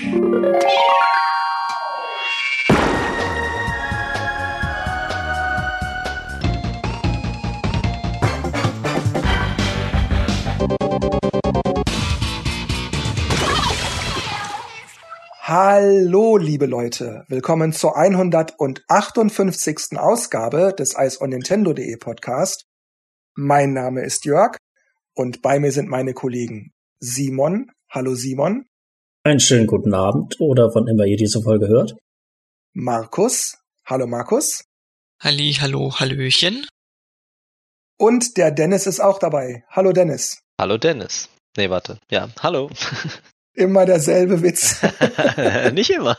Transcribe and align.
Hallo, 0.00 0.12
liebe 16.36 16.66
Leute. 16.66 17.24
Willkommen 17.26 17.72
zur 17.72 17.96
158. 17.96 19.98
Ausgabe 19.98 20.76
des 20.78 20.96
Eis 20.96 21.20
on 21.20 21.30
Nintendo.de 21.30 21.96
Podcast. 21.96 22.66
Mein 23.34 23.72
Name 23.72 24.04
ist 24.04 24.24
Jörg 24.24 24.58
und 25.14 25.42
bei 25.42 25.58
mir 25.58 25.72
sind 25.72 25.88
meine 25.88 26.14
Kollegen 26.14 26.70
Simon. 27.00 27.72
Hallo 27.90 28.14
Simon. 28.14 28.68
Einen 29.28 29.40
schönen 29.40 29.66
guten 29.66 29.92
Abend 29.92 30.40
oder 30.40 30.74
wann 30.74 30.86
immer 30.86 31.04
ihr 31.04 31.18
diese 31.18 31.42
Folge 31.42 31.68
hört. 31.68 31.94
Markus. 32.72 33.58
Hallo 33.84 34.06
Markus. 34.06 34.64
Halli, 35.20 35.52
hallo, 35.60 35.92
hallöchen. 36.00 36.66
Und 37.98 38.38
der 38.38 38.52
Dennis 38.52 38.86
ist 38.86 39.00
auch 39.00 39.18
dabei. 39.18 39.64
Hallo 39.68 39.92
Dennis. 39.92 40.40
Hallo 40.58 40.78
Dennis. 40.78 41.28
Nee, 41.58 41.68
warte. 41.68 41.98
Ja, 42.10 42.30
hallo. 42.40 42.70
Immer 43.52 43.84
derselbe 43.84 44.40
Witz. 44.40 44.80
Nicht 45.74 45.90
immer. 45.90 46.16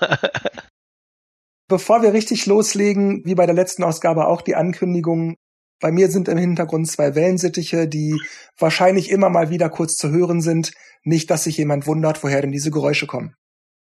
Bevor 1.68 2.04
wir 2.04 2.14
richtig 2.14 2.46
loslegen, 2.46 3.26
wie 3.26 3.34
bei 3.34 3.48
der 3.48 3.56
letzten 3.56 3.84
Ausgabe 3.84 4.28
auch 4.28 4.44
die 4.44 4.54
Ankündigung. 4.54 5.36
Bei 5.80 5.92
mir 5.92 6.10
sind 6.10 6.28
im 6.28 6.38
Hintergrund 6.38 6.90
zwei 6.90 7.16
Wellensittiche, 7.16 7.88
die 7.88 8.20
wahrscheinlich 8.58 9.10
immer 9.10 9.30
mal 9.30 9.50
wieder 9.50 9.70
kurz 9.70 9.96
zu 9.96 10.10
hören 10.10 10.42
sind. 10.42 10.74
Nicht, 11.04 11.30
dass 11.32 11.46
sich 11.46 11.58
jemand 11.58 11.88
wundert, 11.88 12.24
woher 12.24 12.42
denn 12.42 12.52
diese 12.52 12.72
Geräusche 12.72 13.08
kommen. 13.08 13.36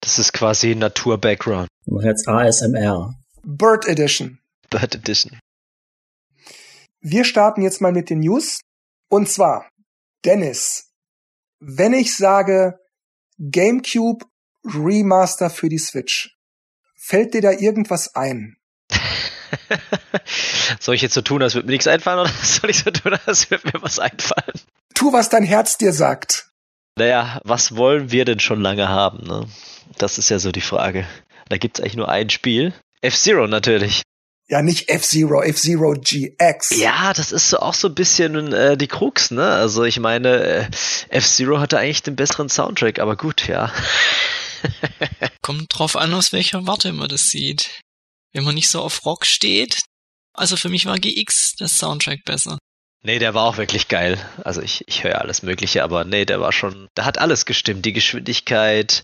Das 0.02 0.20
ist 0.20 0.34
quasi 0.34 0.76
Natur-Background. 0.76 1.68
Ich 1.86 1.92
mache 1.92 2.08
jetzt 2.08 2.28
ASMR. 2.28 3.16
Bird 3.44 3.88
Edition. 3.88 4.40
Bird 4.70 4.96
Edition. 4.96 5.40
Wir 7.00 7.24
starten 7.24 7.62
jetzt 7.62 7.82
mal 7.82 7.94
mit 7.94 8.10
den 8.10 8.20
News. 8.20 8.60
Und 9.10 9.30
zwar, 9.30 9.70
Dennis, 10.26 10.90
wenn 11.60 11.94
ich 11.94 12.16
sage 12.16 12.78
GameCube 13.40 14.26
Remaster 14.66 15.50
für 15.50 15.70
die 15.70 15.78
Switch. 15.78 16.36
Fällt 16.96 17.34
dir 17.34 17.42
da 17.42 17.52
irgendwas 17.52 18.16
ein? 18.16 18.58
soll 20.80 20.96
ich 20.96 21.02
jetzt 21.02 21.14
so 21.14 21.22
tun, 21.22 21.42
als 21.42 21.56
würde 21.56 21.68
mir 21.68 21.74
nichts 21.74 21.88
einfallen, 21.88 22.20
oder 22.20 22.32
soll 22.44 22.70
ich 22.70 22.80
so 22.80 22.92
tun, 22.92 23.18
als 23.26 23.50
würde 23.50 23.70
mir 23.74 23.82
was 23.82 24.00
einfallen? 24.00 24.60
Tu, 24.94 25.14
was 25.14 25.30
dein 25.30 25.44
Herz 25.44 25.78
dir 25.78 25.94
sagt. 25.94 26.48
Naja, 26.98 27.40
was 27.44 27.76
wollen 27.76 28.12
wir 28.12 28.26
denn 28.26 28.40
schon 28.40 28.62
lange 28.62 28.90
haben, 28.90 29.24
ne? 29.28 29.48
Das 29.98 30.18
ist 30.18 30.30
ja 30.30 30.40
so 30.40 30.52
die 30.52 30.62
Frage. 30.62 31.06
Da 31.50 31.58
gibt's 31.58 31.80
eigentlich 31.80 31.96
nur 31.96 32.10
ein 32.10 32.30
Spiel. 32.30 32.74
F-Zero 33.02 33.48
natürlich. 33.48 34.02
Ja, 34.50 34.62
nicht 34.62 34.90
F-Zero, 34.90 35.44
F-Zero 35.44 35.94
GX. 35.94 36.78
Ja, 36.78 37.14
das 37.14 37.32
ist 37.32 37.50
so 37.50 37.60
auch 37.60 37.74
so 37.74 37.90
ein 37.90 37.96
bisschen 37.96 38.54
äh, 38.54 38.78
die 38.78 38.88
Krux, 38.88 39.30
ne? 39.30 39.46
Also 39.46 39.84
ich 39.84 40.00
meine, 40.00 40.40
äh, 40.40 40.66
F-Zero 41.10 41.60
hatte 41.60 41.78
eigentlich 41.78 42.04
den 42.04 42.16
besseren 42.16 42.48
Soundtrack, 42.50 43.00
aber 43.00 43.18
gut, 43.18 43.48
ja. 43.48 43.72
Kommt 45.42 45.68
drauf 45.78 45.96
an, 45.98 46.14
aus 46.14 46.32
welcher 46.32 46.66
Warte 46.66 46.94
man 46.94 47.10
das 47.10 47.30
sieht. 47.30 47.82
Wenn 48.34 48.44
man 48.44 48.56
nicht 48.56 48.70
so 48.70 48.82
auf 48.82 49.06
Rock 49.06 49.26
steht, 49.26 49.82
also 50.34 50.56
für 50.56 50.70
mich 50.70 50.86
war 50.86 51.00
GX 51.00 51.56
das 51.58 51.78
Soundtrack 51.78 52.24
besser. 52.26 52.58
Nee, 53.04 53.20
der 53.20 53.34
war 53.34 53.44
auch 53.44 53.58
wirklich 53.58 53.88
geil. 53.88 54.18
Also 54.44 54.62
ich, 54.62 54.84
ich 54.88 55.04
höre 55.04 55.22
alles 55.22 55.44
Mögliche, 55.44 55.84
aber 55.84 56.04
nee, 56.04 56.26
der 56.26 56.42
war 56.42 56.52
schon, 56.52 56.88
da 56.94 57.06
hat 57.06 57.18
alles 57.20 57.46
gestimmt. 57.46 57.86
Die 57.86 57.94
Geschwindigkeit, 57.94 59.04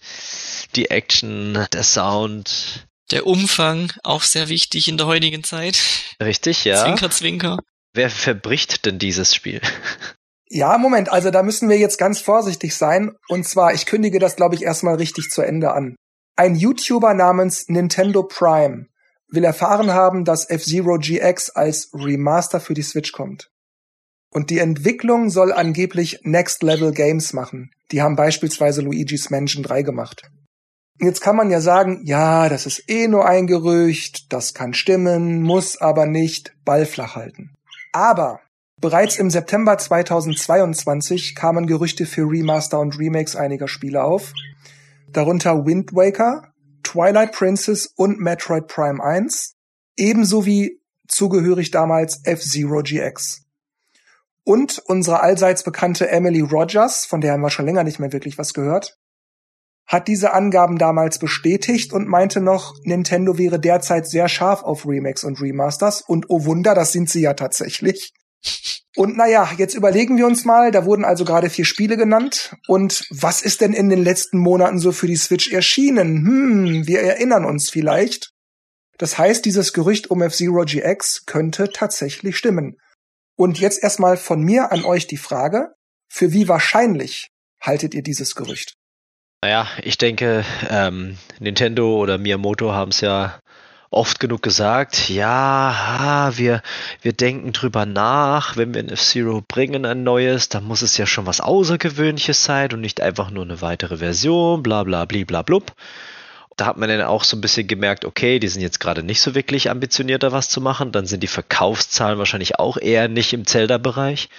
die 0.76 0.90
Action, 0.90 1.68
der 1.72 1.84
Sound, 1.84 2.88
der 3.12 3.28
Umfang 3.28 3.92
auch 4.04 4.24
sehr 4.24 4.50
wichtig 4.50 4.88
in 4.88 4.98
der 4.98 5.08
heutigen 5.08 5.44
Zeit. 5.44 5.80
Richtig, 6.22 6.66
ja. 6.66 6.84
Zwinker, 6.84 7.12
zwinker. 7.12 7.60
Wer 7.94 8.10
verbricht 8.10 8.86
denn 8.86 9.00
dieses 9.00 9.36
Spiel? 9.36 9.62
Ja, 10.50 10.78
Moment, 10.78 11.10
also 11.10 11.32
da 11.32 11.42
müssen 11.42 11.68
wir 11.68 11.78
jetzt 11.78 11.98
ganz 11.98 12.22
vorsichtig 12.22 12.76
sein. 12.76 13.16
Und 13.28 13.48
zwar, 13.48 13.74
ich 13.74 13.86
kündige 13.86 14.20
das, 14.20 14.36
glaube 14.36 14.54
ich, 14.56 14.62
erstmal 14.62 14.96
richtig 14.96 15.30
zu 15.30 15.42
Ende 15.42 15.74
an. 15.74 15.96
Ein 16.36 16.56
YouTuber 16.56 17.14
namens 17.14 17.70
Nintendo 17.70 18.24
Prime 18.24 18.88
will 19.34 19.44
erfahren 19.44 19.92
haben, 19.92 20.26
dass 20.26 20.50
F-Zero 20.50 20.98
GX 20.98 21.50
als 21.52 21.90
Remaster 21.94 22.60
für 22.60 22.74
die 22.74 22.84
Switch 22.84 23.12
kommt. 23.12 23.50
Und 24.32 24.50
die 24.50 24.60
Entwicklung 24.60 25.30
soll 25.30 25.52
angeblich 25.52 26.20
Next 26.24 26.64
Level 26.64 26.92
Games 26.92 27.34
machen. 27.34 27.72
Die 27.92 28.02
haben 28.02 28.16
beispielsweise 28.16 28.82
Luigi's 28.82 29.30
Mansion 29.30 29.64
3 29.64 29.84
gemacht. 29.84 30.24
Jetzt 31.00 31.22
kann 31.22 31.36
man 31.36 31.50
ja 31.50 31.60
sagen, 31.60 32.02
ja, 32.04 32.50
das 32.50 32.66
ist 32.66 32.90
eh 32.90 33.08
nur 33.08 33.28
ein 33.28 33.48
Gerücht, 33.48 34.32
das 34.32 34.54
kann 34.54 34.74
stimmen, 34.74 35.42
muss 35.42 35.80
aber 35.82 36.06
nicht, 36.06 36.54
Ball 36.66 36.86
flach 36.86 37.16
halten. 37.16 37.52
Aber 37.92 38.40
bereits 38.80 39.18
im 39.18 39.30
September 39.30 39.78
2022 39.78 41.36
kamen 41.36 41.68
Gerüchte 41.68 42.06
für 42.06 42.30
Remaster 42.30 42.80
und 42.80 42.98
Remakes 43.00 43.36
einiger 43.36 43.68
Spiele 43.68 44.04
auf, 44.04 44.34
darunter 45.12 45.66
Wind 45.66 45.94
Waker, 45.94 46.53
Twilight 46.94 47.32
Princess 47.32 47.88
und 47.88 48.20
Metroid 48.20 48.68
Prime 48.68 49.04
1, 49.04 49.56
ebenso 49.98 50.46
wie 50.46 50.80
zugehörig 51.08 51.72
damals 51.72 52.22
F-Zero 52.24 52.84
GX. 52.84 53.48
Und 54.44 54.78
unsere 54.86 55.22
allseits 55.22 55.64
bekannte 55.64 56.10
Emily 56.10 56.42
Rogers, 56.42 57.06
von 57.06 57.20
der 57.20 57.34
haben 57.34 57.42
wir 57.42 57.50
schon 57.50 57.66
länger 57.66 57.84
nicht 57.84 57.98
mehr 57.98 58.14
wirklich 58.14 58.38
was 58.38 58.54
gehört, 58.54 59.00
hat 59.88 60.08
diese 60.08 60.34
Angaben 60.34 60.78
damals 60.78 61.18
bestätigt 61.18 61.94
und 61.94 62.08
meinte 62.08 62.42
noch, 62.42 62.76
Nintendo 62.84 63.40
wäre 63.40 63.60
derzeit 63.60 64.08
sehr 64.08 64.30
scharf 64.30 64.62
auf 64.62 64.86
Remakes 64.86 65.24
und 65.24 65.42
Remasters 65.42 66.02
und 66.02 66.28
oh 66.30 66.46
Wunder, 66.46 66.76
das 66.76 66.92
sind 66.92 67.10
sie 67.10 67.22
ja 67.22 67.34
tatsächlich. 67.34 68.14
Und 68.96 69.18
naja, 69.18 69.50
jetzt 69.58 69.74
überlegen 69.74 70.18
wir 70.18 70.28
uns 70.28 70.46
mal, 70.46 70.72
da 70.72 70.86
wurden 70.86 71.04
also 71.04 71.26
gerade 71.26 71.50
vier 71.50 71.66
Spiele 71.66 71.98
genannt. 71.98 72.56
Und 72.68 73.06
was 73.10 73.42
ist 73.42 73.62
denn 73.62 73.74
in 73.74 73.90
den 73.90 74.04
letzten 74.04 74.38
Monaten 74.38 74.78
so 74.78 74.92
für 74.92 75.08
die 75.08 75.16
Switch 75.16 75.52
erschienen? 75.52 76.26
Hm, 76.26 76.88
wir 76.88 77.02
erinnern 77.02 77.46
uns 77.46 77.72
vielleicht. 77.72 78.32
Das 79.00 79.18
heißt, 79.18 79.46
dieses 79.46 79.74
Gerücht 79.74 80.12
um 80.12 80.22
F-Zero 80.22 80.64
GX 80.66 81.26
könnte 81.26 81.70
tatsächlich 81.74 82.38
stimmen. 82.38 82.78
Und 83.36 83.60
jetzt 83.60 83.82
erstmal 83.82 84.18
von 84.18 84.42
mir 84.42 84.72
an 84.72 84.86
euch 84.86 85.08
die 85.08 85.18
Frage, 85.18 85.74
für 86.08 86.32
wie 86.32 86.48
wahrscheinlich 86.48 87.30
haltet 87.60 87.96
ihr 87.96 88.04
dieses 88.04 88.36
Gerücht? 88.36 88.76
Naja, 89.44 89.68
ich 89.82 89.98
denke, 89.98 90.46
ähm, 90.70 91.18
Nintendo 91.40 91.98
oder 91.98 92.18
Miyamoto 92.18 92.72
haben 92.72 92.92
es 92.92 93.02
ja 93.02 93.40
oft 93.94 94.20
genug 94.20 94.42
gesagt, 94.42 95.10
ja, 95.10 96.32
wir, 96.36 96.62
wir 97.02 97.14
denken 97.14 97.54
drüber 97.54 97.86
nach, 97.86 98.58
wenn 98.58 98.74
wir 98.74 98.82
ein 98.82 98.90
F-Zero 98.90 99.42
bringen, 99.48 99.86
ein 99.86 100.04
neues, 100.04 100.50
dann 100.50 100.64
muss 100.64 100.82
es 100.82 100.98
ja 100.98 101.06
schon 101.06 101.26
was 101.26 101.42
Außergewöhnliches 101.42 102.44
sein 102.44 102.72
und 102.74 102.82
nicht 102.82 103.02
einfach 103.02 103.30
nur 103.32 103.44
eine 103.44 103.62
weitere 103.62 103.98
Version, 103.98 104.64
bla 104.64 104.84
bla 104.84 105.06
bla 105.06 105.24
bla 105.26 105.42
blub. 105.42 105.74
Da 106.56 106.68
hat 106.68 106.78
man 106.78 106.90
dann 106.90 107.02
auch 107.02 107.24
so 107.24 107.36
ein 107.36 107.42
bisschen 107.42 107.68
gemerkt, 107.68 108.06
okay, 108.06 108.38
die 108.40 108.48
sind 108.48 108.62
jetzt 108.62 108.80
gerade 108.80 109.02
nicht 109.02 109.22
so 109.22 109.34
wirklich 109.34 109.70
ambitioniert, 109.70 110.22
da 110.22 110.32
was 110.32 110.50
zu 110.50 110.62
machen. 110.62 110.92
Dann 110.92 111.08
sind 111.08 111.24
die 111.24 111.28
Verkaufszahlen 111.28 112.20
wahrscheinlich 112.20 112.60
auch 112.60 112.78
eher 112.78 113.08
nicht 113.08 113.34
im 113.34 113.48
Zelda-Bereich. 113.48 114.30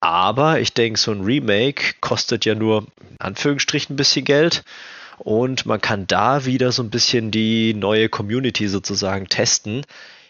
Aber 0.00 0.60
ich 0.60 0.74
denke, 0.74 0.98
so 0.98 1.12
ein 1.12 1.22
Remake 1.22 1.94
kostet 2.00 2.44
ja 2.44 2.54
nur 2.54 2.86
in 3.10 3.20
Anführungsstrichen 3.20 3.94
ein 3.94 3.96
bisschen 3.96 4.24
Geld. 4.24 4.64
Und 5.18 5.66
man 5.66 5.80
kann 5.80 6.06
da 6.06 6.44
wieder 6.44 6.72
so 6.72 6.82
ein 6.82 6.90
bisschen 6.90 7.30
die 7.30 7.74
neue 7.74 8.08
Community 8.08 8.68
sozusagen 8.68 9.28
testen. 9.28 9.84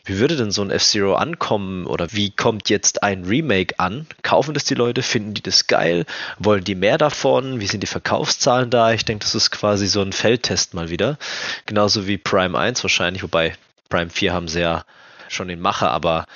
Wie 0.04 0.18
würde 0.18 0.34
denn 0.34 0.50
so 0.50 0.62
ein 0.62 0.70
F-Zero 0.72 1.14
ankommen 1.14 1.86
oder 1.86 2.12
wie 2.12 2.30
kommt 2.30 2.68
jetzt 2.68 3.04
ein 3.04 3.24
Remake 3.24 3.78
an? 3.78 4.06
Kaufen 4.22 4.52
das 4.52 4.64
die 4.64 4.74
Leute? 4.74 5.00
Finden 5.02 5.34
die 5.34 5.42
das 5.42 5.68
geil? 5.68 6.06
Wollen 6.40 6.64
die 6.64 6.74
mehr 6.74 6.98
davon? 6.98 7.60
Wie 7.60 7.68
sind 7.68 7.82
die 7.82 7.86
Verkaufszahlen 7.86 8.68
da? 8.68 8.92
Ich 8.92 9.04
denke, 9.04 9.24
das 9.24 9.36
ist 9.36 9.52
quasi 9.52 9.86
so 9.86 10.02
ein 10.02 10.12
Feldtest 10.12 10.74
mal 10.74 10.90
wieder. 10.90 11.18
Genauso 11.66 12.08
wie 12.08 12.18
Prime 12.18 12.58
1 12.58 12.82
wahrscheinlich, 12.82 13.22
wobei 13.22 13.54
Prime 13.88 14.10
4 14.10 14.32
haben 14.32 14.48
sie 14.48 14.60
ja 14.60 14.84
schon 15.28 15.48
in 15.50 15.60
Mache, 15.60 15.88
aber 15.88 16.26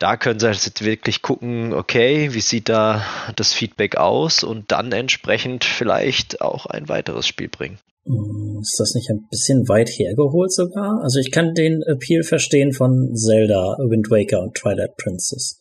da 0.00 0.16
können 0.16 0.40
sie 0.40 0.48
jetzt 0.48 0.84
wirklich 0.84 1.22
gucken, 1.22 1.72
okay, 1.72 2.34
wie 2.34 2.40
sieht 2.40 2.68
da 2.68 3.06
das 3.36 3.52
Feedback 3.52 3.96
aus 3.96 4.42
und 4.42 4.72
dann 4.72 4.90
entsprechend 4.90 5.64
vielleicht 5.64 6.40
auch 6.40 6.66
ein 6.66 6.88
weiteres 6.88 7.28
Spiel 7.28 7.48
bringen. 7.48 7.78
Ist 8.04 8.80
das 8.80 8.94
nicht 8.94 9.10
ein 9.10 9.26
bisschen 9.30 9.68
weit 9.68 9.88
hergeholt 9.88 10.52
sogar? 10.52 11.00
Also 11.02 11.20
ich 11.20 11.30
kann 11.30 11.54
den 11.54 11.82
Appeal 11.82 12.24
verstehen 12.24 12.72
von 12.72 13.14
Zelda, 13.14 13.76
Wind 13.78 14.10
Waker 14.10 14.42
und 14.42 14.54
Twilight 14.54 14.96
Princess. 14.96 15.58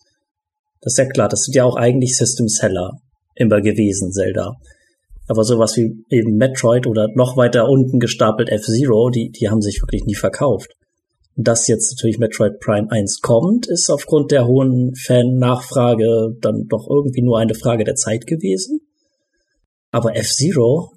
Das 0.82 0.94
ist 0.94 0.98
ja 0.98 1.06
klar, 1.06 1.30
das 1.30 1.42
sind 1.42 1.56
ja 1.56 1.66
auch 1.66 1.76
eigentlich 1.76 2.18
System 2.18 2.48
Seller 2.48 3.00
immer 3.36 3.62
gewesen, 3.62 4.12
Zelda. 4.12 4.56
Aber 5.28 5.44
sowas 5.44 5.78
wie 5.78 6.04
eben 6.10 6.36
Metroid 6.38 6.88
oder 6.88 7.08
noch 7.14 7.38
weiter 7.38 7.70
unten 7.70 8.00
gestapelt 8.00 8.50
F-Zero, 8.50 9.10
die, 9.12 9.30
die 9.30 9.50
haben 9.50 9.62
sich 9.62 9.82
wirklich 9.82 10.06
nie 10.06 10.16
verkauft. 10.16 10.74
Dass 11.36 11.68
jetzt 11.68 11.92
natürlich 11.92 12.18
Metroid 12.18 12.60
Prime 12.60 12.92
1 12.92 13.22
kommt, 13.22 13.68
ist 13.68 13.90
aufgrund 13.90 14.32
der 14.32 14.48
hohen 14.48 14.94
Fan-Nachfrage 14.96 16.36
dann 16.42 16.68
doch 16.68 16.88
irgendwie 16.90 17.22
nur 17.22 17.40
eine 17.40 17.54
Frage 17.54 17.84
der 17.84 17.96
Zeit 17.96 18.28
gewesen. 18.28 18.82
Aber 19.92 20.16
F-Zero, 20.16 20.92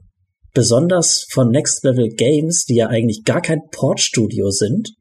besonders 0.55 1.27
von 1.31 1.51
Next 1.51 1.85
Level 1.85 2.09
Games, 2.09 2.65
die 2.65 2.77
ja 2.77 2.87
eigentlich 2.87 3.25
gar 3.25 3.43
kein 3.43 3.61
Portstudio 3.71 4.51
sind. 4.51 4.95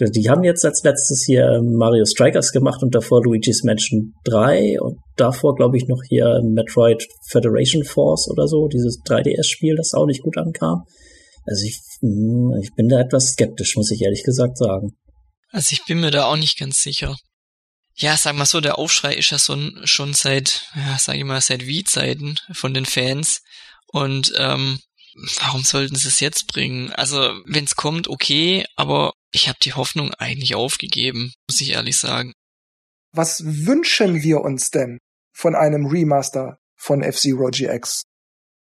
Die 0.00 0.28
haben 0.28 0.42
jetzt 0.42 0.64
als 0.64 0.82
letztes 0.82 1.22
hier 1.24 1.46
ähm, 1.46 1.74
Mario 1.74 2.04
Strikers 2.04 2.50
gemacht 2.50 2.82
und 2.82 2.96
davor 2.96 3.22
Luigi's 3.22 3.62
Mansion 3.62 4.14
3 4.24 4.80
und 4.80 4.98
davor 5.16 5.54
glaube 5.54 5.76
ich 5.76 5.86
noch 5.86 6.02
hier 6.08 6.40
Metroid 6.42 7.06
Federation 7.28 7.84
Force 7.84 8.28
oder 8.28 8.48
so, 8.48 8.66
dieses 8.66 8.98
3DS-Spiel, 9.06 9.76
das 9.76 9.94
auch 9.94 10.06
nicht 10.06 10.22
gut 10.22 10.36
ankam. 10.36 10.82
Also 11.46 11.64
ich, 11.64 11.78
hm, 12.00 12.58
ich 12.60 12.74
bin 12.74 12.88
da 12.88 12.98
etwas 12.98 13.28
skeptisch, 13.28 13.76
muss 13.76 13.92
ich 13.92 14.02
ehrlich 14.02 14.24
gesagt 14.24 14.58
sagen. 14.58 14.96
Also 15.50 15.68
ich 15.72 15.84
bin 15.84 16.00
mir 16.00 16.10
da 16.10 16.24
auch 16.24 16.36
nicht 16.36 16.58
ganz 16.58 16.82
sicher. 16.82 17.16
Ja, 17.96 18.16
sag 18.16 18.34
mal 18.34 18.46
so, 18.46 18.60
der 18.60 18.78
Aufschrei 18.78 19.14
ist 19.14 19.30
ja 19.30 19.38
so, 19.38 19.56
schon 19.84 20.14
seit, 20.14 20.62
ja, 20.74 20.96
sag 20.98 21.16
ich 21.16 21.24
mal, 21.24 21.40
seit 21.40 21.66
Wie-Zeiten 21.66 22.34
von 22.52 22.74
den 22.74 22.86
Fans. 22.86 23.42
Und 23.94 24.32
ähm, 24.36 24.80
warum 25.38 25.62
sollten 25.62 25.94
sie 25.94 26.08
es 26.08 26.18
jetzt 26.18 26.48
bringen? 26.48 26.90
Also, 26.90 27.16
wenn 27.46 27.62
es 27.62 27.76
kommt, 27.76 28.08
okay, 28.08 28.66
aber 28.74 29.12
ich 29.30 29.48
habe 29.48 29.58
die 29.62 29.74
Hoffnung 29.74 30.12
eigentlich 30.14 30.56
aufgegeben, 30.56 31.32
muss 31.48 31.60
ich 31.60 31.70
ehrlich 31.70 31.96
sagen. 31.96 32.32
Was 33.12 33.44
wünschen 33.44 34.24
wir 34.24 34.40
uns 34.40 34.70
denn 34.70 34.98
von 35.32 35.54
einem 35.54 35.86
Remaster 35.86 36.58
von 36.74 37.04
F-Zero 37.04 37.50
GX? 37.52 38.02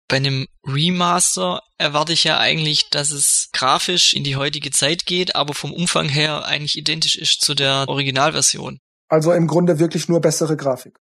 Bei 0.07 0.17
einem 0.17 0.47
Remaster 0.65 1.61
erwarte 1.77 2.13
ich 2.13 2.23
ja 2.23 2.39
eigentlich, 2.39 2.89
dass 2.89 3.11
es 3.11 3.49
grafisch 3.53 4.15
in 4.15 4.23
die 4.23 4.37
heutige 4.37 4.71
Zeit 4.71 5.05
geht, 5.05 5.35
aber 5.35 5.53
vom 5.53 5.71
Umfang 5.71 6.09
her 6.09 6.45
eigentlich 6.45 6.79
identisch 6.79 7.15
ist 7.15 7.41
zu 7.41 7.53
der 7.53 7.85
Originalversion. 7.87 8.79
Also 9.07 9.33
im 9.33 9.45
Grunde 9.45 9.77
wirklich 9.77 10.09
nur 10.09 10.19
bessere 10.19 10.57
Grafik. 10.57 10.97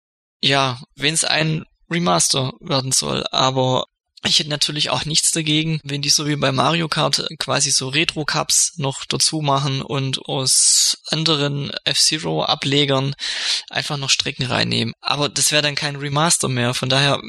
Ja, 0.41 0.81
wenn 0.95 1.15
es 1.15 1.25
ein 1.25 1.65
Remaster 1.91 2.53
werden 2.61 2.93
soll, 2.93 3.27
aber 3.33 3.87
ich 4.27 4.39
hätte 4.39 4.51
natürlich 4.51 4.91
auch 4.91 5.05
nichts 5.05 5.33
dagegen, 5.33 5.81
wenn 5.85 6.03
die 6.03 6.09
so 6.09 6.27
wie 6.27 6.37
bei 6.37 6.53
Mario 6.53 6.89
Kart 6.89 7.27
quasi 7.39 7.71
so 7.71 7.89
Retro-Cups 7.89 8.75
noch 8.79 9.05
dazu 9.09 9.41
machen 9.41 9.83
und 9.83 10.19
aus 10.27 10.99
anderen 11.11 11.71
F-Zero-Ablegern 11.85 13.15
einfach 13.71 13.97
noch 13.97 14.11
Strecken 14.11 14.47
reinnehmen. 14.47 14.95
Aber 15.01 15.29
das 15.29 15.53
wäre 15.53 15.63
dann 15.63 15.75
kein 15.75 15.97
Remaster 15.97 16.49
mehr, 16.49 16.75
von 16.75 16.89
daher. 16.89 17.21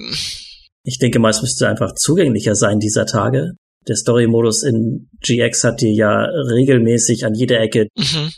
Ich 0.83 1.00
denke 1.00 1.19
mal, 1.19 1.30
es 1.30 1.42
müsste 1.42 1.68
einfach 1.68 1.94
zugänglicher 1.95 2.56
sein 2.56 2.80
dieser 2.80 3.06
Tage. 3.06 3.51
Der 3.88 3.95
Story-Modus 3.95 4.63
in 4.63 5.09
GX 5.21 5.63
hat 5.63 5.81
dir 5.81 5.94
ja 5.94 6.24
regelmäßig 6.24 7.25
an 7.25 7.33
jeder 7.36 7.59
Ecke. 7.59 7.88
Mhm. 7.95 8.31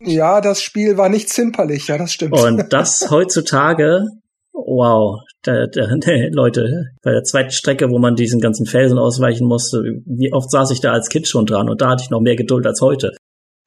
Ja, 0.00 0.40
das 0.40 0.60
Spiel 0.62 0.96
war 0.96 1.08
nicht 1.08 1.28
zimperlich, 1.28 1.86
ja, 1.88 1.98
das 1.98 2.12
stimmt. 2.12 2.32
Und 2.32 2.72
das 2.72 3.06
heutzutage 3.10 4.06
Wow, 4.54 5.20
da, 5.42 5.66
da, 5.66 5.82
Leute, 6.30 6.86
bei 7.02 7.10
der 7.10 7.24
zweiten 7.24 7.50
Strecke, 7.50 7.90
wo 7.90 7.98
man 7.98 8.14
diesen 8.14 8.40
ganzen 8.40 8.66
Felsen 8.66 8.98
ausweichen 8.98 9.46
musste, 9.46 9.82
wie 10.06 10.32
oft 10.32 10.50
saß 10.50 10.70
ich 10.70 10.80
da 10.80 10.92
als 10.92 11.08
Kind 11.08 11.28
schon 11.28 11.44
dran 11.44 11.68
und 11.68 11.80
da 11.80 11.90
hatte 11.90 12.04
ich 12.04 12.10
noch 12.10 12.20
mehr 12.20 12.36
Geduld 12.36 12.66
als 12.66 12.80
heute. 12.80 13.12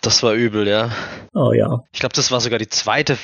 Das 0.01 0.23
war 0.23 0.33
übel, 0.33 0.67
ja. 0.67 0.91
Oh 1.33 1.51
ja. 1.51 1.81
Ich 1.91 1.99
glaube, 1.99 2.15
das 2.15 2.31
war 2.31 2.39
sogar 2.39 2.59
die 2.59 2.69
zweite, 2.69 3.17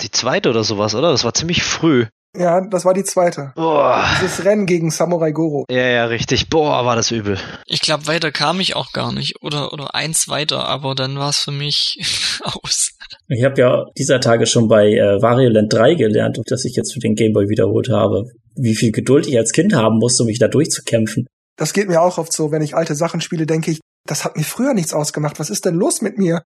die 0.00 0.10
zweite 0.10 0.50
oder 0.50 0.62
sowas, 0.62 0.94
oder? 0.94 1.10
Das 1.10 1.24
war 1.24 1.34
ziemlich 1.34 1.62
früh. 1.62 2.06
Ja, 2.36 2.60
das 2.60 2.84
war 2.84 2.92
die 2.94 3.04
zweite. 3.04 3.52
Boah. 3.56 4.04
Dieses 4.20 4.44
Rennen 4.44 4.66
gegen 4.66 4.90
Samurai 4.90 5.32
Goro. 5.32 5.64
Ja, 5.70 5.86
ja, 5.86 6.04
richtig. 6.04 6.50
Boah, 6.50 6.84
war 6.84 6.94
das 6.94 7.10
übel. 7.10 7.38
Ich 7.66 7.80
glaube, 7.80 8.06
weiter 8.06 8.30
kam 8.30 8.60
ich 8.60 8.76
auch 8.76 8.92
gar 8.92 9.12
nicht. 9.12 9.42
Oder, 9.42 9.72
oder 9.72 9.94
eins 9.94 10.28
weiter, 10.28 10.68
aber 10.68 10.94
dann 10.94 11.18
war 11.18 11.30
es 11.30 11.38
für 11.38 11.52
mich 11.52 11.98
aus. 12.44 12.90
Ich 13.28 13.44
habe 13.44 13.60
ja 13.60 13.86
dieser 13.96 14.20
Tage 14.20 14.46
schon 14.46 14.68
bei 14.68 14.92
äh, 14.92 15.20
Wario 15.22 15.48
Land 15.50 15.72
3 15.72 15.94
gelernt, 15.94 16.40
dass 16.46 16.64
ich 16.64 16.76
jetzt 16.76 16.92
für 16.92 17.00
den 17.00 17.14
Gameboy 17.14 17.48
wiederholt 17.48 17.88
habe, 17.90 18.24
wie 18.54 18.74
viel 18.74 18.92
Geduld 18.92 19.26
ich 19.26 19.36
als 19.38 19.52
Kind 19.52 19.74
haben 19.74 19.98
musste, 19.98 20.22
um 20.22 20.26
mich 20.26 20.38
da 20.38 20.48
durchzukämpfen. 20.48 21.26
Das 21.56 21.72
geht 21.72 21.88
mir 21.88 22.00
auch 22.00 22.18
oft 22.18 22.32
so, 22.32 22.52
wenn 22.52 22.62
ich 22.62 22.74
alte 22.74 22.94
Sachen 22.94 23.20
spiele, 23.20 23.46
denke 23.46 23.70
ich, 23.70 23.80
das 24.06 24.24
hat 24.24 24.36
mir 24.36 24.44
früher 24.44 24.74
nichts 24.74 24.92
ausgemacht. 24.92 25.38
Was 25.38 25.50
ist 25.50 25.64
denn 25.64 25.74
los 25.74 26.00
mit 26.00 26.18
mir? 26.18 26.42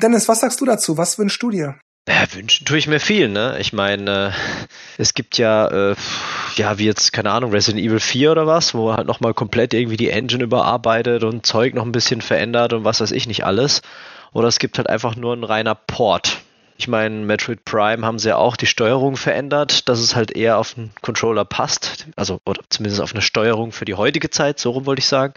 Dennis, 0.00 0.28
was 0.28 0.40
sagst 0.40 0.60
du 0.60 0.64
dazu? 0.64 0.96
Was 0.96 1.18
wünschst 1.18 1.42
du 1.42 1.50
dir? 1.50 1.76
Ja, 2.08 2.24
wünschen 2.32 2.64
tue 2.64 2.78
ich 2.78 2.86
mir 2.86 3.00
viel, 3.00 3.28
ne? 3.28 3.58
Ich 3.60 3.74
meine, 3.74 4.28
äh, 4.28 4.62
es 4.96 5.12
gibt 5.12 5.36
ja, 5.36 5.90
äh, 5.90 5.96
ja, 6.56 6.78
wie 6.78 6.86
jetzt, 6.86 7.12
keine 7.12 7.30
Ahnung, 7.30 7.50
Resident 7.50 7.84
Evil 7.84 8.00
4 8.00 8.32
oder 8.32 8.46
was, 8.46 8.74
wo 8.74 8.92
halt 8.92 9.06
nochmal 9.06 9.34
komplett 9.34 9.74
irgendwie 9.74 9.98
die 9.98 10.08
Engine 10.08 10.44
überarbeitet 10.44 11.22
und 11.22 11.44
Zeug 11.44 11.74
noch 11.74 11.84
ein 11.84 11.92
bisschen 11.92 12.22
verändert 12.22 12.72
und 12.72 12.84
was 12.84 13.00
weiß 13.00 13.10
ich 13.10 13.26
nicht 13.26 13.44
alles. 13.44 13.82
Oder 14.32 14.48
es 14.48 14.58
gibt 14.58 14.78
halt 14.78 14.88
einfach 14.88 15.16
nur 15.16 15.34
ein 15.34 15.44
reiner 15.44 15.74
Port. 15.74 16.38
Ich 16.76 16.86
meine, 16.86 17.16
Metroid 17.24 17.64
Prime 17.64 18.06
haben 18.06 18.20
sie 18.20 18.28
ja 18.28 18.36
auch 18.36 18.56
die 18.56 18.66
Steuerung 18.66 19.16
verändert, 19.16 19.88
dass 19.88 19.98
es 19.98 20.14
halt 20.14 20.30
eher 20.30 20.58
auf 20.58 20.74
den 20.74 20.92
Controller 21.02 21.44
passt. 21.44 22.06
Also, 22.14 22.40
oder 22.44 22.62
zumindest 22.70 23.00
auf 23.00 23.12
eine 23.12 23.22
Steuerung 23.22 23.72
für 23.72 23.84
die 23.84 23.94
heutige 23.94 24.30
Zeit, 24.30 24.60
so 24.60 24.70
rum 24.70 24.86
wollte 24.86 25.00
ich 25.00 25.06
sagen. 25.06 25.34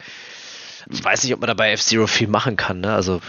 Ich 0.90 1.04
weiß 1.04 1.24
nicht, 1.24 1.34
ob 1.34 1.40
man 1.40 1.48
da 1.48 1.54
bei 1.54 1.72
F-Zero 1.72 2.08
viel 2.08 2.28
machen 2.28 2.58
kann, 2.58 2.82
ne? 2.82 2.94
Also, 2.94 3.22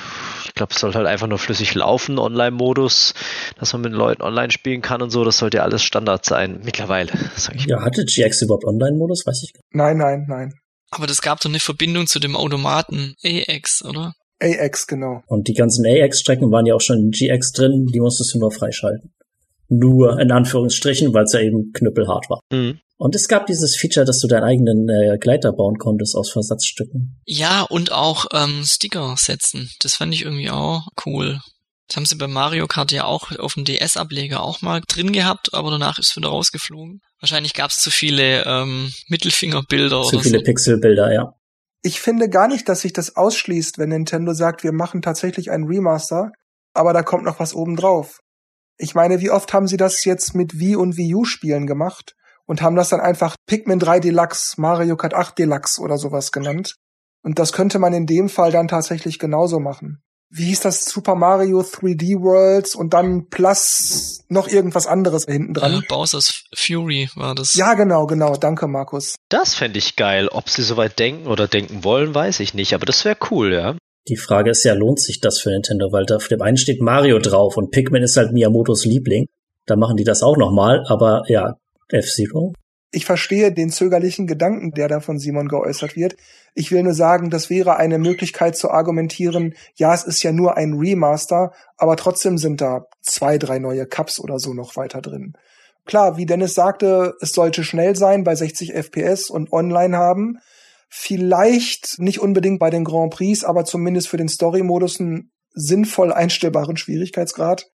ich 0.45 0.55
glaube, 0.55 0.73
es 0.75 0.81
sollte 0.81 0.99
halt 0.99 1.07
einfach 1.07 1.27
nur 1.27 1.39
flüssig 1.39 1.75
laufen, 1.75 2.19
Online-Modus, 2.19 3.15
dass 3.59 3.73
man 3.73 3.83
mit 3.83 3.93
Leuten 3.93 4.23
online 4.23 4.51
spielen 4.51 4.83
kann 4.83 5.01
und 5.01 5.11
so. 5.11 5.25
Das 5.25 5.39
sollte 5.39 5.59
ja 5.59 5.63
alles 5.63 5.83
Standard 5.83 6.25
sein, 6.25 6.61
mittlerweile. 6.65 7.13
Sag 7.37 7.55
ich. 7.55 7.65
Ja, 7.67 7.83
hatte 7.83 8.05
GX 8.05 8.43
überhaupt 8.43 8.65
Online-Modus? 8.67 9.27
Weiß 9.27 9.43
ich 9.43 9.55
gar 9.55 9.61
nicht. 9.61 9.75
Nein, 9.75 9.97
nein, 9.97 10.27
nein. 10.29 10.55
Aber 10.91 11.07
das 11.07 11.23
gab 11.23 11.41
doch 11.41 11.49
eine 11.49 11.61
Verbindung 11.61 12.07
zu 12.07 12.19
dem 12.19 12.37
Automaten 12.37 13.17
AX, 13.25 13.83
oder? 13.83 14.15
AX, 14.43 14.87
genau. 14.87 15.23
Und 15.27 15.49
die 15.49 15.55
ganzen 15.55 15.87
AX-Strecken 15.87 16.51
waren 16.51 16.67
ja 16.67 16.75
auch 16.75 16.81
schon 16.81 16.99
in 16.99 17.11
GX 17.11 17.53
drin, 17.53 17.87
die 17.87 18.01
musstest 18.01 18.35
du 18.35 18.39
nur 18.39 18.51
freischalten. 18.51 19.13
Nur 19.69 20.21
in 20.21 20.31
Anführungsstrichen, 20.31 21.15
weil 21.15 21.25
es 21.25 21.33
ja 21.33 21.41
eben 21.41 21.73
knüppelhart 21.73 22.29
war. 22.29 22.41
Mhm. 22.53 22.81
Und 22.99 23.17
es 23.17 23.27
gab 23.27 23.47
dieses 23.47 23.75
Feature, 23.75 24.07
dass 24.07 24.21
du 24.21 24.29
deinen 24.29 24.45
eigenen 24.45 24.89
äh, 24.89 25.19
Gleiter 25.19 25.53
bauen 25.53 25.79
konntest 25.79 26.15
aus 26.15 26.31
Versatzstücken. 26.31 27.21
Ja, 27.27 27.63
und 27.63 27.91
auch 27.91 28.27
ähm, 28.33 28.63
Sticker 28.65 29.17
setzen. 29.19 29.71
Das 29.81 29.97
fand 29.97 30.15
ich 30.15 30.23
irgendwie 30.23 30.51
auch 30.51 30.87
cool. 31.05 31.41
Das 31.89 31.97
haben 31.97 32.07
sie 32.07 32.17
bei 32.17 32.29
Mario 32.29 32.67
Kart 32.69 32.93
ja 32.93 33.05
auch 33.05 33.37
auf 33.39 33.55
dem 33.55 33.65
DS-Ableger 33.65 34.43
auch 34.43 34.63
mal 34.63 34.83
drin 34.87 35.13
gehabt, 35.13 35.53
aber 35.53 35.71
danach 35.71 35.99
ist 35.99 36.11
es 36.11 36.17
wieder 36.17 36.29
rausgeflogen. 36.29 37.01
Wahrscheinlich 37.21 37.55
gab 37.55 37.71
es 37.71 37.77
zu 37.77 37.91
viele 37.91 38.45
ähm, 38.47 38.93
Mittelfingerbilder 39.09 40.03
zu 40.05 40.17
oder 40.17 40.23
viele 40.23 40.39
so. 40.39 40.45
Pixelbilder, 40.45 41.13
ja. 41.13 41.35
Ich 41.83 42.01
finde 42.01 42.29
gar 42.29 42.49
nicht, 42.49 42.69
dass 42.69 42.81
sich 42.81 42.93
das 42.93 43.17
ausschließt, 43.17 43.79
wenn 43.79 43.89
Nintendo 43.91 44.35
sagt, 44.35 44.63
wir 44.63 44.73
machen 44.73 45.03
tatsächlich 45.03 45.51
ein 45.51 45.65
Remaster, 45.65 46.33
aber 46.75 46.93
da 46.93 47.03
kommt 47.03 47.25
noch 47.25 47.41
was 47.41 47.55
oben 47.55 47.77
drauf. 47.77 48.21
Ich 48.79 48.95
meine, 48.95 49.21
wie 49.21 49.31
oft 49.31 49.53
haben 49.53 49.67
sie 49.67 49.77
das 49.77 50.05
jetzt 50.05 50.35
mit 50.35 50.59
Wii 50.59 50.77
und 50.77 50.97
Wii 50.97 51.15
U 51.15 51.25
Spielen 51.25 51.67
gemacht? 51.67 52.15
und 52.47 52.63
haben 52.63 52.77
das 52.77 52.89
dann 52.89 53.01
einfach 53.01 53.37
Pikmin 53.47 53.79
3 53.79 54.01
Deluxe, 54.01 54.61
Mario 54.61 54.97
Kart 54.97 55.15
8 55.15 55.39
Deluxe 55.39 55.81
oder 55.81 55.99
sowas 55.99 56.33
genannt. 56.33 56.77
Und 57.23 57.39
das 57.39 57.53
könnte 57.53 57.79
man 57.79 57.93
in 57.93 58.07
dem 58.07 58.29
Fall 58.29 58.51
dann 58.51 58.69
tatsächlich 58.69 59.19
genauso 59.19 59.61
machen. 59.61 60.03
Wie 60.35 60.45
hieß 60.45 60.61
das? 60.61 60.87
Super 60.87 61.15
Mario 61.15 61.61
3D 61.61 62.23
Worlds 62.23 62.75
und 62.75 62.95
dann 62.95 63.27
plus 63.29 64.25
noch 64.29 64.49
irgendwas 64.49 64.87
anderes 64.87 65.27
hinten 65.27 65.53
dran. 65.53 65.83
Äh, 65.83 65.87
Bowser's 65.87 66.45
Fury 66.55 67.11
war 67.17 67.35
das. 67.35 67.55
Ja, 67.55 67.75
genau, 67.75 68.07
genau. 68.07 68.37
Danke, 68.37 68.67
Markus. 68.67 69.17
Das 69.29 69.55
fände 69.55 69.79
ich 69.79 69.97
geil. 69.97 70.29
Ob 70.29 70.49
sie 70.49 70.63
soweit 70.63 70.99
denken 70.99 71.27
oder 71.27 71.49
denken 71.49 71.85
wollen, 71.85 72.15
weiß 72.15 72.41
ich 72.41 72.55
nicht. 72.55 72.75
Aber 72.75 72.87
das 72.87 73.05
wäre 73.05 73.19
cool, 73.31 73.53
ja. 73.53 73.77
Die 74.09 74.17
Frage 74.17 74.51
ist 74.51 74.65
ja, 74.65 74.73
lohnt 74.73 75.01
sich 75.01 75.21
das 75.21 75.39
für 75.39 75.51
Nintendo? 75.51 75.93
Weil 75.93 76.07
da 76.07 76.17
auf 76.17 76.29
dem 76.29 76.41
einen 76.41 76.57
steht 76.57 76.81
Mario 76.81 77.19
drauf 77.19 77.59
und 77.59 77.71
Pikmin 77.71 78.03
ist 78.03 78.17
halt 78.17 78.33
Miyamotos 78.33 78.87
Liebling. 78.87 79.27
Da 79.67 79.77
machen 79.77 79.99
die 79.99 80.05
das 80.05 80.23
auch 80.23 80.39
nochmal. 80.39 80.83
Aber 80.89 81.25
ja, 81.29 81.57
F-Zero? 81.89 82.55
Ich 82.95 83.07
verstehe 83.07 83.53
den 83.53 83.71
zögerlichen 83.71 84.27
Gedanken, 84.27 84.73
der 84.73 84.87
da 84.87 85.01
von 85.01 85.19
Simon 85.19 85.49
geäußert 85.49 85.97
wird. 85.97 86.15
Ich 86.55 86.71
will 86.71 86.83
nur 86.83 86.93
sagen, 86.93 87.31
das 87.31 87.49
wäre 87.49 87.77
eine 87.77 87.99
Möglichkeit 87.99 88.55
zu 88.55 88.71
argumentieren, 88.71 89.55
ja, 89.75 89.95
es 89.95 90.05
ist 90.05 90.23
ja 90.23 90.31
nur 90.31 90.59
ein 90.59 90.75
Remaster, 90.75 91.53
aber 91.79 91.97
trotzdem 91.97 92.37
sind 92.37 92.61
da 92.61 92.87
zwei, 93.01 93.39
drei 93.39 93.59
neue 93.59 93.87
Cups 93.87 94.21
oder 94.21 94.39
so 94.39 94.53
noch 94.53 94.77
weiter 94.77 95.01
drin. 95.01 95.33
Klar, 95.87 96.19
wie 96.19 96.27
Dennis 96.27 96.55
sagte, 96.55 97.15
es 97.21 97.33
sollte 97.33 97.65
schnell 97.65 97.97
sein 97.97 98.25
bei 98.25 98.35
60 98.35 98.75
FPS 98.75 99.31
und 99.31 99.53
online 99.53 99.97
haben. 99.97 100.39
Vielleicht 100.89 101.99
nicht 101.99 102.21
unbedingt 102.21 102.61
bei 102.61 102.69
den 102.69 102.85
Grand 102.85 103.15
Prix, 103.15 103.43
aber 103.43 103.65
zumindest 103.65 104.09
für 104.09 104.19
den 104.19 104.29
Story-Modus 104.29 105.01
einen 105.01 105.33
sinnvoll 105.55 106.13
einstellbaren 106.13 106.77
Schwierigkeitsgrad. 106.77 107.71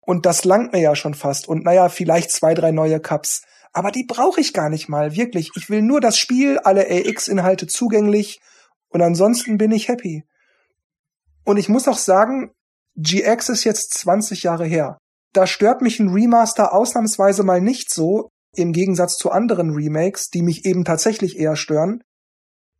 Und 0.00 0.26
das 0.26 0.44
langt 0.44 0.72
mir 0.72 0.80
ja 0.80 0.96
schon 0.96 1.14
fast. 1.14 1.48
Und 1.48 1.64
naja, 1.64 1.88
vielleicht 1.88 2.30
zwei, 2.30 2.54
drei 2.54 2.72
neue 2.72 3.00
Cups. 3.00 3.42
Aber 3.76 3.90
die 3.90 4.04
brauche 4.04 4.40
ich 4.40 4.54
gar 4.54 4.70
nicht 4.70 4.88
mal, 4.88 5.16
wirklich. 5.16 5.50
Ich 5.54 5.68
will 5.68 5.82
nur 5.82 6.00
das 6.00 6.16
Spiel, 6.16 6.58
alle 6.60 6.86
AX-Inhalte 6.88 7.66
zugänglich 7.66 8.40
und 8.88 9.02
ansonsten 9.02 9.58
bin 9.58 9.70
ich 9.70 9.88
happy. 9.88 10.24
Und 11.44 11.58
ich 11.58 11.68
muss 11.68 11.86
auch 11.86 11.98
sagen, 11.98 12.52
GX 12.96 13.50
ist 13.50 13.64
jetzt 13.64 13.92
20 13.98 14.44
Jahre 14.44 14.64
her. 14.64 14.96
Da 15.34 15.46
stört 15.46 15.82
mich 15.82 16.00
ein 16.00 16.08
Remaster 16.08 16.72
ausnahmsweise 16.72 17.42
mal 17.42 17.60
nicht 17.60 17.92
so, 17.92 18.30
im 18.54 18.72
Gegensatz 18.72 19.18
zu 19.18 19.30
anderen 19.30 19.74
Remakes, 19.74 20.30
die 20.30 20.40
mich 20.40 20.64
eben 20.64 20.86
tatsächlich 20.86 21.38
eher 21.38 21.54
stören. 21.54 22.00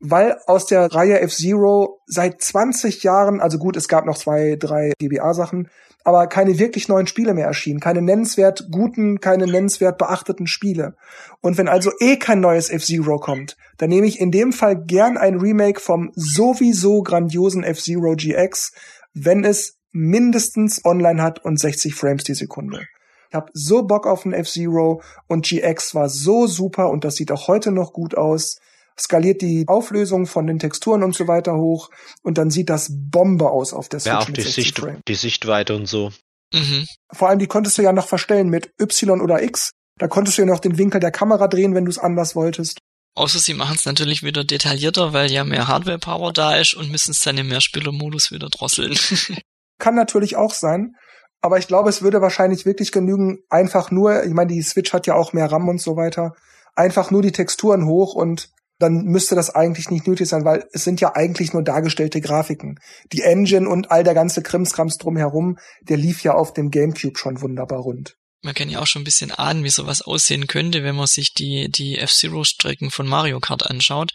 Weil 0.01 0.39
aus 0.47 0.67
der 0.67 0.93
Reihe 0.93 1.21
F-Zero 1.21 2.01
seit 2.07 2.41
20 2.41 3.03
Jahren, 3.03 3.41
also 3.41 3.59
gut, 3.59 3.77
es 3.77 3.89
gab 3.89 4.05
noch 4.05 4.19
zwei, 4.19 4.57
drei 4.59 4.93
GBA-Sachen, 4.99 5.69
aber 6.05 6.29
keine 6.29 6.59
wirklich 6.59 6.87
neuen 6.87 7.09
Spiele 7.09 7.35
mehr 7.35 7.47
erschienen. 7.47 7.81
Keine 7.81 8.01
nennenswert 8.01 8.69
guten, 8.71 9.19
keine 9.19 9.47
nennenswert 9.47 9.99
beachteten 9.99 10.47
Spiele. 10.47 10.95
Und 11.41 11.59
wenn 11.59 11.67
also 11.67 11.91
eh 11.99 12.17
kein 12.17 12.41
neues 12.41 12.71
F-Zero 12.71 13.19
kommt, 13.19 13.57
dann 13.79 13.89
nehme 13.89 14.07
ich 14.07 14.21
in 14.21 14.31
dem 14.31 14.53
Fall 14.53 14.77
gern 14.77 15.17
ein 15.17 15.41
Remake 15.41 15.81
vom 15.81 16.13
sowieso 16.15 17.03
grandiosen 17.03 17.65
F-Zero 17.65 18.15
GX, 18.15 18.73
wenn 19.15 19.45
es 19.45 19.79
mindestens 19.91 20.85
online 20.85 21.21
hat 21.21 21.45
und 21.45 21.59
60 21.59 21.95
Frames 21.95 22.23
die 22.23 22.35
Sekunde. 22.35 22.87
Ich 23.31 23.35
habe 23.35 23.51
so 23.53 23.83
Bock 23.83 24.07
auf 24.07 24.25
ein 24.25 24.33
F-Zero 24.33 25.03
und 25.27 25.45
GX 25.45 25.95
war 25.97 26.09
so 26.09 26.47
super 26.47 26.91
und 26.91 27.05
das 27.05 27.17
sieht 27.17 27.33
auch 27.33 27.49
heute 27.49 27.73
noch 27.73 27.93
gut 27.93 28.17
aus 28.17 28.61
skaliert 28.99 29.43
die 29.43 29.65
Auflösung 29.69 30.27
von 30.27 30.47
den 30.47 30.59
Texturen 30.59 31.03
und 31.03 31.15
so 31.15 31.29
weiter 31.29 31.57
hoch 31.57 31.91
und 32.23 32.39
dann 32.39 32.51
sieht 32.51 32.71
das 32.71 32.91
Bombe 32.91 33.51
aus 33.51 33.73
auf 33.73 33.89
der 33.89 34.01
Switch. 34.01 34.13
Ja, 34.13 34.19
auch 34.21 34.31
die, 34.31 34.43
Sicht, 34.43 34.79
Frame. 34.79 35.01
die 35.07 35.15
Sichtweite 35.15 35.77
und 35.77 35.87
so. 35.87 36.13
Mhm. 36.53 36.87
Vor 37.13 37.29
allem, 37.29 37.39
die 37.39 37.47
konntest 37.47 37.79
du 37.79 37.83
ja 37.83 37.93
noch 37.93 38.07
verstellen 38.07 38.49
mit 38.49 38.73
Y 38.81 39.21
oder 39.21 39.43
X. 39.43 39.73
Da 39.99 40.09
konntest 40.09 40.39
du 40.39 40.43
ja 40.43 40.47
noch 40.47 40.61
den 40.61 40.79
Winkel 40.79 41.01
der 41.01 41.11
Kamera 41.11 41.49
drehen, 41.49 41.75
wenn 41.75 41.85
du 41.85 41.91
es 41.91 41.99
anders 41.99 42.35
wolltest. 42.35 42.79
Außer 43.15 43.39
sie 43.39 43.55
machen 43.55 43.77
es 43.79 43.87
natürlich 43.87 44.23
wieder 44.23 44.45
detaillierter, 44.45 45.15
weil 45.15 45.33
ja 45.33 45.43
mehr 45.43 45.69
Hardware-Power 45.69 46.35
da 46.35 46.57
ist 46.57 46.75
und 46.75 46.91
müssen 46.91 47.13
es 47.13 47.21
dann 47.21 47.39
im 47.39 47.49
Mehrspieler-Modus 47.49 48.31
wieder 48.31 48.51
drosseln. 48.51 48.95
Kann 49.79 49.95
natürlich 49.95 50.37
auch 50.37 50.53
sein. 50.53 50.95
Aber 51.41 51.59
ich 51.59 51.67
glaube, 51.67 51.89
es 51.89 52.03
würde 52.03 52.21
wahrscheinlich 52.21 52.67
wirklich 52.67 52.93
genügen, 52.93 53.39
einfach 53.49 53.91
nur, 53.91 54.25
ich 54.25 54.33
meine, 54.33 54.53
die 54.53 54.63
Switch 54.63 54.93
hat 54.93 55.07
ja 55.07 55.15
auch 55.15 55.33
mehr 55.33 55.51
RAM 55.51 55.69
und 55.69 55.81
so 55.81 55.97
weiter, 55.97 56.35
einfach 56.75 57.11
nur 57.11 57.23
die 57.23 57.33
Texturen 57.33 57.87
hoch 57.87 58.15
und 58.15 58.51
dann 58.79 59.05
müsste 59.05 59.35
das 59.35 59.51
eigentlich 59.51 59.91
nicht 59.91 60.07
nötig 60.07 60.29
sein, 60.29 60.45
weil 60.45 60.65
es 60.73 60.85
sind 60.85 61.01
ja 61.01 61.15
eigentlich 61.15 61.53
nur 61.53 61.63
dargestellte 61.63 62.21
Grafiken. 62.21 62.79
Die 63.13 63.23
Engine 63.23 63.69
und 63.69 63.91
all 63.91 64.05
der 64.05 64.15
ganze 64.15 64.43
Krimskrams 64.43 64.99
drumherum, 64.99 65.59
der 65.83 65.97
lief 65.97 66.23
ja 66.23 66.35
auf 66.35 66.53
dem 66.53 66.71
Gamecube 66.71 67.19
schon 67.19 67.41
wunderbar 67.41 67.81
rund. 67.81 68.17
Man 68.43 68.55
kann 68.55 68.69
ja 68.69 68.81
auch 68.81 68.87
schon 68.87 69.03
ein 69.03 69.07
bisschen 69.07 69.33
ahnen, 69.33 69.65
wie 69.65 69.71
sowas 69.71 70.03
aussehen 70.03 70.47
könnte, 70.47 70.85
wenn 70.85 70.95
man 70.95 71.07
sich 71.07 71.33
die, 71.33 71.69
die 71.71 71.99
F-Zero-Strecken 71.99 72.91
von 72.91 73.09
Mario 73.09 73.41
Kart 73.41 73.69
anschaut. 73.69 74.13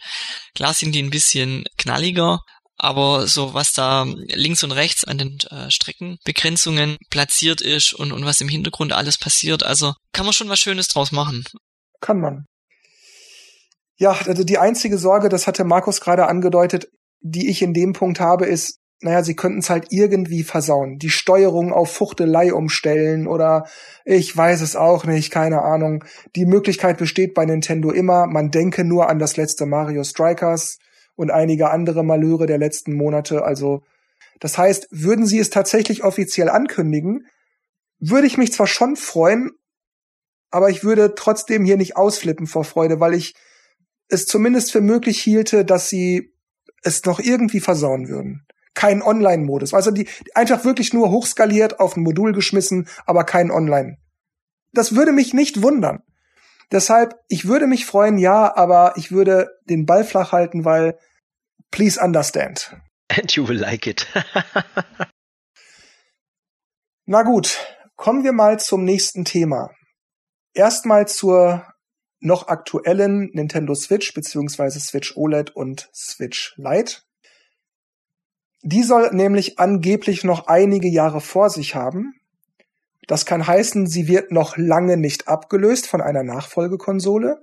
Klar 0.54 0.72
sind 0.72 0.94
die 0.94 1.02
ein 1.02 1.10
bisschen 1.10 1.64
knalliger, 1.76 2.40
aber 2.76 3.26
so 3.26 3.52
was 3.52 3.72
da 3.72 4.04
links 4.04 4.62
und 4.64 4.72
rechts 4.72 5.04
an 5.04 5.18
den 5.18 5.38
äh, 5.50 5.70
Streckenbegrenzungen 5.70 6.98
platziert 7.10 7.60
ist 7.60 7.92
und, 7.92 8.12
und 8.12 8.24
was 8.24 8.40
im 8.40 8.48
Hintergrund 8.48 8.92
alles 8.92 9.18
passiert, 9.18 9.64
also 9.64 9.92
kann 10.12 10.24
man 10.24 10.32
schon 10.32 10.48
was 10.48 10.60
Schönes 10.60 10.88
draus 10.88 11.12
machen. 11.12 11.44
Kann 12.00 12.20
man. 12.20 12.46
Ja, 14.02 14.18
also 14.26 14.42
die 14.42 14.58
einzige 14.58 14.98
Sorge, 14.98 15.28
das 15.28 15.46
hatte 15.46 15.62
Markus 15.62 16.00
gerade 16.00 16.26
angedeutet, 16.26 16.90
die 17.20 17.48
ich 17.48 17.62
in 17.62 17.72
dem 17.72 17.92
Punkt 17.92 18.18
habe, 18.18 18.46
ist, 18.46 18.80
naja, 19.00 19.22
sie 19.22 19.36
könnten 19.36 19.60
es 19.60 19.70
halt 19.70 19.86
irgendwie 19.90 20.42
versauen. 20.42 20.98
Die 20.98 21.08
Steuerung 21.08 21.72
auf 21.72 21.92
Fuchtelei 21.92 22.52
umstellen 22.52 23.28
oder 23.28 23.64
ich 24.04 24.36
weiß 24.36 24.60
es 24.60 24.74
auch 24.74 25.04
nicht, 25.04 25.30
keine 25.30 25.62
Ahnung. 25.62 26.04
Die 26.34 26.46
Möglichkeit 26.46 26.98
besteht 26.98 27.32
bei 27.32 27.44
Nintendo 27.44 27.92
immer. 27.92 28.26
Man 28.26 28.50
denke 28.50 28.82
nur 28.82 29.08
an 29.08 29.20
das 29.20 29.36
letzte 29.36 29.66
Mario 29.66 30.02
Strikers 30.02 30.80
und 31.14 31.30
einige 31.30 31.70
andere 31.70 32.02
Malöre 32.02 32.46
der 32.46 32.58
letzten 32.58 32.94
Monate. 32.94 33.44
Also, 33.44 33.84
das 34.40 34.58
heißt, 34.58 34.88
würden 34.90 35.26
sie 35.26 35.38
es 35.38 35.50
tatsächlich 35.50 36.02
offiziell 36.02 36.48
ankündigen, 36.48 37.28
würde 38.00 38.26
ich 38.26 38.36
mich 38.36 38.52
zwar 38.52 38.66
schon 38.66 38.96
freuen, 38.96 39.52
aber 40.50 40.70
ich 40.70 40.82
würde 40.82 41.14
trotzdem 41.14 41.64
hier 41.64 41.76
nicht 41.76 41.96
ausflippen 41.96 42.48
vor 42.48 42.64
Freude, 42.64 42.98
weil 42.98 43.14
ich 43.14 43.36
es 44.12 44.26
zumindest 44.26 44.72
für 44.72 44.82
möglich 44.82 45.20
hielte, 45.20 45.64
dass 45.64 45.88
sie 45.88 46.34
es 46.82 47.04
noch 47.04 47.18
irgendwie 47.18 47.60
versauen 47.60 48.08
würden. 48.08 48.46
Kein 48.74 49.02
Online-Modus. 49.02 49.72
Also 49.72 49.90
die 49.90 50.06
einfach 50.34 50.64
wirklich 50.64 50.92
nur 50.92 51.10
hochskaliert 51.10 51.80
auf 51.80 51.96
ein 51.96 52.02
Modul 52.02 52.32
geschmissen, 52.32 52.88
aber 53.06 53.24
kein 53.24 53.50
Online. 53.50 53.96
Das 54.72 54.94
würde 54.94 55.12
mich 55.12 55.32
nicht 55.32 55.62
wundern. 55.62 56.02
Deshalb, 56.70 57.14
ich 57.28 57.46
würde 57.46 57.66
mich 57.66 57.86
freuen, 57.86 58.18
ja, 58.18 58.54
aber 58.54 58.94
ich 58.96 59.12
würde 59.12 59.50
den 59.68 59.86
Ball 59.86 60.04
flach 60.04 60.32
halten, 60.32 60.64
weil 60.64 60.98
please 61.70 62.00
understand. 62.00 62.76
And 63.08 63.32
you 63.32 63.48
will 63.48 63.58
like 63.58 63.86
it. 63.86 64.06
Na 67.06 67.22
gut, 67.22 67.58
kommen 67.96 68.24
wir 68.24 68.32
mal 68.32 68.60
zum 68.60 68.84
nächsten 68.84 69.24
Thema. 69.24 69.70
Erstmal 70.54 71.08
zur 71.08 71.66
noch 72.22 72.48
aktuellen 72.48 73.30
Nintendo 73.32 73.74
Switch 73.74 74.14
beziehungsweise 74.14 74.80
Switch 74.80 75.16
OLED 75.16 75.54
und 75.54 75.90
Switch 75.94 76.54
Lite. 76.56 77.02
Die 78.62 78.82
soll 78.82 79.10
nämlich 79.12 79.58
angeblich 79.58 80.24
noch 80.24 80.46
einige 80.46 80.88
Jahre 80.88 81.20
vor 81.20 81.50
sich 81.50 81.74
haben. 81.74 82.14
Das 83.08 83.26
kann 83.26 83.46
heißen, 83.46 83.86
sie 83.86 84.06
wird 84.06 84.30
noch 84.30 84.56
lange 84.56 84.96
nicht 84.96 85.26
abgelöst 85.26 85.88
von 85.88 86.00
einer 86.00 86.22
Nachfolgekonsole 86.22 87.42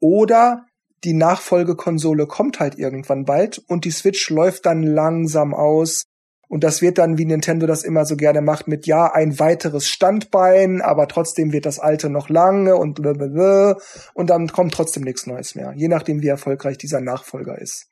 oder 0.00 0.66
die 1.04 1.14
Nachfolgekonsole 1.14 2.26
kommt 2.26 2.58
halt 2.58 2.76
irgendwann 2.76 3.24
bald 3.24 3.58
und 3.68 3.84
die 3.84 3.92
Switch 3.92 4.30
läuft 4.30 4.66
dann 4.66 4.82
langsam 4.82 5.54
aus 5.54 6.06
und 6.48 6.64
das 6.64 6.80
wird 6.80 6.98
dann, 6.98 7.18
wie 7.18 7.26
Nintendo 7.26 7.66
das 7.66 7.84
immer 7.84 8.04
so 8.06 8.16
gerne 8.16 8.40
macht, 8.40 8.68
mit 8.68 8.86
ja, 8.86 9.12
ein 9.12 9.38
weiteres 9.38 9.86
Standbein, 9.86 10.80
aber 10.80 11.06
trotzdem 11.06 11.52
wird 11.52 11.66
das 11.66 11.78
alte 11.78 12.08
noch 12.08 12.30
lange 12.30 12.76
und 12.76 13.00
blablabla, 13.00 13.76
und 14.14 14.30
dann 14.30 14.48
kommt 14.48 14.72
trotzdem 14.74 15.04
nichts 15.04 15.26
Neues 15.26 15.54
mehr, 15.54 15.72
je 15.76 15.88
nachdem, 15.88 16.22
wie 16.22 16.28
erfolgreich 16.28 16.78
dieser 16.78 17.00
Nachfolger 17.00 17.58
ist. 17.58 17.86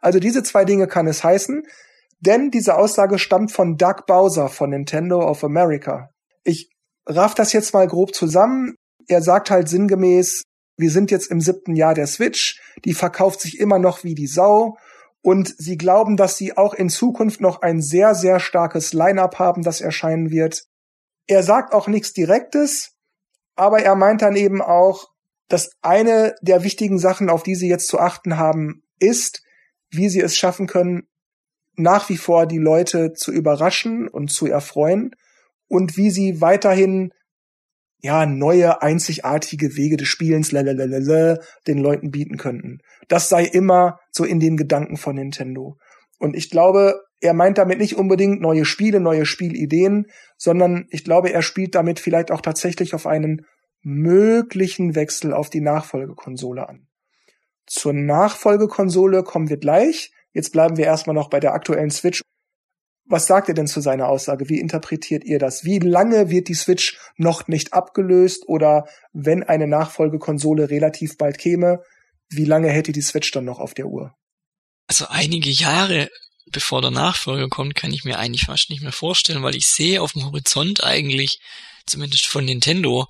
Also 0.00 0.18
diese 0.18 0.42
zwei 0.42 0.64
Dinge 0.64 0.88
kann 0.88 1.06
es 1.06 1.22
heißen, 1.22 1.62
denn 2.18 2.50
diese 2.50 2.76
Aussage 2.76 3.18
stammt 3.18 3.52
von 3.52 3.76
Doug 3.76 4.06
Bowser 4.06 4.48
von 4.48 4.70
Nintendo 4.70 5.20
of 5.26 5.44
America. 5.44 6.10
Ich 6.44 6.68
raff 7.06 7.34
das 7.34 7.52
jetzt 7.52 7.72
mal 7.72 7.86
grob 7.86 8.14
zusammen. 8.14 8.74
Er 9.08 9.22
sagt 9.22 9.50
halt 9.50 9.68
sinngemäß, 9.68 10.42
wir 10.76 10.90
sind 10.90 11.10
jetzt 11.10 11.30
im 11.30 11.40
siebten 11.40 11.76
Jahr 11.76 11.94
der 11.94 12.06
Switch, 12.06 12.60
die 12.84 12.94
verkauft 12.94 13.40
sich 13.40 13.58
immer 13.58 13.78
noch 13.78 14.04
wie 14.04 14.14
die 14.14 14.26
Sau 14.26 14.76
und 15.22 15.54
sie 15.58 15.76
glauben, 15.76 16.16
dass 16.16 16.36
sie 16.36 16.56
auch 16.56 16.74
in 16.74 16.88
Zukunft 16.88 17.40
noch 17.40 17.62
ein 17.62 17.82
sehr, 17.82 18.14
sehr 18.14 18.40
starkes 18.40 18.92
Line-up 18.92 19.38
haben, 19.38 19.62
das 19.62 19.80
erscheinen 19.80 20.30
wird. 20.30 20.64
Er 21.26 21.42
sagt 21.42 21.74
auch 21.74 21.88
nichts 21.88 22.12
Direktes, 22.12 22.96
aber 23.54 23.82
er 23.82 23.94
meint 23.94 24.22
dann 24.22 24.36
eben 24.36 24.62
auch, 24.62 25.10
dass 25.48 25.70
eine 25.82 26.34
der 26.40 26.62
wichtigen 26.64 26.98
Sachen, 26.98 27.28
auf 27.28 27.42
die 27.42 27.54
sie 27.54 27.68
jetzt 27.68 27.88
zu 27.88 27.98
achten 27.98 28.38
haben, 28.38 28.82
ist, 28.98 29.42
wie 29.90 30.08
sie 30.08 30.20
es 30.20 30.36
schaffen 30.36 30.66
können, 30.66 31.08
nach 31.76 32.08
wie 32.08 32.16
vor 32.16 32.46
die 32.46 32.58
Leute 32.58 33.12
zu 33.12 33.32
überraschen 33.32 34.08
und 34.08 34.32
zu 34.32 34.46
erfreuen 34.46 35.14
und 35.68 35.96
wie 35.96 36.10
sie 36.10 36.40
weiterhin 36.40 37.12
ja 38.02 38.26
neue 38.26 38.82
einzigartige 38.82 39.76
Wege 39.76 39.96
des 39.96 40.08
Spielens 40.08 40.52
lalalala, 40.52 41.38
den 41.66 41.78
Leuten 41.78 42.10
bieten 42.10 42.36
könnten. 42.36 42.78
Das 43.08 43.28
sei 43.28 43.44
immer 43.44 43.98
so 44.10 44.24
in 44.24 44.40
den 44.40 44.56
Gedanken 44.56 44.96
von 44.96 45.16
Nintendo. 45.16 45.76
Und 46.18 46.36
ich 46.36 46.50
glaube, 46.50 47.00
er 47.20 47.34
meint 47.34 47.58
damit 47.58 47.78
nicht 47.78 47.96
unbedingt 47.96 48.40
neue 48.40 48.64
Spiele, 48.64 49.00
neue 49.00 49.26
Spielideen, 49.26 50.06
sondern 50.36 50.86
ich 50.90 51.04
glaube, 51.04 51.32
er 51.32 51.42
spielt 51.42 51.74
damit 51.74 52.00
vielleicht 52.00 52.30
auch 52.30 52.40
tatsächlich 52.40 52.94
auf 52.94 53.06
einen 53.06 53.46
möglichen 53.82 54.94
Wechsel 54.94 55.32
auf 55.32 55.50
die 55.50 55.60
Nachfolgekonsole 55.60 56.68
an. 56.68 56.86
Zur 57.66 57.92
Nachfolgekonsole 57.92 59.22
kommen 59.22 59.48
wir 59.48 59.58
gleich. 59.58 60.12
Jetzt 60.32 60.52
bleiben 60.52 60.76
wir 60.76 60.84
erstmal 60.84 61.14
noch 61.14 61.30
bei 61.30 61.40
der 61.40 61.54
aktuellen 61.54 61.90
Switch. 61.90 62.22
Was 63.10 63.26
sagt 63.26 63.48
ihr 63.48 63.54
denn 63.54 63.66
zu 63.66 63.80
seiner 63.80 64.08
Aussage? 64.08 64.48
Wie 64.48 64.60
interpretiert 64.60 65.24
ihr 65.24 65.38
das? 65.38 65.64
Wie 65.64 65.80
lange 65.80 66.30
wird 66.30 66.48
die 66.48 66.54
Switch 66.54 66.96
noch 67.16 67.48
nicht 67.48 67.72
abgelöst 67.72 68.44
oder 68.46 68.88
wenn 69.12 69.42
eine 69.42 69.66
Nachfolgekonsole 69.66 70.70
relativ 70.70 71.18
bald 71.18 71.38
käme, 71.38 71.82
wie 72.28 72.44
lange 72.44 72.70
hätte 72.70 72.92
die 72.92 73.02
Switch 73.02 73.32
dann 73.32 73.44
noch 73.44 73.58
auf 73.58 73.74
der 73.74 73.86
Uhr? 73.86 74.14
Also 74.86 75.06
einige 75.08 75.50
Jahre 75.50 76.08
bevor 76.52 76.82
der 76.82 76.90
Nachfolger 76.90 77.48
kommt, 77.48 77.74
kann 77.74 77.92
ich 77.92 78.04
mir 78.04 78.18
eigentlich 78.18 78.46
fast 78.46 78.70
nicht 78.70 78.82
mehr 78.82 78.92
vorstellen, 78.92 79.42
weil 79.42 79.56
ich 79.56 79.66
sehe 79.66 80.02
auf 80.02 80.12
dem 80.12 80.24
Horizont 80.24 80.82
eigentlich, 80.82 81.40
zumindest 81.86 82.26
von 82.26 82.44
Nintendo, 82.44 83.06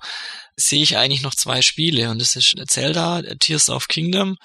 sehe 0.55 0.83
ich 0.83 0.97
eigentlich 0.97 1.21
noch 1.21 1.35
zwei 1.35 1.61
Spiele 1.61 2.09
und 2.09 2.19
das 2.19 2.35
ist 2.35 2.55
Zelda, 2.67 3.21
Tears 3.39 3.69
of 3.69 3.87
Kingdom 3.87 4.37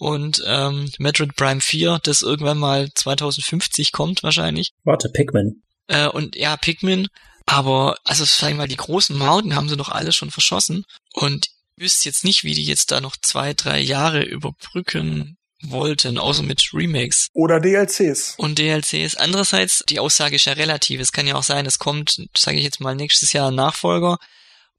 und 0.00 0.42
ähm, 0.46 0.90
Metroid 0.98 1.36
Prime 1.36 1.60
4, 1.60 2.00
das 2.02 2.22
irgendwann 2.22 2.56
mal 2.56 2.88
2050 2.94 3.92
kommt 3.92 4.22
wahrscheinlich. 4.22 4.72
Warte, 4.82 5.10
Pikmin. 5.10 5.62
Äh, 5.88 6.08
und 6.08 6.36
ja, 6.36 6.56
Pikmin. 6.56 7.08
Aber, 7.44 7.96
also 8.04 8.24
sagen 8.24 8.54
wir 8.54 8.62
mal, 8.62 8.68
die 8.68 8.76
großen 8.76 9.16
Marken 9.16 9.54
haben 9.54 9.68
sie 9.68 9.76
doch 9.76 9.90
alle 9.90 10.12
schon 10.12 10.30
verschossen. 10.30 10.84
Und 11.12 11.48
wüsste 11.76 12.08
jetzt 12.08 12.24
nicht, 12.24 12.44
wie 12.44 12.54
die 12.54 12.64
jetzt 12.64 12.92
da 12.92 13.02
noch 13.02 13.14
zwei, 13.20 13.52
drei 13.52 13.78
Jahre 13.78 14.22
überbrücken 14.22 15.36
wollten, 15.62 16.16
außer 16.16 16.44
mit 16.44 16.70
Remakes. 16.72 17.28
Oder 17.34 17.60
DLCs. 17.60 18.36
Und 18.38 18.58
DLCs. 18.58 19.16
Andererseits, 19.16 19.84
die 19.86 20.00
Aussage 20.00 20.36
ist 20.36 20.46
ja 20.46 20.54
relativ. 20.54 20.98
Es 21.00 21.12
kann 21.12 21.26
ja 21.26 21.34
auch 21.34 21.42
sein, 21.42 21.66
es 21.66 21.78
kommt, 21.78 22.26
sage 22.34 22.56
ich 22.56 22.64
jetzt 22.64 22.80
mal, 22.80 22.96
nächstes 22.96 23.34
Jahr 23.34 23.50
ein 23.50 23.54
Nachfolger. 23.54 24.16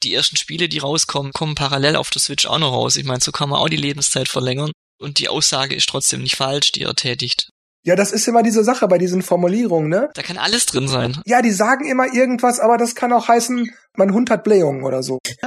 Die 0.02 0.16
ersten 0.16 0.36
Spiele, 0.36 0.68
die 0.68 0.80
rauskommen, 0.80 1.32
kommen 1.32 1.54
parallel 1.54 1.96
auf 1.96 2.10
der 2.10 2.22
Switch 2.22 2.48
auch 2.48 2.58
noch 2.58 2.72
raus. 2.72 2.96
Ich 2.96 3.06
meine, 3.06 3.22
so 3.22 3.32
kann 3.32 3.50
man 3.50 3.60
auch 3.60 3.70
die 3.70 3.78
Lebenszeit 3.78 4.28
verlängern. 4.28 4.72
Und 5.02 5.20
die 5.20 5.30
Aussage 5.30 5.76
ist 5.76 5.90
trotzdem 5.90 6.22
nicht 6.22 6.36
falsch, 6.36 6.72
die 6.72 6.84
er 6.84 6.96
tätigt. 6.96 7.50
Ja, 7.84 7.96
das 7.96 8.12
ist 8.12 8.28
immer 8.28 8.44
diese 8.44 8.64
Sache 8.64 8.88
bei 8.88 9.00
diesen 9.00 9.24
Formulierungen, 9.24 9.90
ne? 9.90 10.10
Da 10.14 10.22
kann 10.22 10.38
alles 10.38 10.68
drin 10.68 10.88
sein. 10.88 11.20
Ja, 11.26 11.42
die 11.42 11.50
sagen 11.50 11.90
immer 11.90 12.14
irgendwas, 12.14 12.60
aber 12.60 12.78
das 12.78 12.94
kann 12.94 13.12
auch 13.12 13.28
heißen, 13.28 13.72
mein 13.98 14.14
Hund 14.14 14.30
hat 14.30 14.44
Blähungen 14.44 14.84
oder 14.84 15.02
so. 15.02 15.18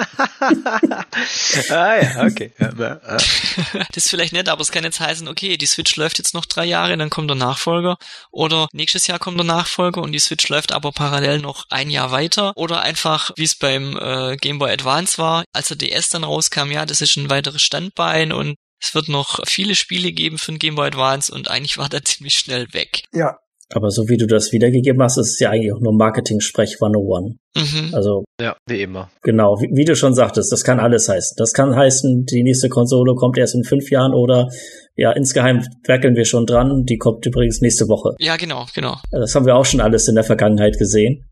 ah 1.70 1.94
ja, 1.94 2.24
okay. 2.24 2.52
das 2.58 3.96
ist 3.96 4.10
vielleicht 4.10 4.32
nett, 4.32 4.48
aber 4.48 4.62
es 4.62 4.72
kann 4.72 4.82
jetzt 4.82 4.98
heißen, 4.98 5.28
okay, 5.28 5.56
die 5.56 5.66
Switch 5.66 5.94
läuft 5.94 6.18
jetzt 6.18 6.34
noch 6.34 6.44
drei 6.44 6.64
Jahre, 6.64 6.96
dann 6.96 7.08
kommt 7.08 7.30
der 7.30 7.36
Nachfolger. 7.36 7.98
Oder 8.32 8.66
nächstes 8.72 9.06
Jahr 9.06 9.20
kommt 9.20 9.38
der 9.38 9.46
Nachfolger 9.46 10.02
und 10.02 10.10
die 10.10 10.18
Switch 10.18 10.48
läuft 10.48 10.72
aber 10.72 10.90
parallel 10.90 11.38
noch 11.38 11.66
ein 11.70 11.88
Jahr 11.88 12.10
weiter. 12.10 12.52
Oder 12.56 12.82
einfach, 12.82 13.30
wie 13.36 13.44
es 13.44 13.54
beim 13.54 13.96
äh, 13.96 14.36
Game 14.36 14.58
Boy 14.58 14.72
Advance 14.72 15.18
war, 15.18 15.44
als 15.52 15.68
der 15.68 15.76
DS 15.76 16.08
dann 16.08 16.24
rauskam, 16.24 16.72
ja, 16.72 16.84
das 16.84 17.00
ist 17.00 17.16
ein 17.16 17.30
weiteres 17.30 17.62
Standbein 17.62 18.32
und 18.32 18.56
es 18.84 18.94
wird 18.94 19.08
noch 19.08 19.40
viele 19.46 19.74
Spiele 19.74 20.12
geben 20.12 20.36
für 20.38 20.52
den 20.52 20.58
Game 20.58 20.74
Boy 20.74 20.88
Advance 20.88 21.32
und 21.34 21.50
eigentlich 21.50 21.78
war 21.78 21.88
der 21.88 22.04
ziemlich 22.04 22.34
schnell 22.34 22.66
weg. 22.72 23.02
Ja. 23.12 23.38
Aber 23.72 23.90
so 23.90 24.08
wie 24.08 24.18
du 24.18 24.26
das 24.26 24.52
wiedergegeben 24.52 25.02
hast, 25.02 25.16
ist 25.16 25.30
es 25.30 25.38
ja 25.40 25.50
eigentlich 25.50 25.72
auch 25.72 25.80
nur 25.80 25.94
Marketing-Sprech 25.94 26.76
101. 26.80 27.36
Mhm. 27.56 27.94
Also. 27.94 28.24
Ja, 28.38 28.56
wie 28.66 28.82
immer. 28.82 29.10
Genau, 29.22 29.56
wie, 29.58 29.74
wie, 29.74 29.86
du 29.86 29.96
schon 29.96 30.14
sagtest, 30.14 30.52
das 30.52 30.64
kann 30.64 30.78
alles 30.78 31.08
heißen. 31.08 31.34
Das 31.38 31.52
kann 31.52 31.74
heißen, 31.74 32.26
die 32.26 32.42
nächste 32.42 32.68
Konsole 32.68 33.14
kommt 33.14 33.38
erst 33.38 33.54
in 33.54 33.64
fünf 33.64 33.90
Jahren 33.90 34.12
oder 34.12 34.50
ja, 34.96 35.12
insgeheim 35.12 35.66
werkeln 35.86 36.14
wir 36.14 36.26
schon 36.26 36.44
dran, 36.44 36.84
die 36.84 36.98
kommt 36.98 37.24
übrigens 37.24 37.62
nächste 37.62 37.88
Woche. 37.88 38.14
Ja, 38.18 38.36
genau, 38.36 38.66
genau. 38.74 38.96
Das 39.10 39.34
haben 39.34 39.46
wir 39.46 39.56
auch 39.56 39.64
schon 39.64 39.80
alles 39.80 40.08
in 40.08 40.14
der 40.14 40.24
Vergangenheit 40.24 40.78
gesehen. 40.78 41.24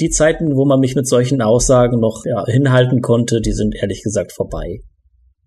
Die 0.00 0.10
Zeiten, 0.10 0.54
wo 0.54 0.64
man 0.64 0.78
mich 0.78 0.94
mit 0.94 1.08
solchen 1.08 1.42
Aussagen 1.42 1.98
noch 1.98 2.24
ja, 2.24 2.44
hinhalten 2.46 3.02
konnte, 3.02 3.40
die 3.40 3.52
sind 3.52 3.74
ehrlich 3.74 4.02
gesagt 4.04 4.32
vorbei. 4.32 4.82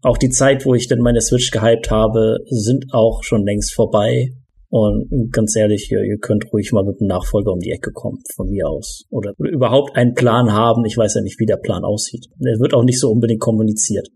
Auch 0.04 0.18
die 0.18 0.30
Zeit, 0.30 0.66
wo 0.66 0.74
ich 0.74 0.88
denn 0.88 1.00
meine 1.00 1.22
Switch 1.22 1.52
gehypt 1.52 1.92
habe, 1.92 2.38
sind 2.50 2.86
auch 2.92 3.24
schon 3.24 3.46
längst 3.46 3.74
vorbei. 3.74 4.30
Und 4.70 5.32
ganz 5.32 5.56
ehrlich, 5.56 5.92
ihr, 5.92 6.02
ihr 6.02 6.18
könnt 6.18 6.46
ruhig 6.54 6.72
mal 6.72 6.86
mit 6.86 7.02
einem 7.02 7.10
Nachfolger 7.10 7.52
um 7.52 7.60
die 7.60 7.72
Ecke 7.72 7.92
kommen, 7.92 8.20
von 8.36 8.50
mir 8.50 8.68
aus. 8.68 9.04
Oder 9.10 9.34
überhaupt 9.38 9.96
einen 9.96 10.14
Plan 10.14 10.54
haben. 10.54 10.86
Ich 10.86 10.98
weiß 10.98 11.16
ja 11.16 11.22
nicht, 11.22 11.40
wie 11.40 11.46
der 11.46 11.58
Plan 11.58 11.84
aussieht. 11.84 12.28
Er 12.40 12.60
wird 12.60 12.74
auch 12.74 12.84
nicht 12.84 13.00
so 13.00 13.10
unbedingt 13.10 13.42
kommuniziert. 13.42 14.08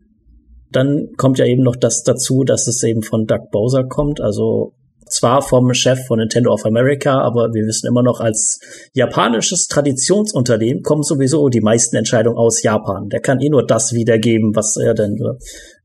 Dann 0.72 1.10
kommt 1.18 1.40
ja 1.40 1.46
eben 1.46 1.62
noch 1.62 1.76
das 1.76 2.04
dazu, 2.04 2.44
dass 2.44 2.68
es 2.68 2.82
eben 2.84 3.04
von 3.04 3.26
Doug 3.26 3.50
Bowser 3.52 3.84
kommt. 3.84 4.22
Also 4.22 4.74
zwar 5.10 5.42
vom 5.42 5.74
Chef 5.74 6.06
von 6.08 6.20
Nintendo 6.20 6.52
of 6.52 6.66
America, 6.66 7.20
aber 7.22 7.54
wir 7.54 7.66
wissen 7.66 7.88
immer 7.88 8.02
noch, 8.02 8.20
als 8.20 8.60
japanisches 8.94 9.68
Traditionsunternehmen 9.68 10.84
kommen 10.84 11.04
sowieso 11.04 11.50
die 11.50 11.62
meisten 11.62 11.96
Entscheidungen 11.96 12.38
aus 12.38 12.64
Japan. 12.64 13.10
Der 13.10 13.20
kann 13.20 13.40
eh 13.40 13.50
nur 13.50 13.66
das 13.66 13.94
wiedergeben, 13.94 14.56
was 14.56 14.78
er 14.78 14.94
denn 14.94 15.18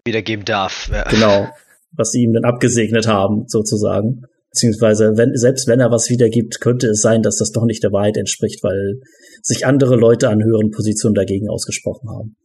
wiedergeben 0.04 0.45
darf. 0.45 0.90
Ja. 0.92 1.04
Genau, 1.04 1.49
was 1.92 2.11
sie 2.11 2.23
ihm 2.23 2.33
dann 2.33 2.45
abgesegnet 2.45 3.07
haben, 3.07 3.45
sozusagen. 3.47 4.23
Beziehungsweise, 4.52 5.12
wenn, 5.16 5.37
selbst 5.37 5.69
wenn 5.69 5.80
er 5.80 5.92
was 5.92 6.11
wiedergibt, 6.11 6.61
könnte 6.61 6.88
es 6.88 7.00
sein, 7.00 7.23
dass 7.23 7.37
das 7.37 7.52
doch 7.52 7.64
nicht 7.64 7.85
der 7.85 7.92
Wahrheit 7.92 8.16
entspricht, 8.16 8.64
weil 8.64 9.00
sich 9.42 9.64
andere 9.64 9.97
Leute 9.97 10.28
an 10.28 10.42
höheren 10.42 10.71
Positionen 10.71 11.14
dagegen 11.14 11.49
ausgesprochen 11.49 12.11
haben. 12.11 12.37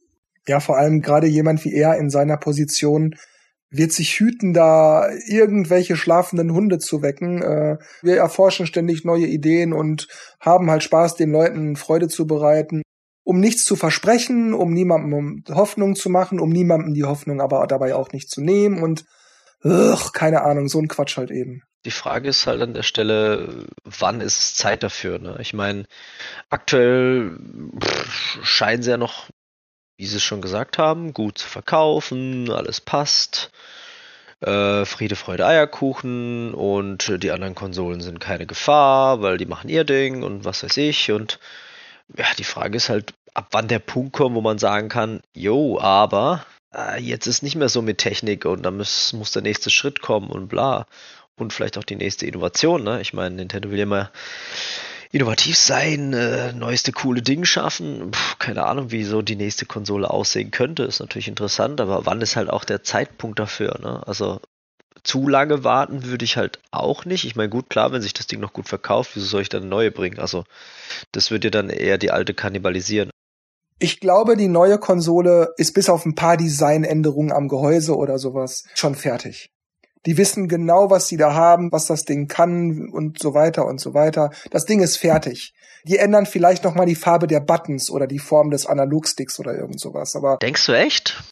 Ja, 0.47 0.59
vor 0.59 0.77
allem 0.77 1.01
gerade 1.01 1.25
jemand 1.25 1.65
wie 1.65 1.73
er 1.73 1.97
in 1.97 2.11
seiner 2.11 2.37
Position 2.37 3.15
wird 3.71 3.91
sich 3.91 4.19
hüten, 4.19 4.53
da 4.53 5.09
irgendwelche 5.27 5.95
schlafenden 5.95 6.53
Hunde 6.53 6.77
zu 6.77 7.01
wecken. 7.01 7.41
Äh, 7.41 7.77
wir 8.03 8.17
erforschen 8.17 8.67
ständig 8.67 9.03
neue 9.03 9.25
Ideen 9.25 9.73
und 9.73 10.07
haben 10.39 10.69
halt 10.69 10.83
Spaß, 10.83 11.15
den 11.15 11.31
Leuten 11.31 11.75
Freude 11.75 12.07
zu 12.07 12.27
bereiten 12.27 12.83
um 13.25 13.39
nichts 13.39 13.65
zu 13.65 13.75
versprechen, 13.75 14.53
um 14.53 14.71
niemandem 14.71 15.43
Hoffnung 15.49 15.95
zu 15.95 16.09
machen, 16.09 16.39
um 16.39 16.49
niemandem 16.49 16.93
die 16.93 17.03
Hoffnung 17.03 17.41
aber 17.41 17.65
dabei 17.67 17.95
auch 17.95 18.11
nicht 18.11 18.29
zu 18.29 18.39
nehmen 18.39 18.81
und 18.81 19.03
ugh, 19.63 20.11
keine 20.13 20.43
Ahnung, 20.43 20.69
so 20.69 20.79
ein 20.79 20.87
Quatsch 20.87 21.17
halt 21.17 21.31
eben. 21.31 21.63
Die 21.85 21.91
Frage 21.91 22.29
ist 22.29 22.45
halt 22.45 22.61
an 22.61 22.75
der 22.75 22.83
Stelle, 22.83 23.65
wann 23.83 24.21
ist 24.21 24.39
es 24.39 24.53
Zeit 24.53 24.83
dafür? 24.83 25.17
Ne? 25.17 25.37
Ich 25.39 25.53
meine, 25.53 25.85
aktuell 26.49 27.37
scheinen 28.43 28.83
sie 28.83 28.91
ja 28.91 28.97
noch, 28.97 29.29
wie 29.97 30.05
sie 30.05 30.17
es 30.17 30.23
schon 30.23 30.41
gesagt 30.41 30.77
haben, 30.77 31.13
gut 31.13 31.39
zu 31.39 31.47
verkaufen, 31.47 32.51
alles 32.51 32.79
passt. 32.79 33.51
Äh, 34.41 34.85
Friede, 34.85 35.15
Freude, 35.15 35.47
Eierkuchen 35.47 36.53
und 36.53 37.23
die 37.23 37.31
anderen 37.31 37.55
Konsolen 37.55 38.01
sind 38.01 38.19
keine 38.19 38.45
Gefahr, 38.45 39.21
weil 39.21 39.39
die 39.39 39.47
machen 39.47 39.69
ihr 39.69 39.83
Ding 39.83 40.21
und 40.21 40.45
was 40.45 40.63
weiß 40.63 40.77
ich 40.77 41.11
und 41.11 41.39
ja, 42.17 42.25
die 42.37 42.43
Frage 42.43 42.77
ist 42.77 42.89
halt, 42.89 43.13
ab 43.33 43.47
wann 43.51 43.67
der 43.67 43.79
Punkt 43.79 44.13
kommt, 44.13 44.35
wo 44.35 44.41
man 44.41 44.57
sagen 44.57 44.89
kann, 44.89 45.21
jo, 45.33 45.79
aber 45.79 46.45
äh, 46.73 46.99
jetzt 46.99 47.27
ist 47.27 47.43
nicht 47.43 47.55
mehr 47.55 47.69
so 47.69 47.81
mit 47.81 47.97
Technik 47.97 48.45
und 48.45 48.63
da 48.63 48.71
muss, 48.71 49.13
muss 49.13 49.31
der 49.31 49.41
nächste 49.41 49.69
Schritt 49.69 50.01
kommen 50.01 50.29
und 50.29 50.47
bla. 50.47 50.87
Und 51.37 51.51
vielleicht 51.51 51.77
auch 51.77 51.83
die 51.83 51.97
nächste 51.97 52.25
Innovation, 52.25 52.83
ne? 52.83 53.01
Ich 53.01 53.13
meine, 53.13 53.35
Nintendo 53.35 53.69
will 53.69 53.77
ja 53.77 53.83
immer 53.83 54.09
innovativ 55.11 55.57
sein, 55.57 56.13
äh, 56.13 56.53
neueste 56.53 56.93
coole 56.93 57.21
Dinge 57.21 57.45
schaffen. 57.45 58.11
Puh, 58.11 58.35
keine 58.39 58.65
Ahnung, 58.65 58.91
wie 58.91 59.03
so 59.03 59.21
die 59.21 59.35
nächste 59.35 59.65
Konsole 59.65 60.09
aussehen 60.09 60.51
könnte. 60.51 60.83
Ist 60.83 61.01
natürlich 61.01 61.27
interessant, 61.27 61.81
aber 61.81 62.05
wann 62.05 62.21
ist 62.21 62.37
halt 62.37 62.49
auch 62.49 62.63
der 62.63 62.83
Zeitpunkt 62.83 63.39
dafür, 63.39 63.79
ne? 63.81 64.01
Also 64.07 64.39
zu 65.03 65.27
lange 65.27 65.63
warten 65.63 66.05
würde 66.05 66.25
ich 66.25 66.37
halt 66.37 66.59
auch 66.71 67.05
nicht. 67.05 67.25
Ich 67.25 67.35
meine, 67.35 67.49
gut, 67.49 67.69
klar, 67.69 67.91
wenn 67.91 68.01
sich 68.01 68.13
das 68.13 68.27
Ding 68.27 68.39
noch 68.39 68.53
gut 68.53 68.67
verkauft, 68.67 69.11
wieso 69.13 69.27
soll 69.27 69.41
ich 69.41 69.49
dann 69.49 69.63
eine 69.63 69.69
neue 69.69 69.91
bringen? 69.91 70.19
Also, 70.19 70.45
das 71.11 71.31
würde 71.31 71.47
ja 71.47 71.51
dann 71.51 71.69
eher 71.69 71.97
die 71.97 72.11
alte 72.11 72.33
kannibalisieren. 72.33 73.11
Ich 73.77 73.99
glaube, 73.99 74.37
die 74.37 74.47
neue 74.47 74.79
Konsole 74.79 75.53
ist 75.57 75.73
bis 75.73 75.89
auf 75.89 76.05
ein 76.05 76.15
paar 76.15 76.37
Designänderungen 76.37 77.33
am 77.33 77.49
Gehäuse 77.49 77.95
oder 77.95 78.17
sowas 78.17 78.63
schon 78.73 78.95
fertig. 78.95 79.49
Die 80.05 80.17
wissen 80.17 80.47
genau, 80.47 80.89
was 80.89 81.07
sie 81.07 81.17
da 81.17 81.33
haben, 81.33 81.71
was 81.71 81.87
das 81.87 82.03
Ding 82.03 82.27
kann 82.27 82.89
und 82.91 83.19
so 83.19 83.33
weiter 83.33 83.65
und 83.65 83.81
so 83.81 83.93
weiter. 83.93 84.29
Das 84.51 84.65
Ding 84.65 84.81
ist 84.81 84.97
fertig. 84.97 85.53
Die 85.83 85.97
ändern 85.97 86.25
vielleicht 86.25 86.63
noch 86.63 86.75
mal 86.75 86.85
die 86.85 86.95
Farbe 86.95 87.27
der 87.27 87.39
Buttons 87.39 87.89
oder 87.89 88.07
die 88.07 88.19
Form 88.19 88.49
des 88.51 88.65
Analogsticks 88.65 89.39
oder 89.39 89.55
irgend 89.55 89.79
sowas. 89.79 90.15
Aber 90.15 90.37
denkst 90.37 90.65
du 90.65 90.73
echt? 90.73 91.23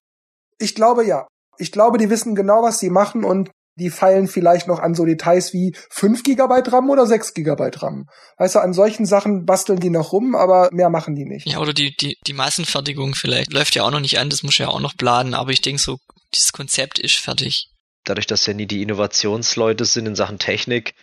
Ich 0.59 0.75
glaube 0.75 1.05
ja. 1.05 1.27
Ich 1.57 1.71
glaube, 1.71 1.97
die 1.97 2.09
wissen 2.09 2.35
genau, 2.35 2.63
was 2.63 2.79
sie 2.79 2.89
machen 2.89 3.23
und 3.23 3.49
die 3.75 3.89
feilen 3.89 4.27
vielleicht 4.27 4.67
noch 4.67 4.79
an 4.79 4.93
so 4.93 5.05
Details 5.05 5.53
wie 5.53 5.75
5 5.89 6.23
GB 6.23 6.63
RAM 6.67 6.89
oder 6.89 7.07
6 7.07 7.33
GB 7.33 7.71
RAM. 7.77 8.07
Weißt 8.37 8.55
du, 8.55 8.59
an 8.59 8.73
solchen 8.73 9.05
Sachen 9.05 9.45
basteln 9.45 9.79
die 9.79 9.89
noch 9.89 10.11
rum, 10.11 10.35
aber 10.35 10.69
mehr 10.71 10.89
machen 10.89 11.15
die 11.15 11.25
nicht. 11.25 11.47
Ja, 11.47 11.59
oder 11.59 11.73
die, 11.73 11.95
die, 11.95 12.17
die 12.25 12.33
Massenfertigung 12.33 13.15
vielleicht. 13.15 13.51
Läuft 13.51 13.75
ja 13.75 13.83
auch 13.83 13.91
noch 13.91 13.99
nicht 13.99 14.19
an, 14.19 14.29
das 14.29 14.43
muss 14.43 14.57
ja 14.57 14.67
auch 14.67 14.79
noch 14.79 14.95
planen, 14.95 15.33
aber 15.33 15.51
ich 15.51 15.61
denke 15.61 15.81
so, 15.81 15.97
dieses 16.35 16.53
Konzept 16.53 16.99
ist 16.99 17.17
fertig. 17.17 17.69
Dadurch, 18.03 18.27
dass 18.27 18.45
ja 18.45 18.53
nie 18.53 18.67
die 18.67 18.81
Innovationsleute 18.81 19.85
sind 19.85 20.05
in 20.05 20.15
Sachen 20.15 20.37
Technik, 20.37 20.93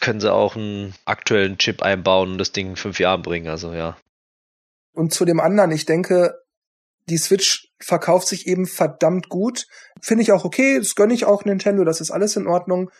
können 0.00 0.20
sie 0.20 0.32
auch 0.32 0.56
einen 0.56 0.94
aktuellen 1.04 1.56
Chip 1.56 1.82
einbauen 1.82 2.32
und 2.32 2.38
das 2.38 2.52
Ding 2.52 2.70
in 2.70 2.76
fünf 2.76 2.98
Jahren 2.98 3.22
bringen, 3.22 3.48
also 3.48 3.72
ja. 3.72 3.96
Und 4.92 5.12
zu 5.12 5.24
dem 5.24 5.40
anderen, 5.40 5.70
ich 5.70 5.86
denke, 5.86 6.34
die 7.08 7.18
Switch 7.18 7.68
verkauft 7.80 8.28
sich 8.28 8.46
eben 8.46 8.66
verdammt 8.66 9.28
gut. 9.28 9.66
Finde 10.00 10.22
ich 10.22 10.32
auch 10.32 10.44
okay, 10.44 10.78
das 10.78 10.94
gönne 10.94 11.14
ich 11.14 11.24
auch 11.24 11.44
Nintendo, 11.44 11.84
das 11.84 12.00
ist 12.00 12.10
alles 12.10 12.36
in 12.36 12.46
Ordnung. 12.46 12.90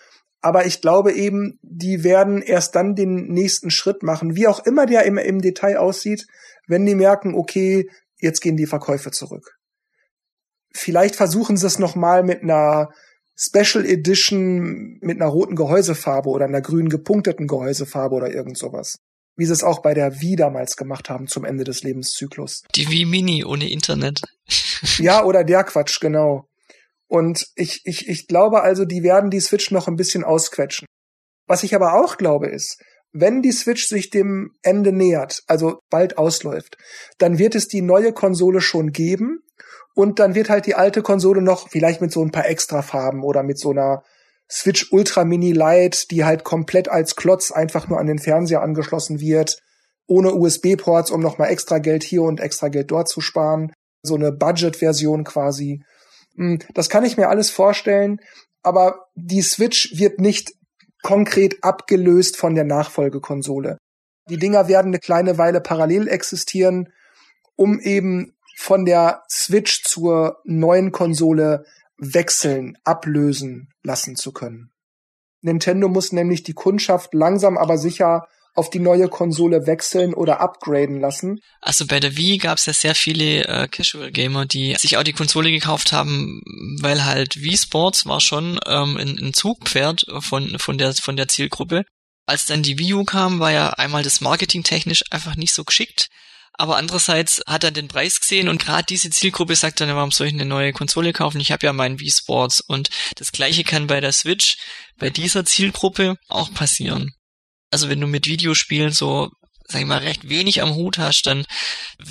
Aber 0.40 0.66
ich 0.66 0.80
glaube 0.80 1.12
eben, 1.12 1.58
die 1.62 2.04
werden 2.04 2.42
erst 2.42 2.76
dann 2.76 2.94
den 2.94 3.26
nächsten 3.26 3.70
Schritt 3.70 4.02
machen, 4.02 4.36
wie 4.36 4.46
auch 4.46 4.64
immer 4.64 4.86
der 4.86 5.04
im, 5.04 5.18
im 5.18 5.40
Detail 5.40 5.78
aussieht, 5.78 6.26
wenn 6.68 6.86
die 6.86 6.94
merken, 6.94 7.34
okay, 7.34 7.90
jetzt 8.18 8.40
gehen 8.40 8.56
die 8.56 8.66
Verkäufe 8.66 9.10
zurück. 9.10 9.56
Vielleicht 10.72 11.16
versuchen 11.16 11.56
sie 11.56 11.66
es 11.66 11.78
nochmal 11.78 12.22
mit 12.22 12.42
einer 12.42 12.90
Special 13.38 13.84
Edition 13.84 14.98
mit 15.00 15.20
einer 15.20 15.30
roten 15.30 15.56
Gehäusefarbe 15.56 16.28
oder 16.28 16.46
einer 16.46 16.62
grün 16.62 16.88
gepunkteten 16.88 17.46
Gehäusefarbe 17.46 18.14
oder 18.14 18.32
irgend 18.32 18.56
sowas 18.56 18.96
wie 19.36 19.44
sie 19.44 19.52
es 19.52 19.62
auch 19.62 19.80
bei 19.80 19.94
der 19.94 20.20
Wii 20.20 20.36
damals 20.36 20.76
gemacht 20.76 21.10
haben 21.10 21.26
zum 21.28 21.44
Ende 21.44 21.64
des 21.64 21.82
Lebenszyklus. 21.82 22.62
Die 22.74 22.88
Wii 22.88 23.04
Mini 23.04 23.44
ohne 23.44 23.70
Internet. 23.70 24.22
ja, 24.98 25.24
oder 25.24 25.44
der 25.44 25.64
Quatsch, 25.64 26.00
genau. 26.00 26.48
Und 27.08 27.46
ich, 27.54 27.82
ich, 27.84 28.08
ich 28.08 28.26
glaube 28.26 28.62
also, 28.62 28.84
die 28.84 29.02
werden 29.02 29.30
die 29.30 29.40
Switch 29.40 29.70
noch 29.70 29.88
ein 29.88 29.96
bisschen 29.96 30.24
ausquetschen. 30.24 30.86
Was 31.46 31.62
ich 31.62 31.74
aber 31.74 31.94
auch 31.94 32.16
glaube 32.16 32.48
ist, 32.48 32.82
wenn 33.12 33.40
die 33.40 33.52
Switch 33.52 33.86
sich 33.86 34.10
dem 34.10 34.52
Ende 34.62 34.92
nähert, 34.92 35.42
also 35.46 35.78
bald 35.90 36.18
ausläuft, 36.18 36.76
dann 37.18 37.38
wird 37.38 37.54
es 37.54 37.68
die 37.68 37.82
neue 37.82 38.12
Konsole 38.12 38.60
schon 38.60 38.92
geben 38.92 39.40
und 39.94 40.18
dann 40.18 40.34
wird 40.34 40.50
halt 40.50 40.66
die 40.66 40.74
alte 40.74 41.02
Konsole 41.02 41.40
noch 41.40 41.68
vielleicht 41.70 42.00
mit 42.00 42.12
so 42.12 42.22
ein 42.22 42.32
paar 42.32 42.46
Extrafarben 42.46 43.22
oder 43.22 43.42
mit 43.42 43.58
so 43.58 43.70
einer 43.70 44.02
Switch 44.50 44.92
Ultra 44.92 45.24
Mini 45.24 45.52
Lite, 45.52 46.06
die 46.10 46.24
halt 46.24 46.44
komplett 46.44 46.88
als 46.88 47.16
Klotz 47.16 47.50
einfach 47.50 47.88
nur 47.88 47.98
an 47.98 48.06
den 48.06 48.18
Fernseher 48.18 48.62
angeschlossen 48.62 49.20
wird, 49.20 49.58
ohne 50.06 50.34
USB-Ports, 50.34 51.10
um 51.10 51.20
nochmal 51.20 51.50
extra 51.50 51.78
Geld 51.78 52.04
hier 52.04 52.22
und 52.22 52.40
extra 52.40 52.68
Geld 52.68 52.90
dort 52.90 53.08
zu 53.08 53.20
sparen. 53.20 53.72
So 54.02 54.14
eine 54.14 54.30
Budget-Version 54.30 55.24
quasi. 55.24 55.82
Hm, 56.36 56.60
das 56.74 56.88
kann 56.88 57.04
ich 57.04 57.16
mir 57.16 57.28
alles 57.28 57.50
vorstellen, 57.50 58.20
aber 58.62 59.06
die 59.14 59.42
Switch 59.42 59.98
wird 59.98 60.20
nicht 60.20 60.52
konkret 61.02 61.62
abgelöst 61.62 62.36
von 62.36 62.54
der 62.54 62.64
Nachfolgekonsole. 62.64 63.78
Die 64.28 64.38
Dinger 64.38 64.68
werden 64.68 64.88
eine 64.88 64.98
kleine 64.98 65.38
Weile 65.38 65.60
parallel 65.60 66.08
existieren, 66.08 66.92
um 67.56 67.80
eben 67.80 68.36
von 68.56 68.84
der 68.84 69.22
Switch 69.30 69.84
zur 69.84 70.40
neuen 70.44 70.90
Konsole 70.90 71.64
wechseln, 71.98 72.76
ablösen 72.84 73.70
lassen 73.82 74.16
zu 74.16 74.32
können. 74.32 74.70
Nintendo 75.40 75.88
muss 75.88 76.12
nämlich 76.12 76.42
die 76.42 76.54
Kundschaft 76.54 77.14
langsam 77.14 77.56
aber 77.56 77.78
sicher 77.78 78.26
auf 78.56 78.70
die 78.70 78.78
neue 78.80 79.08
Konsole 79.08 79.66
wechseln 79.66 80.14
oder 80.14 80.40
upgraden 80.40 80.98
lassen. 80.98 81.40
Also 81.60 81.86
bei 81.86 82.00
der 82.00 82.16
Wii 82.16 82.38
gab 82.38 82.56
es 82.58 82.66
ja 82.66 82.72
sehr 82.72 82.94
viele 82.94 83.44
äh, 83.44 83.68
Casual 83.68 84.10
Gamer, 84.10 84.46
die 84.46 84.74
sich 84.78 84.96
auch 84.96 85.02
die 85.02 85.12
Konsole 85.12 85.50
gekauft 85.50 85.92
haben, 85.92 86.40
weil 86.80 87.04
halt 87.04 87.40
Wii 87.42 87.56
Sports 87.56 88.06
war 88.06 88.20
schon 88.20 88.58
ähm, 88.66 88.96
ein, 88.96 89.18
ein 89.18 89.34
Zugpferd 89.34 90.06
von 90.20 90.58
von 90.58 90.78
der 90.78 90.94
von 90.94 91.16
der 91.16 91.28
Zielgruppe. 91.28 91.84
Als 92.24 92.46
dann 92.46 92.62
die 92.62 92.78
Wii 92.78 92.94
U 92.94 93.04
kam, 93.04 93.38
war 93.38 93.52
ja 93.52 93.70
einmal 93.70 94.02
das 94.02 94.20
Marketing 94.20 94.64
technisch 94.64 95.04
einfach 95.10 95.36
nicht 95.36 95.52
so 95.52 95.62
geschickt. 95.62 96.08
Aber 96.58 96.76
andererseits 96.76 97.42
hat 97.46 97.64
er 97.64 97.70
den 97.70 97.88
Preis 97.88 98.20
gesehen 98.20 98.48
und 98.48 98.64
gerade 98.64 98.86
diese 98.88 99.10
Zielgruppe 99.10 99.56
sagt 99.56 99.80
dann, 99.80 99.94
warum 99.94 100.10
soll 100.10 100.28
ich 100.28 100.34
eine 100.34 100.46
neue 100.46 100.72
Konsole 100.72 101.12
kaufen? 101.12 101.40
Ich 101.40 101.52
habe 101.52 101.66
ja 101.66 101.72
meinen 101.72 102.00
Wii 102.00 102.10
Sports. 102.10 102.60
Und 102.60 102.90
das 103.16 103.32
gleiche 103.32 103.64
kann 103.64 103.86
bei 103.86 104.00
der 104.00 104.12
Switch, 104.12 104.56
bei 104.98 105.10
dieser 105.10 105.44
Zielgruppe 105.44 106.16
auch 106.28 106.52
passieren 106.54 107.12
also 107.70 107.88
wenn 107.88 108.00
du 108.00 108.06
mit 108.06 108.26
Videospielen 108.26 108.92
so, 108.92 109.30
sag 109.66 109.80
ich 109.80 109.86
mal, 109.86 109.98
recht 109.98 110.28
wenig 110.28 110.62
am 110.62 110.74
Hut 110.74 110.98
hast, 110.98 111.26
dann 111.26 111.44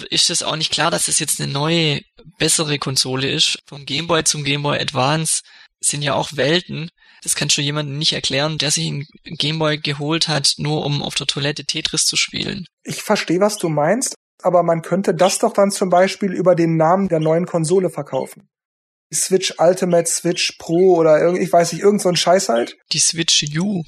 ist 0.09 0.29
es 0.29 0.43
auch 0.43 0.55
nicht 0.55 0.71
klar, 0.71 0.91
dass 0.91 1.07
es 1.07 1.19
jetzt 1.19 1.39
eine 1.39 1.51
neue, 1.51 2.01
bessere 2.37 2.79
Konsole 2.79 3.29
ist. 3.29 3.59
Vom 3.65 3.85
Gameboy 3.85 4.23
zum 4.23 4.43
Gameboy 4.43 4.79
Advance 4.79 5.41
sind 5.79 6.01
ja 6.01 6.13
auch 6.13 6.33
Welten. 6.33 6.89
Das 7.21 7.35
kann 7.35 7.49
schon 7.49 7.63
jemandem 7.63 7.97
nicht 7.97 8.13
erklären, 8.13 8.57
der 8.57 8.71
sich 8.71 8.87
einen 8.87 9.07
Gameboy 9.23 9.77
geholt 9.77 10.27
hat, 10.27 10.53
nur 10.57 10.85
um 10.85 11.01
auf 11.01 11.15
der 11.15 11.27
Toilette 11.27 11.65
Tetris 11.65 12.05
zu 12.05 12.15
spielen. 12.15 12.65
Ich 12.83 13.01
verstehe, 13.01 13.39
was 13.39 13.57
du 13.57 13.69
meinst, 13.69 14.15
aber 14.45 14.63
man 14.63 14.81
könnte 14.81 15.13
das 15.13 15.39
doch 15.39 15.53
dann 15.53 15.71
zum 15.71 15.89
Beispiel 15.89 16.31
über 16.31 16.55
den 16.55 16.77
Namen 16.77 17.07
der 17.09 17.19
neuen 17.19 17.45
Konsole 17.45 17.89
verkaufen. 17.89 18.47
Switch 19.13 19.53
Ultimate, 19.59 20.07
Switch 20.07 20.57
Pro 20.57 20.95
oder 20.95 21.21
irgend, 21.21 21.41
ich 21.41 21.51
weiß 21.51 21.73
nicht, 21.73 21.81
irgend 21.81 22.01
so 22.01 22.09
ein 22.09 22.15
Scheiß 22.15 22.49
halt. 22.49 22.75
Die 22.91 22.99
Switch 22.99 23.45
U. 23.57 23.83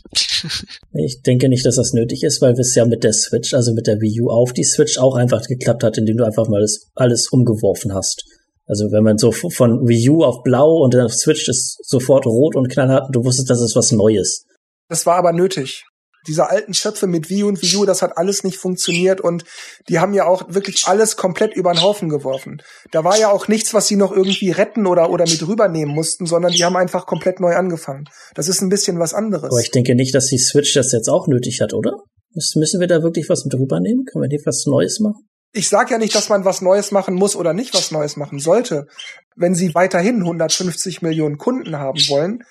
ich 0.94 1.22
denke 1.22 1.50
nicht, 1.50 1.66
dass 1.66 1.76
das 1.76 1.94
nötig 1.94 2.24
ist, 2.24 2.42
weil 2.42 2.54
es 2.54 2.76
ja 2.76 2.86
mit 2.86 3.04
der 3.04 3.14
Switch, 3.14 3.54
also 3.54 3.74
mit 3.74 3.88
der 3.88 4.00
Wii 4.00 4.22
U 4.22 4.30
auf 4.30 4.54
die 4.54 4.64
Switch 4.64 4.98
auch 4.98 5.16
einfach 5.16 5.42
geklappt 5.44 5.84
hat, 5.84 5.98
indem 5.98 6.18
du 6.18 6.26
einfach 6.26 6.48
mal 6.48 6.58
alles, 6.58 6.90
alles 6.96 7.28
umgeworfen 7.30 7.94
hast. 7.94 8.24
Also 8.68 8.92
wenn 8.92 9.04
man 9.04 9.18
so 9.18 9.32
von 9.32 9.88
Wii 9.88 10.10
U 10.10 10.24
auf 10.24 10.44
blau 10.44 10.84
und 10.84 10.94
dann 10.94 11.06
auf 11.06 11.14
Switch 11.14 11.48
ist 11.48 11.78
sofort 11.84 12.26
rot 12.26 12.56
und 12.56 12.70
knallhart, 12.70 13.10
du 13.12 13.24
wusstest, 13.24 13.50
das 13.50 13.62
ist 13.62 13.76
was 13.76 13.92
Neues. 13.92 14.46
Das 14.90 15.06
war 15.06 15.16
aber 15.16 15.34
nötig 15.34 15.86
diese 16.28 16.50
alten 16.50 16.74
Schöpfe 16.74 17.08
mit 17.08 17.30
Wii 17.30 17.44
und 17.44 17.62
Wii 17.62 17.78
U, 17.78 17.86
das 17.86 18.02
hat 18.02 18.18
alles 18.18 18.44
nicht 18.44 18.58
funktioniert 18.58 19.22
und 19.22 19.44
die 19.90 20.00
haben 20.00 20.14
ja 20.14 20.26
auch 20.26 20.54
wirklich 20.54 20.86
alles 20.86 21.16
komplett 21.16 21.56
über 21.56 21.72
den 21.72 21.82
Haufen 21.82 22.10
geworfen. 22.10 22.62
Da 22.92 23.04
war 23.04 23.18
ja 23.18 23.32
auch 23.32 23.48
nichts, 23.48 23.74
was 23.74 23.88
sie 23.88 23.96
noch 23.96 24.12
irgendwie 24.12 24.52
retten 24.52 24.86
oder, 24.86 25.10
oder 25.10 25.26
mit 25.28 25.48
rübernehmen 25.48 25.94
mussten, 25.94 26.26
sondern 26.26 26.52
die 26.52 26.64
haben 26.64 26.76
einfach 26.76 27.06
komplett 27.06 27.40
neu 27.40 27.56
angefangen. 27.56 28.06
Das 28.36 28.48
ist 28.48 28.62
ein 28.62 28.70
bisschen 28.70 29.00
was 29.00 29.14
anderes. 29.14 29.52
Aber 29.52 29.62
ich 29.62 29.72
denke 29.72 29.96
nicht, 29.96 30.14
dass 30.14 30.28
die 30.28 30.38
Switch 30.38 30.74
das 30.74 30.92
jetzt 30.92 31.10
auch 31.10 31.28
nötig 31.28 31.62
hat, 31.62 31.74
oder? 31.74 31.94
Müssen 32.34 32.80
wir 32.80 32.88
da 32.88 33.02
wirklich 33.02 33.30
was 33.30 33.46
mit 33.46 33.56
rübernehmen? 33.56 34.06
Können 34.06 34.24
wir 34.24 34.30
nicht 34.30 34.46
was 34.46 34.66
Neues 34.68 35.00
machen? 35.00 35.28
Ich 35.54 35.70
sage 35.70 35.92
ja 35.92 35.98
nicht, 35.98 36.14
dass 36.14 36.30
man 36.30 36.46
was 36.46 36.62
Neues 36.62 36.92
machen 36.92 37.16
muss 37.16 37.36
oder 37.36 37.54
nicht 37.54 37.74
was 37.74 37.92
Neues 37.92 38.16
machen 38.16 38.40
sollte. 38.40 38.86
Wenn 39.36 39.56
sie 39.56 39.74
weiterhin 39.74 40.18
150 40.18 41.02
Millionen 41.02 41.38
Kunden 41.38 41.78
haben 41.78 42.00
wollen, 42.10 42.44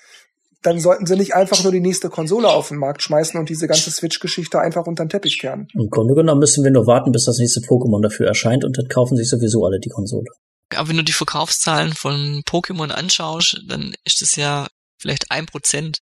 dann 0.63 0.79
sollten 0.79 1.05
sie 1.05 1.15
nicht 1.15 1.35
einfach 1.35 1.63
nur 1.63 1.71
die 1.71 1.79
nächste 1.79 2.09
Konsole 2.09 2.49
auf 2.49 2.69
den 2.69 2.77
Markt 2.77 3.03
schmeißen 3.03 3.39
und 3.39 3.49
diese 3.49 3.67
ganze 3.67 3.91
Switch-Geschichte 3.91 4.59
einfach 4.59 4.85
unter 4.85 5.05
den 5.05 5.09
Teppich 5.09 5.39
kehren. 5.39 5.67
Im 5.73 5.89
Grunde 5.89 6.15
genommen 6.15 6.39
müssen 6.39 6.63
wir 6.63 6.71
nur 6.71 6.87
warten, 6.87 7.11
bis 7.11 7.25
das 7.25 7.37
nächste 7.37 7.61
Pokémon 7.61 8.01
dafür 8.01 8.27
erscheint 8.27 8.63
und 8.63 8.77
dann 8.77 8.87
kaufen 8.87 9.15
sich 9.17 9.29
sowieso 9.29 9.65
alle 9.65 9.79
die 9.79 9.89
Konsole. 9.89 10.27
Aber 10.75 10.89
wenn 10.89 10.97
du 10.97 11.03
die 11.03 11.13
Verkaufszahlen 11.13 11.93
von 11.93 12.41
Pokémon 12.45 12.89
anschaust, 12.89 13.61
dann 13.67 13.95
ist 14.03 14.21
es 14.21 14.35
ja 14.35 14.67
vielleicht 14.97 15.31
ein 15.31 15.45
Prozent. 15.45 15.99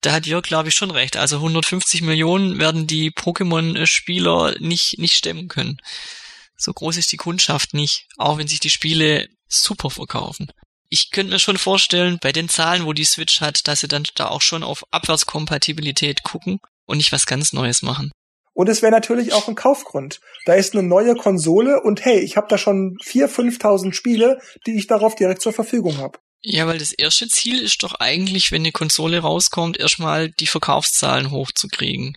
Da 0.00 0.12
hat 0.12 0.26
Jörg, 0.26 0.44
glaube 0.44 0.68
ich, 0.68 0.74
schon 0.74 0.90
recht. 0.90 1.16
Also 1.16 1.36
150 1.36 2.02
Millionen 2.02 2.58
werden 2.58 2.86
die 2.86 3.10
Pokémon-Spieler 3.10 4.56
nicht, 4.60 4.98
nicht 4.98 5.14
stemmen 5.14 5.48
können. 5.48 5.78
So 6.56 6.72
groß 6.72 6.96
ist 6.96 7.12
die 7.12 7.16
Kundschaft 7.16 7.74
nicht, 7.74 8.06
auch 8.16 8.38
wenn 8.38 8.48
sich 8.48 8.60
die 8.60 8.70
Spiele 8.70 9.28
super 9.48 9.90
verkaufen 9.90 10.48
ich 10.90 11.10
könnte 11.10 11.32
mir 11.32 11.38
schon 11.38 11.58
vorstellen, 11.58 12.18
bei 12.20 12.32
den 12.32 12.48
Zahlen, 12.48 12.86
wo 12.86 12.92
die 12.92 13.04
Switch 13.04 13.40
hat, 13.40 13.68
dass 13.68 13.80
sie 13.80 13.88
dann 13.88 14.04
da 14.14 14.28
auch 14.28 14.42
schon 14.42 14.62
auf 14.62 14.84
Abwärtskompatibilität 14.90 16.22
gucken 16.22 16.60
und 16.86 16.98
nicht 16.98 17.12
was 17.12 17.26
ganz 17.26 17.52
Neues 17.52 17.82
machen. 17.82 18.10
Und 18.54 18.68
es 18.68 18.82
wäre 18.82 18.90
natürlich 18.90 19.32
auch 19.32 19.46
ein 19.46 19.54
Kaufgrund. 19.54 20.20
Da 20.44 20.54
ist 20.54 20.74
eine 20.74 20.82
neue 20.82 21.14
Konsole 21.14 21.80
und 21.80 22.04
hey, 22.04 22.18
ich 22.18 22.36
habe 22.36 22.48
da 22.48 22.58
schon 22.58 22.96
4.000, 23.04 23.60
5.000 23.60 23.92
Spiele, 23.92 24.40
die 24.66 24.76
ich 24.76 24.88
darauf 24.88 25.14
direkt 25.14 25.42
zur 25.42 25.52
Verfügung 25.52 25.98
habe. 25.98 26.18
Ja, 26.42 26.66
weil 26.66 26.78
das 26.78 26.92
erste 26.92 27.28
Ziel 27.28 27.60
ist 27.60 27.82
doch 27.82 27.94
eigentlich, 27.94 28.50
wenn 28.50 28.62
eine 28.62 28.72
Konsole 28.72 29.20
rauskommt, 29.20 29.78
erstmal 29.78 30.30
die 30.30 30.46
Verkaufszahlen 30.46 31.30
hochzukriegen. 31.30 32.16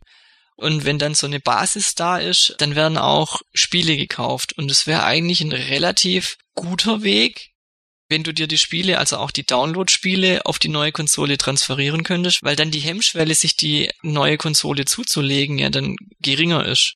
Und 0.55 0.86
wenn 0.86 0.99
dann 0.99 1.15
so 1.15 1.27
eine 1.27 1.39
Basis 1.39 1.95
da 1.95 2.17
ist, 2.17 2.55
dann 2.60 2.75
werden 2.75 2.97
auch 2.97 3.41
Spiele 3.53 3.97
gekauft. 3.97 4.57
Und 4.57 4.71
es 4.71 4.88
wäre 4.88 5.03
eigentlich 5.03 5.41
ein 5.41 5.51
relativ 5.51 6.38
guter 6.55 7.03
Weg, 7.03 7.50
wenn 8.12 8.24
du 8.24 8.34
dir 8.34 8.47
die 8.47 8.60
Spiele, 8.60 9.00
also 9.00 9.17
auch 9.17 9.32
die 9.32 9.45
Download-Spiele, 9.45 10.45
auf 10.45 10.60
die 10.60 10.67
neue 10.67 10.91
Konsole 10.91 11.38
transferieren 11.38 12.04
könntest, 12.04 12.43
weil 12.43 12.56
dann 12.56 12.69
die 12.69 12.82
Hemmschwelle, 12.82 13.34
sich 13.34 13.56
die 13.56 13.89
neue 14.04 14.38
Konsole 14.38 14.86
zuzulegen, 14.86 15.58
ja 15.58 15.69
dann 15.71 15.95
geringer 16.19 16.65
ist. 16.65 16.95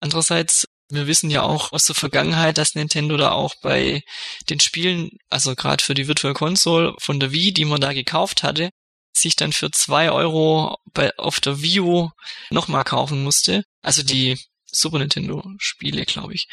Andererseits, 0.00 0.66
wir 0.90 1.06
wissen 1.06 1.30
ja 1.30 1.42
auch 1.42 1.72
aus 1.72 1.86
der 1.86 1.94
Vergangenheit, 1.94 2.58
dass 2.58 2.74
Nintendo 2.74 3.16
da 3.16 3.30
auch 3.30 3.54
bei 3.62 4.02
den 4.50 4.60
Spielen, 4.60 5.10
also 5.30 5.54
gerade 5.54 5.82
für 5.82 5.94
die 5.94 6.08
Virtual 6.08 6.34
Console 6.34 6.94
von 6.98 7.18
der 7.20 7.32
Wii, 7.32 7.52
die 7.52 7.64
man 7.64 7.80
da 7.80 7.92
gekauft 7.92 8.42
hatte, 8.42 8.70
sich 9.16 9.36
dann 9.36 9.52
für 9.52 9.70
zwei 9.70 10.10
Euro 10.10 10.76
bei, 10.92 11.16
auf 11.16 11.40
der 11.40 11.62
Wii 11.62 11.80
U 11.80 12.10
nochmal 12.50 12.84
kaufen 12.84 13.24
musste. 13.24 13.62
Also 13.82 14.02
die 14.02 14.38
Super 14.76 14.98
Nintendo 14.98 15.42
Spiele, 15.58 16.04
glaube 16.04 16.34
ich. 16.34 16.48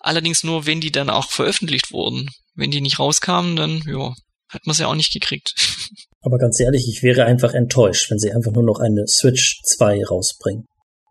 Allerdings 0.00 0.42
nur, 0.44 0.66
wenn 0.66 0.80
die 0.80 0.92
dann 0.92 1.10
auch 1.10 1.30
veröffentlicht 1.30 1.92
wurden. 1.92 2.30
Wenn 2.54 2.70
die 2.70 2.80
nicht 2.80 2.98
rauskamen, 2.98 3.56
dann, 3.56 3.82
ja, 3.86 4.14
hat 4.48 4.66
man 4.66 4.74
sie 4.74 4.82
ja 4.82 4.88
auch 4.88 4.94
nicht 4.94 5.12
gekriegt. 5.12 5.54
Aber 6.20 6.38
ganz 6.38 6.58
ehrlich, 6.60 6.88
ich 6.88 7.02
wäre 7.02 7.24
einfach 7.24 7.54
enttäuscht, 7.54 8.10
wenn 8.10 8.18
sie 8.18 8.32
einfach 8.32 8.52
nur 8.52 8.64
noch 8.64 8.80
eine 8.80 9.06
Switch 9.06 9.60
2 9.64 10.04
rausbringen. 10.04 10.64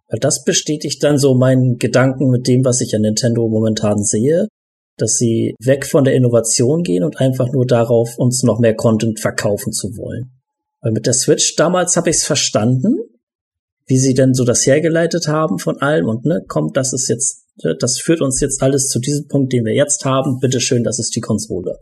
Weil 0.09 0.19
das 0.19 0.43
bestätigt 0.43 1.03
dann 1.03 1.17
so 1.17 1.35
meinen 1.35 1.77
Gedanken 1.77 2.29
mit 2.29 2.47
dem, 2.47 2.65
was 2.65 2.81
ich 2.81 2.95
an 2.95 3.01
Nintendo 3.01 3.47
momentan 3.47 4.03
sehe, 4.03 4.47
dass 4.97 5.17
sie 5.17 5.53
weg 5.59 5.85
von 5.85 6.03
der 6.03 6.15
Innovation 6.15 6.81
gehen 6.81 7.03
und 7.03 7.19
einfach 7.19 7.51
nur 7.51 7.65
darauf, 7.65 8.17
uns 8.17 8.43
noch 8.43 8.59
mehr 8.59 8.75
Content 8.75 9.19
verkaufen 9.19 9.71
zu 9.71 9.95
wollen. 9.95 10.31
Weil 10.81 10.91
mit 10.91 11.05
der 11.05 11.13
Switch 11.13 11.55
damals 11.55 11.95
habe 11.97 12.09
ich 12.09 12.17
es 12.17 12.25
verstanden, 12.25 12.97
wie 13.87 13.97
sie 13.97 14.13
denn 14.13 14.33
so 14.33 14.43
das 14.43 14.65
hergeleitet 14.65 15.27
haben 15.27 15.57
von 15.59 15.77
allem 15.77 16.07
und 16.07 16.25
ne, 16.25 16.43
kommt, 16.47 16.75
das 16.77 16.93
ist 16.93 17.07
jetzt, 17.07 17.45
ne, 17.63 17.75
das 17.79 17.99
führt 17.99 18.21
uns 18.21 18.41
jetzt 18.41 18.61
alles 18.61 18.89
zu 18.89 18.99
diesem 18.99 19.27
Punkt, 19.27 19.53
den 19.53 19.65
wir 19.65 19.73
jetzt 19.73 20.03
haben, 20.05 20.39
bitteschön, 20.39 20.83
das 20.83 20.99
ist 20.99 21.15
die 21.15 21.21
Konsole. 21.21 21.79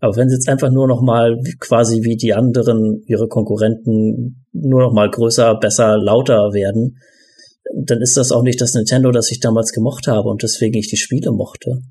Aber 0.00 0.16
wenn 0.16 0.30
sie 0.30 0.36
jetzt 0.36 0.48
einfach 0.48 0.70
nur 0.70 0.88
noch 0.88 1.02
mal 1.02 1.38
quasi 1.58 2.02
wie 2.02 2.16
die 2.16 2.32
anderen, 2.32 3.02
ihre 3.06 3.28
Konkurrenten, 3.28 4.46
nur 4.52 4.80
noch 4.80 4.94
mal 4.94 5.10
größer, 5.10 5.54
besser, 5.56 5.98
lauter 5.98 6.54
werden, 6.54 6.96
dann 7.74 8.00
ist 8.00 8.16
das 8.16 8.32
auch 8.32 8.42
nicht 8.42 8.60
das 8.62 8.72
Nintendo, 8.72 9.10
das 9.10 9.30
ich 9.30 9.40
damals 9.40 9.72
gemocht 9.72 10.08
habe 10.08 10.30
und 10.30 10.42
deswegen 10.42 10.78
ich 10.78 10.88
die 10.88 10.96
Spiele 10.96 11.30
mochte. 11.32 11.82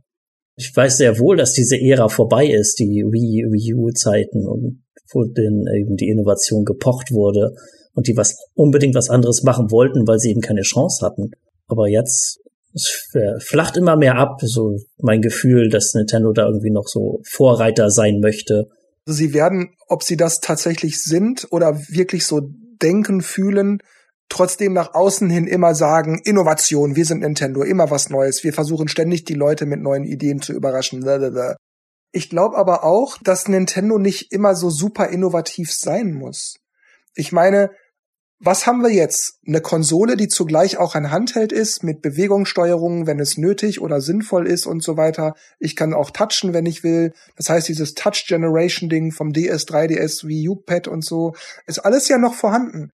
Ich 0.55 0.75
weiß 0.75 0.97
sehr 0.97 1.19
wohl, 1.19 1.37
dass 1.37 1.53
diese 1.53 1.79
Ära 1.79 2.09
vorbei 2.09 2.47
ist, 2.47 2.79
die 2.79 3.05
Wii, 3.05 3.45
Wii 3.51 3.75
U-Zeiten 3.75 4.47
und 4.47 4.81
wo 5.13 5.23
denn 5.23 5.65
eben 5.73 5.95
die 5.95 6.09
Innovation 6.09 6.65
gepocht 6.65 7.11
wurde 7.11 7.53
und 7.99 8.07
die 8.07 8.15
was 8.15 8.37
unbedingt 8.53 8.95
was 8.95 9.09
anderes 9.09 9.43
machen 9.43 9.71
wollten, 9.71 10.07
weil 10.07 10.19
sie 10.19 10.29
eben 10.29 10.39
keine 10.39 10.61
Chance 10.61 11.05
hatten. 11.05 11.31
Aber 11.67 11.89
jetzt 11.89 12.39
es 12.73 13.09
flacht 13.39 13.75
immer 13.75 13.97
mehr 13.97 14.15
ab, 14.15 14.39
so 14.41 14.77
mein 15.01 15.21
Gefühl, 15.21 15.69
dass 15.69 15.93
Nintendo 15.95 16.31
da 16.31 16.45
irgendwie 16.45 16.71
noch 16.71 16.87
so 16.87 17.19
Vorreiter 17.27 17.89
sein 17.89 18.19
möchte. 18.21 18.69
Also 19.05 19.17
sie 19.17 19.33
werden, 19.33 19.73
ob 19.87 20.03
sie 20.03 20.15
das 20.15 20.39
tatsächlich 20.39 21.01
sind 21.01 21.47
oder 21.51 21.77
wirklich 21.89 22.25
so 22.25 22.41
denken, 22.81 23.21
fühlen, 23.21 23.79
trotzdem 24.29 24.71
nach 24.71 24.93
außen 24.93 25.29
hin 25.29 25.47
immer 25.47 25.75
sagen, 25.75 26.21
Innovation, 26.23 26.95
wir 26.95 27.05
sind 27.05 27.19
Nintendo, 27.19 27.63
immer 27.63 27.91
was 27.91 28.09
Neues, 28.09 28.45
wir 28.45 28.53
versuchen 28.53 28.87
ständig 28.87 29.25
die 29.25 29.33
Leute 29.33 29.65
mit 29.65 29.81
neuen 29.81 30.05
Ideen 30.05 30.41
zu 30.41 30.53
überraschen. 30.53 31.03
Ich 32.11 32.29
glaube 32.29 32.55
aber 32.55 32.85
auch, 32.85 33.17
dass 33.21 33.49
Nintendo 33.49 33.97
nicht 33.97 34.31
immer 34.31 34.55
so 34.55 34.69
super 34.69 35.09
innovativ 35.09 35.73
sein 35.73 36.13
muss. 36.13 36.59
Ich 37.15 37.31
meine, 37.31 37.71
was 38.41 38.65
haben 38.65 38.81
wir 38.81 38.91
jetzt? 38.91 39.39
Eine 39.45 39.59
Konsole, 39.59 40.15
die 40.15 40.29
zugleich 40.29 40.77
auch 40.77 40.95
ein 40.95 41.11
Handheld 41.11 41.51
ist, 41.51 41.83
mit 41.83 42.01
Bewegungssteuerung, 42.01 43.05
wenn 43.05 43.19
es 43.19 43.37
nötig 43.37 43.81
oder 43.81 43.99
sinnvoll 43.99 44.47
ist 44.47 44.65
und 44.65 44.81
so 44.81 44.95
weiter. 44.95 45.35
Ich 45.59 45.75
kann 45.75 45.93
auch 45.93 46.11
touchen, 46.11 46.53
wenn 46.53 46.65
ich 46.65 46.83
will. 46.83 47.13
Das 47.35 47.49
heißt, 47.49 47.67
dieses 47.67 47.95
Touch 47.95 48.25
Generation 48.27 48.89
Ding 48.89 49.11
vom 49.11 49.33
DS, 49.33 49.67
3DS, 49.67 50.25
Wii 50.25 50.49
U 50.49 50.55
Pad 50.55 50.87
und 50.87 51.03
so, 51.03 51.33
ist 51.67 51.79
alles 51.79 52.07
ja 52.07 52.17
noch 52.17 52.33
vorhanden. 52.33 52.91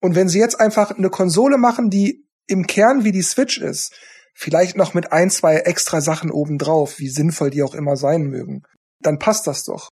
Und 0.00 0.14
wenn 0.14 0.28
sie 0.28 0.38
jetzt 0.38 0.58
einfach 0.58 0.92
eine 0.92 1.10
Konsole 1.10 1.58
machen, 1.58 1.90
die 1.90 2.26
im 2.46 2.66
Kern 2.66 3.04
wie 3.04 3.12
die 3.12 3.22
Switch 3.22 3.58
ist, 3.58 3.92
vielleicht 4.34 4.76
noch 4.76 4.94
mit 4.94 5.12
ein, 5.12 5.30
zwei 5.30 5.56
extra 5.56 6.00
Sachen 6.00 6.30
obendrauf, 6.30 6.98
wie 6.98 7.08
sinnvoll 7.08 7.50
die 7.50 7.62
auch 7.62 7.74
immer 7.74 7.96
sein 7.96 8.22
mögen, 8.22 8.62
dann 9.00 9.18
passt 9.18 9.46
das 9.46 9.64
doch. 9.64 9.90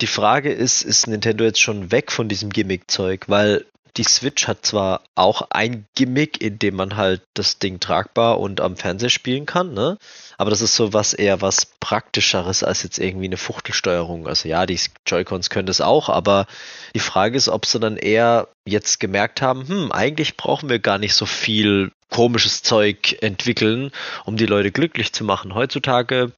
Die 0.00 0.08
Frage 0.08 0.52
ist, 0.52 0.82
ist 0.82 1.06
Nintendo 1.06 1.44
jetzt 1.44 1.60
schon 1.60 1.92
weg 1.92 2.10
von 2.10 2.28
diesem 2.28 2.50
Gimmick-Zeug? 2.50 3.28
Weil 3.28 3.64
die 3.96 4.04
Switch 4.04 4.48
hat 4.48 4.66
zwar 4.66 5.02
auch 5.14 5.48
ein 5.50 5.86
Gimmick, 5.94 6.40
in 6.40 6.58
dem 6.58 6.74
man 6.74 6.96
halt 6.96 7.22
das 7.34 7.58
Ding 7.58 7.78
tragbar 7.78 8.40
und 8.40 8.60
am 8.60 8.76
Fernseher 8.76 9.10
spielen 9.10 9.46
kann, 9.46 9.72
ne? 9.72 9.98
Aber 10.36 10.50
das 10.50 10.62
ist 10.62 10.74
so 10.74 10.92
was 10.92 11.14
eher 11.14 11.40
was 11.42 11.66
praktischeres 11.78 12.64
als 12.64 12.82
jetzt 12.82 12.98
irgendwie 12.98 13.26
eine 13.26 13.36
Fuchtelsteuerung. 13.36 14.26
Also 14.26 14.48
ja, 14.48 14.66
die 14.66 14.80
Joy-Cons 15.06 15.48
können 15.48 15.66
das 15.66 15.80
auch, 15.80 16.08
aber 16.08 16.46
die 16.94 17.00
Frage 17.00 17.36
ist, 17.36 17.48
ob 17.48 17.66
sie 17.66 17.78
dann 17.78 17.96
eher 17.96 18.48
jetzt 18.66 18.98
gemerkt 18.98 19.42
haben, 19.42 19.68
hm, 19.68 19.92
eigentlich 19.92 20.36
brauchen 20.36 20.68
wir 20.68 20.80
gar 20.80 20.98
nicht 20.98 21.14
so 21.14 21.26
viel 21.26 21.92
komisches 22.10 22.62
Zeug 22.62 23.22
entwickeln, 23.22 23.90
um 24.24 24.36
die 24.36 24.46
Leute 24.46 24.72
glücklich 24.72 25.12
zu 25.12 25.24
machen. 25.24 25.54
Heutzutage 25.54 26.32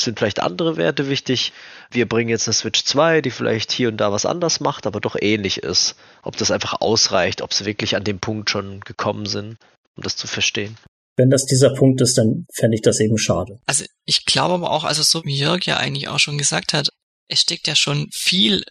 sind 0.00 0.18
vielleicht 0.18 0.40
andere 0.40 0.76
Werte 0.76 1.08
wichtig. 1.08 1.52
Wir 1.90 2.08
bringen 2.08 2.30
jetzt 2.30 2.48
eine 2.48 2.54
Switch 2.54 2.84
2, 2.84 3.20
die 3.20 3.30
vielleicht 3.30 3.72
hier 3.72 3.88
und 3.88 3.98
da 3.98 4.12
was 4.12 4.26
anders 4.26 4.60
macht, 4.60 4.86
aber 4.86 5.00
doch 5.00 5.16
ähnlich 5.20 5.58
ist. 5.58 5.96
Ob 6.22 6.36
das 6.36 6.50
einfach 6.50 6.80
ausreicht, 6.80 7.42
ob 7.42 7.52
sie 7.52 7.66
wirklich 7.66 7.96
an 7.96 8.04
dem 8.04 8.18
Punkt 8.18 8.50
schon 8.50 8.80
gekommen 8.80 9.26
sind, 9.26 9.58
um 9.96 10.02
das 10.02 10.16
zu 10.16 10.26
verstehen. 10.26 10.76
Wenn 11.16 11.28
das 11.28 11.44
dieser 11.44 11.74
Punkt 11.74 12.00
ist, 12.00 12.16
dann 12.16 12.46
fände 12.54 12.74
ich 12.74 12.82
das 12.82 12.98
eben 13.00 13.18
schade. 13.18 13.60
Also 13.66 13.84
ich 14.06 14.24
glaube 14.24 14.54
aber 14.54 14.70
auch, 14.70 14.84
also 14.84 15.02
so 15.02 15.22
wie 15.24 15.36
Jörg 15.36 15.64
ja 15.66 15.76
eigentlich 15.76 16.08
auch 16.08 16.18
schon 16.18 16.38
gesagt 16.38 16.72
hat, 16.72 16.88
es 17.28 17.40
steckt 17.40 17.66
ja 17.66 17.76
schon 17.76 18.08
viel 18.12 18.64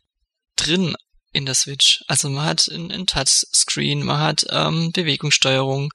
drin 0.56 0.96
in 1.34 1.46
der 1.46 1.56
Switch. 1.56 2.04
Also 2.08 2.30
man 2.30 2.46
hat 2.46 2.68
ein, 2.68 3.06
Touchscreen, 3.06 4.04
man 4.04 4.20
hat 4.20 4.46
ähm, 4.50 4.92
Bewegungssteuerung, 4.92 5.92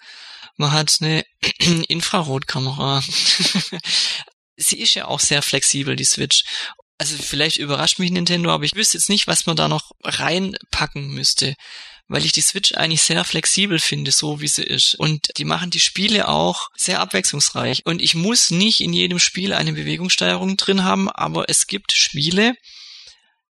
man 0.56 0.72
hat 0.72 0.96
eine 1.00 1.24
Infrarotkamera. 1.88 3.02
sie 4.56 4.78
ist 4.78 4.94
ja 4.94 5.06
auch 5.06 5.20
sehr 5.20 5.42
flexibel, 5.42 5.96
die 5.96 6.04
Switch. 6.04 6.44
Also 6.98 7.16
vielleicht 7.16 7.58
überrascht 7.58 7.98
mich 7.98 8.10
Nintendo, 8.10 8.50
aber 8.50 8.64
ich 8.64 8.74
wüsste 8.74 8.96
jetzt 8.96 9.10
nicht, 9.10 9.26
was 9.26 9.46
man 9.46 9.56
da 9.56 9.68
noch 9.68 9.92
reinpacken 10.02 11.08
müsste, 11.08 11.54
weil 12.08 12.24
ich 12.24 12.32
die 12.32 12.40
Switch 12.40 12.74
eigentlich 12.74 13.02
sehr 13.02 13.24
flexibel 13.24 13.78
finde, 13.78 14.12
so 14.12 14.40
wie 14.40 14.48
sie 14.48 14.62
ist. 14.62 14.94
Und 14.94 15.28
die 15.36 15.44
machen 15.44 15.70
die 15.70 15.80
Spiele 15.80 16.28
auch 16.28 16.68
sehr 16.76 17.00
abwechslungsreich. 17.00 17.84
Und 17.84 18.00
ich 18.00 18.14
muss 18.14 18.50
nicht 18.50 18.80
in 18.80 18.92
jedem 18.92 19.18
Spiel 19.18 19.52
eine 19.52 19.72
Bewegungssteuerung 19.72 20.56
drin 20.56 20.84
haben, 20.84 21.10
aber 21.10 21.50
es 21.50 21.66
gibt 21.66 21.92
Spiele, 21.92 22.54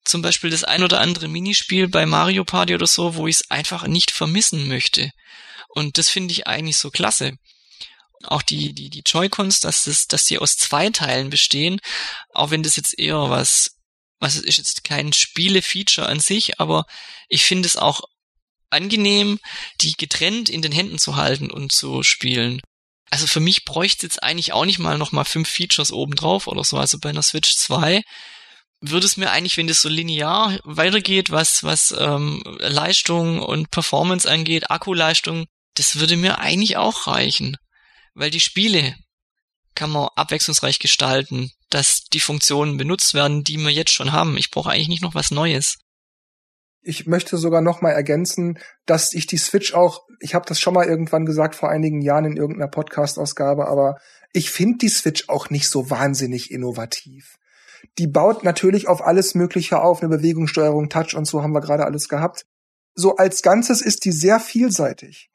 zum 0.06 0.22
Beispiel 0.22 0.50
das 0.50 0.64
ein 0.64 0.84
oder 0.84 1.02
andere 1.02 1.28
Minispiel 1.28 1.88
bei 1.88 2.06
Mario 2.06 2.46
Party 2.46 2.74
oder 2.74 2.88
so, 2.88 3.16
wo 3.16 3.28
ich 3.28 3.38
es 3.38 3.52
einfach 3.52 3.88
nicht 3.88 4.12
vermissen 4.12 4.68
möchte. 4.68 5.12
Und 5.68 5.98
das 5.98 6.10
finde 6.10 6.32
ich 6.32 6.48
eigentlich 6.48 6.78
so 6.78 6.90
klasse 6.90 7.34
auch 8.26 8.42
die, 8.42 8.74
die, 8.74 8.90
die 8.90 9.04
Joy-Cons, 9.06 9.60
dass 9.60 9.84
das, 9.84 10.08
dass 10.08 10.26
die 10.26 10.40
aus 10.40 10.58
zwei 10.58 10.90
Teilen 10.90 11.30
bestehen, 11.30 11.80
auch 12.34 12.52
wenn 12.52 12.64
das 12.64 12.76
jetzt 12.76 12.98
eher 12.98 13.30
was, 13.30 13.78
was 14.20 14.38
ist 14.38 14.58
jetzt 14.58 14.84
kein 14.84 15.14
Spiele-Feature 15.14 16.08
an 16.08 16.20
sich, 16.20 16.60
aber 16.60 16.86
ich 17.30 17.44
finde 17.44 17.68
es 17.68 17.78
auch 17.78 18.02
angenehm, 18.70 19.40
die 19.82 19.94
getrennt 19.94 20.50
in 20.50 20.62
den 20.62 20.72
Händen 20.72 20.98
zu 20.98 21.16
halten 21.16 21.50
und 21.50 21.72
zu 21.72 22.04
spielen. 22.04 22.62
Also 23.12 23.28
für 23.28 23.40
mich 23.40 23.66
bräuchte 23.66 24.06
jetzt 24.06 24.24
eigentlich 24.24 24.54
auch 24.54 24.66
nicht 24.66 24.80
mal 24.80 24.98
nochmal 24.98 25.26
fünf 25.26 25.48
Features 25.48 25.92
obendrauf 25.92 26.48
oder 26.48 26.64
so. 26.64 26.78
Also 26.78 27.00
bei 27.00 27.10
einer 27.10 27.22
Switch 27.22 27.56
2 27.56 28.02
würde 28.82 29.06
es 29.06 29.18
mir 29.18 29.32
eigentlich, 29.32 29.58
wenn 29.58 29.68
das 29.68 29.82
so 29.82 29.90
linear 29.90 30.60
weitergeht, 30.64 31.32
was, 31.32 31.64
was 31.64 31.94
ähm, 31.98 32.44
Leistung 32.60 33.42
und 33.42 33.72
Performance 33.72 34.30
angeht, 34.30 34.70
Akkuleistung, 34.70 35.46
das 35.76 35.98
würde 35.98 36.18
mir 36.18 36.40
eigentlich 36.40 36.78
auch 36.78 37.08
reichen 37.08 37.58
weil 38.16 38.32
die 38.32 38.40
Spiele 38.40 38.96
kann 39.76 39.92
man 39.92 40.10
abwechslungsreich 40.16 40.80
gestalten, 40.80 41.52
dass 41.70 42.06
die 42.06 42.22
Funktionen 42.22 42.78
benutzt 42.78 43.14
werden, 43.14 43.44
die 43.44 43.58
wir 43.58 43.70
jetzt 43.70 43.92
schon 43.92 44.14
haben. 44.14 44.38
Ich 44.38 44.50
brauche 44.50 44.72
eigentlich 44.72 44.88
nicht 44.88 45.04
noch 45.04 45.16
was 45.16 45.32
Neues. 45.32 45.78
Ich 46.82 47.08
möchte 47.08 47.38
sogar 47.38 47.62
noch 47.62 47.82
mal 47.82 47.92
ergänzen, 47.92 48.60
dass 48.86 49.14
ich 49.14 49.28
die 49.28 49.38
Switch 49.38 49.74
auch, 49.74 50.04
ich 50.20 50.36
habe 50.36 50.46
das 50.48 50.60
schon 50.60 50.74
mal 50.74 50.86
irgendwann 50.86 51.26
gesagt 51.26 51.56
vor 51.56 51.70
einigen 51.70 52.02
Jahren 52.02 52.26
in 52.26 52.38
irgendeiner 52.38 52.70
Podcast-Ausgabe, 52.70 53.68
aber 53.68 53.98
ich 54.34 54.52
finde 54.52 54.78
die 54.78 54.90
Switch 54.90 55.28
auch 55.28 55.50
nicht 55.50 55.68
so 55.68 55.90
wahnsinnig 55.90 56.52
innovativ. 56.52 57.38
Die 57.98 58.08
baut 58.08 58.44
natürlich 58.44 58.88
auf 58.88 59.02
alles 59.02 59.36
Mögliche 59.36 59.82
auf, 59.82 60.02
eine 60.02 60.16
Bewegungssteuerung, 60.16 60.90
Touch 60.90 61.16
und 61.16 61.26
so 61.26 61.42
haben 61.42 61.54
wir 61.54 61.62
gerade 61.62 61.86
alles 61.86 62.08
gehabt. 62.08 62.46
So 62.94 63.18
als 63.18 63.42
Ganzes 63.42 63.82
ist 63.82 64.06
die 64.06 64.12
sehr 64.12 64.40
vielseitig 64.40 65.30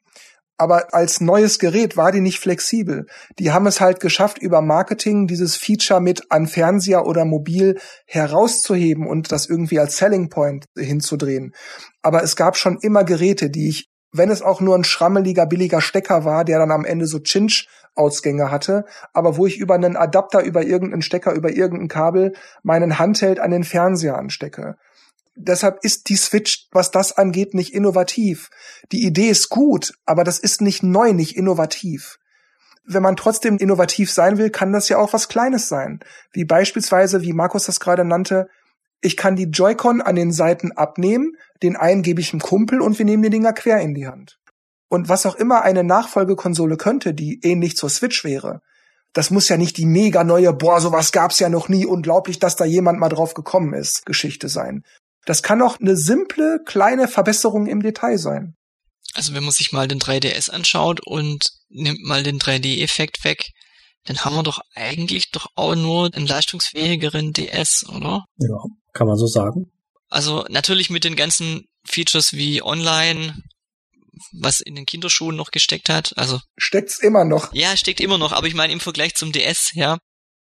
aber 0.60 0.92
als 0.92 1.22
neues 1.22 1.58
Gerät 1.58 1.96
war 1.96 2.12
die 2.12 2.20
nicht 2.20 2.38
flexibel. 2.38 3.06
Die 3.38 3.50
haben 3.50 3.66
es 3.66 3.80
halt 3.80 3.98
geschafft, 3.98 4.36
über 4.36 4.60
Marketing 4.60 5.26
dieses 5.26 5.56
Feature 5.56 6.02
mit 6.02 6.30
an 6.30 6.46
Fernseher 6.46 7.06
oder 7.06 7.24
mobil 7.24 7.78
herauszuheben 8.04 9.06
und 9.06 9.32
das 9.32 9.46
irgendwie 9.46 9.80
als 9.80 9.96
Selling 9.96 10.28
Point 10.28 10.66
hinzudrehen. 10.76 11.54
Aber 12.02 12.22
es 12.22 12.36
gab 12.36 12.58
schon 12.58 12.76
immer 12.82 13.04
Geräte, 13.04 13.48
die 13.48 13.70
ich, 13.70 13.88
wenn 14.12 14.28
es 14.28 14.42
auch 14.42 14.60
nur 14.60 14.76
ein 14.76 14.84
schrammeliger, 14.84 15.46
billiger 15.46 15.80
Stecker 15.80 16.26
war, 16.26 16.44
der 16.44 16.58
dann 16.58 16.72
am 16.72 16.84
Ende 16.84 17.06
so 17.06 17.20
Chinch-Ausgänge 17.20 18.50
hatte, 18.50 18.84
aber 19.14 19.38
wo 19.38 19.46
ich 19.46 19.56
über 19.56 19.76
einen 19.76 19.96
Adapter, 19.96 20.42
über 20.42 20.62
irgendeinen 20.62 21.00
Stecker, 21.00 21.32
über 21.32 21.48
irgendein 21.50 21.88
Kabel 21.88 22.34
meinen 22.62 22.98
Handheld 22.98 23.40
an 23.40 23.50
den 23.50 23.64
Fernseher 23.64 24.18
anstecke 24.18 24.76
deshalb 25.44 25.78
ist 25.82 26.08
die 26.08 26.16
Switch, 26.16 26.68
was 26.72 26.90
das 26.90 27.16
angeht, 27.16 27.54
nicht 27.54 27.74
innovativ. 27.74 28.50
Die 28.92 29.04
Idee 29.04 29.28
ist 29.28 29.48
gut, 29.48 29.94
aber 30.06 30.24
das 30.24 30.38
ist 30.38 30.60
nicht 30.60 30.82
neu, 30.82 31.12
nicht 31.12 31.36
innovativ. 31.36 32.18
Wenn 32.84 33.02
man 33.02 33.16
trotzdem 33.16 33.56
innovativ 33.58 34.10
sein 34.10 34.38
will, 34.38 34.50
kann 34.50 34.72
das 34.72 34.88
ja 34.88 34.98
auch 34.98 35.12
was 35.12 35.28
Kleines 35.28 35.68
sein. 35.68 36.00
Wie 36.32 36.44
beispielsweise, 36.44 37.22
wie 37.22 37.32
Markus 37.32 37.66
das 37.66 37.80
gerade 37.80 38.04
nannte, 38.04 38.48
ich 39.00 39.16
kann 39.16 39.36
die 39.36 39.44
Joy-Con 39.44 40.02
an 40.02 40.16
den 40.16 40.32
Seiten 40.32 40.72
abnehmen, 40.72 41.32
den 41.62 41.76
einen 41.76 42.02
gebe 42.02 42.20
ich 42.20 42.32
einem 42.32 42.40
Kumpel 42.40 42.80
und 42.80 42.98
wir 42.98 43.06
nehmen 43.06 43.22
die 43.22 43.30
Dinger 43.30 43.52
quer 43.52 43.80
in 43.80 43.94
die 43.94 44.06
Hand. 44.06 44.38
Und 44.88 45.08
was 45.08 45.24
auch 45.24 45.36
immer 45.36 45.62
eine 45.62 45.84
Nachfolgekonsole 45.84 46.76
könnte, 46.76 47.14
die 47.14 47.40
ähnlich 47.42 47.76
zur 47.76 47.88
Switch 47.88 48.24
wäre, 48.24 48.60
das 49.12 49.30
muss 49.30 49.48
ja 49.48 49.56
nicht 49.56 49.76
die 49.76 49.86
mega 49.86 50.22
neue, 50.22 50.52
boah, 50.52 50.80
sowas 50.80 51.12
gab's 51.12 51.38
ja 51.40 51.48
noch 51.48 51.68
nie, 51.68 51.84
unglaublich, 51.84 52.38
dass 52.38 52.56
da 52.56 52.64
jemand 52.64 53.00
mal 53.00 53.08
drauf 53.08 53.34
gekommen 53.34 53.74
ist, 53.74 54.06
Geschichte 54.06 54.48
sein. 54.48 54.84
Das 55.26 55.42
kann 55.42 55.62
auch 55.62 55.78
eine 55.78 55.96
simple, 55.96 56.60
kleine 56.64 57.08
Verbesserung 57.08 57.66
im 57.66 57.82
Detail 57.82 58.18
sein. 58.18 58.54
Also 59.14 59.34
wenn 59.34 59.42
man 59.42 59.52
sich 59.52 59.72
mal 59.72 59.88
den 59.88 60.00
3DS 60.00 60.50
anschaut 60.50 61.00
und 61.04 61.50
nimmt 61.68 62.02
mal 62.02 62.22
den 62.22 62.38
3D-Effekt 62.38 63.24
weg, 63.24 63.44
dann 64.04 64.24
haben 64.24 64.36
wir 64.36 64.42
doch 64.42 64.60
eigentlich 64.74 65.30
doch 65.30 65.46
auch 65.56 65.74
nur 65.74 66.14
einen 66.14 66.26
leistungsfähigeren 66.26 67.32
DS, 67.32 67.86
oder? 67.88 68.24
Ja, 68.38 68.56
kann 68.92 69.06
man 69.06 69.16
so 69.16 69.26
sagen. 69.26 69.70
Also 70.08 70.44
natürlich 70.48 70.90
mit 70.90 71.04
den 71.04 71.16
ganzen 71.16 71.66
Features 71.84 72.32
wie 72.32 72.62
Online, 72.62 73.36
was 74.32 74.60
in 74.60 74.74
den 74.74 74.86
Kinderschuhen 74.86 75.36
noch 75.36 75.50
gesteckt 75.50 75.88
hat. 75.88 76.12
Also 76.16 76.40
steckt's 76.56 76.98
immer 76.98 77.24
noch. 77.24 77.52
Ja, 77.52 77.76
steckt 77.76 78.00
immer 78.00 78.18
noch, 78.18 78.32
aber 78.32 78.46
ich 78.46 78.54
meine 78.54 78.72
im 78.72 78.80
Vergleich 78.80 79.14
zum 79.14 79.32
DS, 79.32 79.72
ja, 79.74 79.98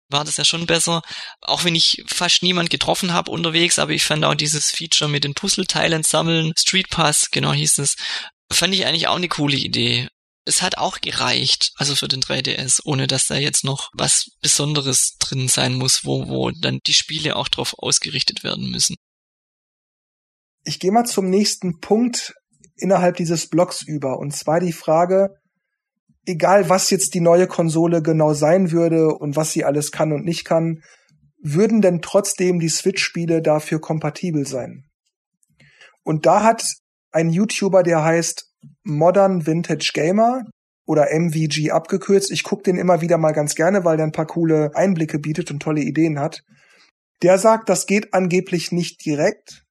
war 0.08 0.24
das 0.24 0.36
ja 0.36 0.44
schon 0.44 0.66
besser. 0.66 1.02
Auch 1.40 1.64
wenn 1.64 1.74
ich 1.74 2.04
fast 2.06 2.42
niemand 2.42 2.70
getroffen 2.70 3.12
habe 3.12 3.30
unterwegs, 3.30 3.78
aber 3.78 3.92
ich 3.92 4.04
fand 4.04 4.24
auch 4.24 4.34
dieses 4.34 4.70
Feature 4.70 5.10
mit 5.10 5.24
den 5.24 5.34
Puzzleteilen 5.34 6.02
sammeln, 6.02 6.52
Street 6.58 6.90
Pass, 6.90 7.30
genau 7.30 7.52
hieß 7.52 7.78
es, 7.78 7.96
fand 8.50 8.74
ich 8.74 8.86
eigentlich 8.86 9.08
auch 9.08 9.16
eine 9.16 9.28
coole 9.28 9.56
Idee. 9.56 10.08
Es 10.44 10.62
hat 10.62 10.78
auch 10.78 11.00
gereicht, 11.02 11.72
also 11.76 11.94
für 11.94 12.08
den 12.08 12.22
3DS, 12.22 12.80
ohne 12.84 13.06
dass 13.06 13.26
da 13.26 13.36
jetzt 13.36 13.64
noch 13.64 13.90
was 13.92 14.30
Besonderes 14.40 15.16
drin 15.18 15.48
sein 15.48 15.74
muss, 15.74 16.06
wo, 16.06 16.26
wo 16.28 16.50
dann 16.50 16.78
die 16.86 16.94
Spiele 16.94 17.36
auch 17.36 17.48
drauf 17.48 17.74
ausgerichtet 17.76 18.44
werden 18.44 18.70
müssen. 18.70 18.96
Ich 20.64 20.80
gehe 20.80 20.90
mal 20.92 21.04
zum 21.04 21.28
nächsten 21.28 21.80
Punkt 21.80 22.32
innerhalb 22.76 23.16
dieses 23.16 23.48
Blocks 23.48 23.82
über, 23.82 24.18
und 24.18 24.34
zwar 24.34 24.60
die 24.60 24.72
Frage, 24.72 25.34
egal 26.28 26.68
was 26.68 26.90
jetzt 26.90 27.14
die 27.14 27.20
neue 27.20 27.46
Konsole 27.46 28.02
genau 28.02 28.34
sein 28.34 28.70
würde 28.70 29.08
und 29.08 29.36
was 29.36 29.52
sie 29.52 29.64
alles 29.64 29.90
kann 29.90 30.12
und 30.12 30.24
nicht 30.24 30.44
kann, 30.44 30.82
würden 31.42 31.80
denn 31.80 32.02
trotzdem 32.02 32.60
die 32.60 32.68
Switch-Spiele 32.68 33.42
dafür 33.42 33.80
kompatibel 33.80 34.46
sein? 34.46 34.84
Und 36.02 36.26
da 36.26 36.42
hat 36.42 36.64
ein 37.10 37.30
YouTuber, 37.30 37.82
der 37.82 38.04
heißt 38.04 38.52
Modern 38.82 39.46
Vintage 39.46 39.90
Gamer 39.94 40.44
oder 40.84 41.08
MVG 41.12 41.70
abgekürzt, 41.70 42.30
ich 42.30 42.42
gucke 42.42 42.62
den 42.62 42.76
immer 42.76 43.00
wieder 43.00 43.18
mal 43.18 43.32
ganz 43.32 43.54
gerne, 43.54 43.84
weil 43.84 43.96
der 43.96 44.06
ein 44.06 44.12
paar 44.12 44.26
coole 44.26 44.70
Einblicke 44.74 45.18
bietet 45.18 45.50
und 45.50 45.60
tolle 45.60 45.82
Ideen 45.82 46.18
hat. 46.18 46.42
Der 47.22 47.38
sagt, 47.38 47.68
das 47.68 47.86
geht 47.86 48.14
angeblich 48.14 48.72
nicht 48.72 49.04
direkt, 49.04 49.64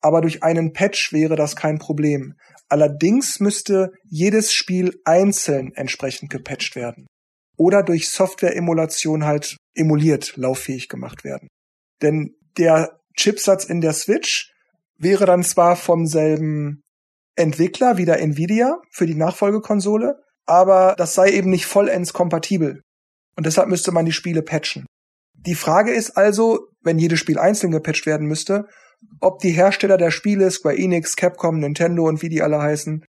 aber 0.00 0.20
durch 0.20 0.42
einen 0.42 0.72
Patch 0.72 1.12
wäre 1.12 1.36
das 1.36 1.56
kein 1.56 1.78
Problem. 1.78 2.34
Allerdings 2.68 3.40
müsste 3.40 3.92
jedes 4.04 4.52
Spiel 4.52 5.00
einzeln 5.04 5.72
entsprechend 5.74 6.30
gepatcht 6.30 6.76
werden 6.76 7.06
oder 7.56 7.82
durch 7.82 8.08
Software-Emulation 8.10 9.24
halt 9.24 9.56
emuliert 9.74 10.36
lauffähig 10.36 10.88
gemacht 10.88 11.24
werden. 11.24 11.48
Denn 12.02 12.34
der 12.56 13.00
Chipsatz 13.16 13.64
in 13.64 13.80
der 13.80 13.92
Switch 13.92 14.52
wäre 14.96 15.26
dann 15.26 15.42
zwar 15.42 15.76
vom 15.76 16.06
selben 16.06 16.82
Entwickler 17.36 17.96
wie 17.96 18.04
der 18.04 18.20
Nvidia 18.20 18.80
für 18.90 19.06
die 19.06 19.14
Nachfolgekonsole, 19.14 20.20
aber 20.46 20.94
das 20.96 21.14
sei 21.14 21.30
eben 21.30 21.50
nicht 21.50 21.66
vollends 21.66 22.12
kompatibel. 22.12 22.82
Und 23.36 23.46
deshalb 23.46 23.68
müsste 23.68 23.92
man 23.92 24.06
die 24.06 24.12
Spiele 24.12 24.42
patchen. 24.42 24.86
Die 25.46 25.54
Frage 25.54 25.92
ist 25.92 26.16
also, 26.16 26.68
wenn 26.82 26.98
jedes 26.98 27.18
Spiel 27.18 27.38
einzeln 27.38 27.70
gepatcht 27.70 28.06
werden 28.06 28.26
müsste, 28.26 28.66
ob 29.20 29.38
die 29.38 29.50
Hersteller 29.50 29.96
der 29.96 30.10
Spiele, 30.10 30.50
Square 30.50 30.76
Enix, 30.76 31.16
Capcom, 31.16 31.60
Nintendo 31.60 32.06
und 32.06 32.22
wie 32.22 32.28
die 32.28 32.42
alle 32.42 32.60
heißen, 32.60 33.04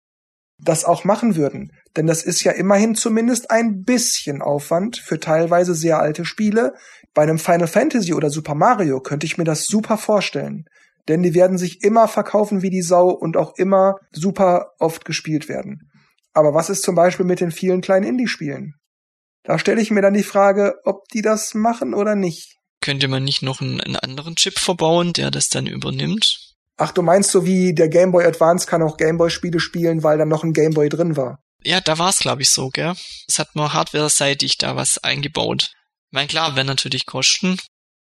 das 0.58 0.84
auch 0.84 1.04
machen 1.04 1.36
würden. 1.36 1.72
Denn 1.96 2.06
das 2.06 2.22
ist 2.22 2.42
ja 2.42 2.52
immerhin 2.52 2.94
zumindest 2.94 3.50
ein 3.50 3.82
bisschen 3.82 4.42
Aufwand 4.42 4.96
für 4.96 5.20
teilweise 5.20 5.74
sehr 5.74 6.00
alte 6.00 6.24
Spiele. 6.24 6.74
Bei 7.14 7.22
einem 7.22 7.38
Final 7.38 7.68
Fantasy 7.68 8.14
oder 8.14 8.30
Super 8.30 8.54
Mario 8.54 9.00
könnte 9.00 9.26
ich 9.26 9.38
mir 9.38 9.44
das 9.44 9.66
super 9.66 9.98
vorstellen. 9.98 10.64
Denn 11.08 11.22
die 11.22 11.34
werden 11.34 11.58
sich 11.58 11.82
immer 11.82 12.08
verkaufen 12.08 12.62
wie 12.62 12.70
die 12.70 12.82
Sau 12.82 13.10
und 13.10 13.36
auch 13.36 13.56
immer 13.56 13.96
super 14.12 14.72
oft 14.78 15.04
gespielt 15.04 15.48
werden. 15.48 15.90
Aber 16.32 16.52
was 16.52 16.68
ist 16.68 16.82
zum 16.82 16.94
Beispiel 16.94 17.26
mit 17.26 17.40
den 17.40 17.50
vielen 17.50 17.80
kleinen 17.80 18.06
Indie-Spielen? 18.06 18.74
Da 19.46 19.60
stelle 19.60 19.80
ich 19.80 19.92
mir 19.92 20.02
dann 20.02 20.14
die 20.14 20.24
Frage, 20.24 20.74
ob 20.84 21.08
die 21.08 21.22
das 21.22 21.54
machen 21.54 21.94
oder 21.94 22.16
nicht. 22.16 22.56
Könnte 22.80 23.06
man 23.06 23.22
nicht 23.22 23.42
noch 23.42 23.60
einen, 23.60 23.80
einen 23.80 23.96
anderen 23.96 24.34
Chip 24.34 24.58
verbauen, 24.58 25.12
der 25.12 25.30
das 25.30 25.48
dann 25.48 25.66
übernimmt? 25.66 26.54
Ach, 26.76 26.92
du 26.92 27.02
meinst 27.02 27.30
so 27.30 27.46
wie 27.46 27.72
der 27.72 27.88
Game 27.88 28.12
Boy 28.12 28.24
Advance 28.24 28.66
kann 28.66 28.82
auch 28.82 28.96
Game 28.96 29.18
Boy 29.18 29.30
Spiele 29.30 29.60
spielen, 29.60 30.02
weil 30.02 30.18
dann 30.18 30.28
noch 30.28 30.44
ein 30.44 30.52
Game 30.52 30.74
Boy 30.74 30.88
drin 30.88 31.16
war. 31.16 31.38
Ja, 31.62 31.80
da 31.80 31.98
war 31.98 32.10
es 32.10 32.18
glaube 32.18 32.42
ich 32.42 32.50
so, 32.50 32.68
gell? 32.70 32.94
Es 33.28 33.38
hat 33.38 33.54
man 33.54 33.72
hardware-seitig 33.72 34.58
da 34.58 34.76
was 34.76 34.98
eingebaut. 34.98 35.70
Ich 36.10 36.12
meine, 36.12 36.28
klar, 36.28 36.54
wäre 36.54 36.66
natürlich 36.66 37.06
Kosten, 37.06 37.58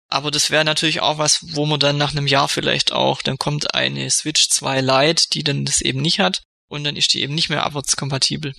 aber 0.08 0.32
das 0.32 0.50
wäre 0.50 0.66
natürlich 0.66 1.02
auch 1.02 1.18
was, 1.18 1.40
wo 1.56 1.66
man 1.66 1.80
dann 1.80 1.98
nach 1.98 2.12
einem 2.12 2.28
Jahr 2.28 2.48
vielleicht 2.48 2.94
auch, 2.94 3.22
dann 3.22 3.38
kommt 3.38 3.74
eine 3.74 4.10
Switch 4.10 4.50
2 4.50 4.82
Lite, 4.82 5.26
die 5.34 5.44
dann 5.44 5.66
das 5.66 5.82
eben 5.82 6.02
nicht 6.02 6.20
hat 6.20 6.42
und 6.68 6.84
dann 6.84 6.96
ist 6.96 7.14
die 7.14 7.22
eben 7.22 7.36
nicht 7.36 7.50
mehr 7.50 7.66
abwärtskompatibel. 7.66 8.54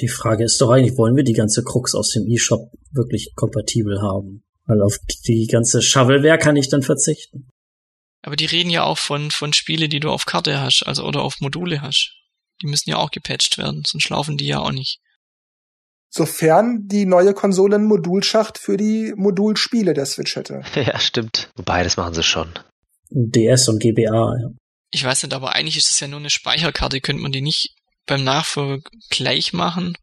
Die 0.00 0.08
Frage 0.08 0.44
ist 0.44 0.60
doch 0.60 0.70
eigentlich, 0.70 0.96
wollen 0.96 1.16
wir 1.16 1.24
die 1.24 1.32
ganze 1.32 1.62
Krux 1.62 1.94
aus 1.94 2.10
dem 2.10 2.26
eShop 2.26 2.70
wirklich 2.92 3.32
kompatibel 3.34 4.00
haben? 4.00 4.42
Weil 4.66 4.82
auf 4.82 4.98
die 5.26 5.46
ganze 5.46 5.82
Shovelware 5.82 6.38
kann 6.38 6.56
ich 6.56 6.68
dann 6.68 6.82
verzichten. 6.82 7.50
Aber 8.22 8.36
die 8.36 8.46
reden 8.46 8.70
ja 8.70 8.84
auch 8.84 8.96
von, 8.96 9.30
von 9.30 9.52
Spiele, 9.52 9.88
die 9.88 10.00
du 10.00 10.10
auf 10.10 10.24
Karte 10.24 10.58
hast, 10.60 10.84
also 10.86 11.04
oder 11.04 11.22
auf 11.22 11.40
Module 11.40 11.82
hast. 11.82 12.14
Die 12.62 12.66
müssen 12.66 12.88
ja 12.88 12.96
auch 12.96 13.10
gepatcht 13.10 13.58
werden, 13.58 13.82
sonst 13.86 14.08
laufen 14.08 14.38
die 14.38 14.46
ja 14.46 14.60
auch 14.60 14.72
nicht. 14.72 15.00
Sofern 16.08 16.86
die 16.86 17.04
neue 17.06 17.34
Konsole 17.34 17.74
einen 17.74 17.86
Modulschacht 17.86 18.56
für 18.56 18.76
die 18.76 19.12
Modulspiele 19.16 19.92
der 19.92 20.06
Switch 20.06 20.36
hätte. 20.36 20.62
Ja, 20.74 20.98
stimmt. 20.98 21.50
Wobei, 21.56 21.82
das 21.82 21.96
machen 21.96 22.14
sie 22.14 22.22
schon. 22.22 22.54
DS 23.10 23.68
und 23.68 23.80
GBA, 23.80 24.36
ja. 24.40 24.48
Ich 24.90 25.04
weiß 25.04 25.24
nicht, 25.24 25.34
aber 25.34 25.54
eigentlich 25.54 25.76
ist 25.76 25.90
das 25.90 25.98
ja 25.98 26.06
nur 26.06 26.20
eine 26.20 26.30
Speicherkarte. 26.30 27.00
Könnte 27.00 27.20
man 27.20 27.32
die 27.32 27.40
nicht 27.40 27.74
beim 28.06 28.24
Nachfolger 28.24 28.82
gleich 29.10 29.52
machen? 29.52 29.96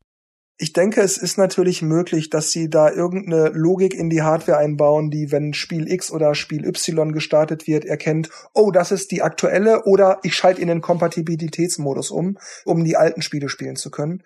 Ich 0.57 0.73
denke, 0.73 1.01
es 1.01 1.17
ist 1.17 1.39
natürlich 1.39 1.81
möglich, 1.81 2.29
dass 2.29 2.51
sie 2.51 2.69
da 2.69 2.91
irgendeine 2.91 3.49
Logik 3.49 3.95
in 3.95 4.11
die 4.11 4.21
Hardware 4.21 4.59
einbauen, 4.59 5.09
die, 5.09 5.31
wenn 5.31 5.55
Spiel 5.55 5.91
X 5.91 6.11
oder 6.11 6.35
Spiel 6.35 6.67
Y 6.67 7.13
gestartet 7.13 7.65
wird, 7.65 7.83
erkennt, 7.83 8.29
oh, 8.53 8.69
das 8.69 8.91
ist 8.91 9.09
die 9.09 9.23
aktuelle 9.23 9.85
oder 9.85 10.19
ich 10.21 10.35
schalte 10.35 10.61
in 10.61 10.67
den 10.67 10.81
Kompatibilitätsmodus 10.81 12.11
um, 12.11 12.37
um 12.63 12.83
die 12.83 12.95
alten 12.95 13.23
Spiele 13.23 13.49
spielen 13.49 13.75
zu 13.75 13.89
können. 13.89 14.21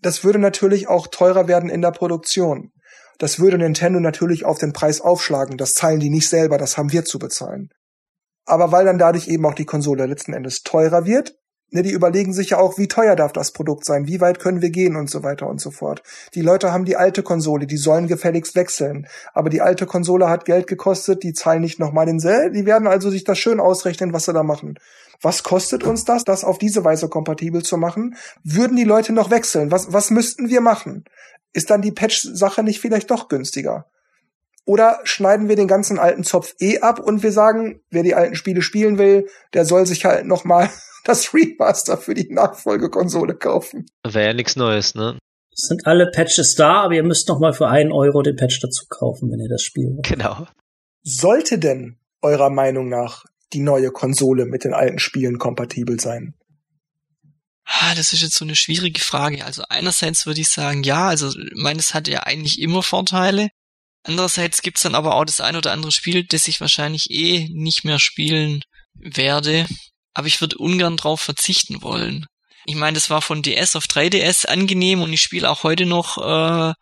Das 0.00 0.24
würde 0.24 0.38
natürlich 0.38 0.88
auch 0.88 1.06
teurer 1.06 1.48
werden 1.48 1.68
in 1.68 1.82
der 1.82 1.90
Produktion. 1.90 2.72
Das 3.18 3.38
würde 3.38 3.58
Nintendo 3.58 4.00
natürlich 4.00 4.46
auf 4.46 4.58
den 4.58 4.72
Preis 4.72 5.02
aufschlagen. 5.02 5.58
Das 5.58 5.74
zahlen 5.74 6.00
die 6.00 6.10
nicht 6.10 6.30
selber, 6.30 6.56
das 6.56 6.78
haben 6.78 6.92
wir 6.92 7.04
zu 7.04 7.18
bezahlen. 7.18 7.68
Aber 8.46 8.72
weil 8.72 8.86
dann 8.86 8.98
dadurch 8.98 9.28
eben 9.28 9.44
auch 9.44 9.54
die 9.54 9.66
Konsole 9.66 10.06
letzten 10.06 10.32
Endes 10.32 10.62
teurer 10.62 11.04
wird, 11.04 11.34
Ne, 11.72 11.82
die 11.82 11.90
überlegen 11.90 12.32
sich 12.32 12.50
ja 12.50 12.58
auch, 12.58 12.78
wie 12.78 12.86
teuer 12.86 13.16
darf 13.16 13.32
das 13.32 13.50
Produkt 13.50 13.84
sein, 13.84 14.06
wie 14.06 14.20
weit 14.20 14.38
können 14.38 14.62
wir 14.62 14.70
gehen 14.70 14.94
und 14.94 15.10
so 15.10 15.24
weiter 15.24 15.48
und 15.48 15.60
so 15.60 15.72
fort. 15.72 16.00
Die 16.34 16.40
Leute 16.40 16.72
haben 16.72 16.84
die 16.84 16.96
alte 16.96 17.24
Konsole, 17.24 17.66
die 17.66 17.76
sollen 17.76 18.06
gefälligst 18.06 18.54
wechseln. 18.54 19.08
Aber 19.34 19.50
die 19.50 19.60
alte 19.60 19.84
Konsole 19.84 20.28
hat 20.28 20.44
Geld 20.44 20.68
gekostet, 20.68 21.24
die 21.24 21.32
zahlen 21.32 21.62
nicht 21.62 21.80
nochmal 21.80 22.06
den 22.06 22.20
Sell, 22.20 22.52
die 22.52 22.66
werden 22.66 22.86
also 22.86 23.10
sich 23.10 23.24
das 23.24 23.38
schön 23.38 23.58
ausrechnen, 23.58 24.12
was 24.12 24.26
sie 24.26 24.32
da 24.32 24.44
machen. 24.44 24.78
Was 25.20 25.42
kostet 25.42 25.82
uns 25.82 26.04
das, 26.04 26.22
das 26.22 26.44
auf 26.44 26.58
diese 26.58 26.84
Weise 26.84 27.08
kompatibel 27.08 27.64
zu 27.64 27.76
machen? 27.78 28.16
Würden 28.44 28.76
die 28.76 28.84
Leute 28.84 29.12
noch 29.12 29.32
wechseln? 29.32 29.72
Was, 29.72 29.92
was 29.92 30.10
müssten 30.10 30.48
wir 30.48 30.60
machen? 30.60 31.04
Ist 31.52 31.70
dann 31.70 31.82
die 31.82 31.92
Patch-Sache 31.92 32.62
nicht 32.62 32.80
vielleicht 32.80 33.10
doch 33.10 33.28
günstiger? 33.28 33.86
Oder 34.66 35.00
schneiden 35.04 35.48
wir 35.48 35.56
den 35.56 35.68
ganzen 35.68 35.98
alten 35.98 36.22
Zopf 36.22 36.54
eh 36.60 36.80
ab 36.80 37.00
und 37.00 37.22
wir 37.22 37.32
sagen, 37.32 37.80
wer 37.90 38.02
die 38.02 38.14
alten 38.14 38.36
Spiele 38.36 38.62
spielen 38.62 38.98
will, 38.98 39.28
der 39.52 39.64
soll 39.64 39.86
sich 39.86 40.04
halt 40.04 40.26
nochmal 40.26 40.70
das 41.06 41.32
Remaster 41.32 41.96
für 41.96 42.14
die 42.14 42.32
Nachfolgekonsole 42.32 43.36
kaufen. 43.36 43.86
Wäre 44.04 44.26
ja 44.26 44.32
nichts 44.34 44.56
Neues, 44.56 44.94
ne? 44.94 45.18
Es 45.52 45.68
sind 45.68 45.86
alle 45.86 46.10
Patches 46.10 46.54
da, 46.54 46.82
aber 46.82 46.94
ihr 46.94 47.02
müsst 47.02 47.28
noch 47.28 47.38
mal 47.38 47.52
für 47.52 47.68
einen 47.68 47.92
Euro 47.92 48.22
den 48.22 48.36
Patch 48.36 48.60
dazu 48.60 48.84
kaufen, 48.88 49.30
wenn 49.30 49.40
ihr 49.40 49.48
das 49.48 49.62
spielt. 49.62 50.02
Genau. 50.02 50.46
Sollte 51.02 51.58
denn 51.58 51.98
eurer 52.20 52.50
Meinung 52.50 52.88
nach 52.88 53.24
die 53.52 53.60
neue 53.60 53.90
Konsole 53.90 54.44
mit 54.44 54.64
den 54.64 54.74
alten 54.74 54.98
Spielen 54.98 55.38
kompatibel 55.38 55.98
sein? 55.98 56.34
Ah, 57.64 57.94
das 57.94 58.12
ist 58.12 58.22
jetzt 58.22 58.34
so 58.34 58.44
eine 58.44 58.54
schwierige 58.54 59.00
Frage. 59.00 59.44
Also 59.44 59.62
einerseits 59.68 60.26
würde 60.26 60.40
ich 60.40 60.48
sagen, 60.48 60.82
ja, 60.82 61.08
also 61.08 61.32
meines 61.54 61.94
hat 61.94 62.06
ja 62.06 62.20
eigentlich 62.20 62.60
immer 62.60 62.82
Vorteile. 62.82 63.48
Andererseits 64.02 64.62
gibt's 64.62 64.82
dann 64.82 64.94
aber 64.94 65.14
auch 65.14 65.24
das 65.24 65.40
ein 65.40 65.56
oder 65.56 65.72
andere 65.72 65.90
Spiel, 65.90 66.24
das 66.24 66.46
ich 66.48 66.60
wahrscheinlich 66.60 67.10
eh 67.10 67.48
nicht 67.52 67.84
mehr 67.84 67.98
spielen 67.98 68.62
werde, 68.94 69.66
aber 70.16 70.28
ich 70.28 70.40
würde 70.40 70.56
ungern 70.56 70.96
drauf 70.96 71.20
verzichten 71.20 71.82
wollen. 71.82 72.24
Ich 72.64 72.74
meine, 72.74 72.94
das 72.94 73.10
war 73.10 73.20
von 73.20 73.42
DS 73.42 73.76
auf 73.76 73.84
3DS 73.84 74.46
angenehm 74.46 75.02
und 75.02 75.12
ich 75.12 75.20
spiele 75.20 75.50
auch 75.50 75.62
heute 75.62 75.84
noch 75.84 76.16
äh, 76.16 76.72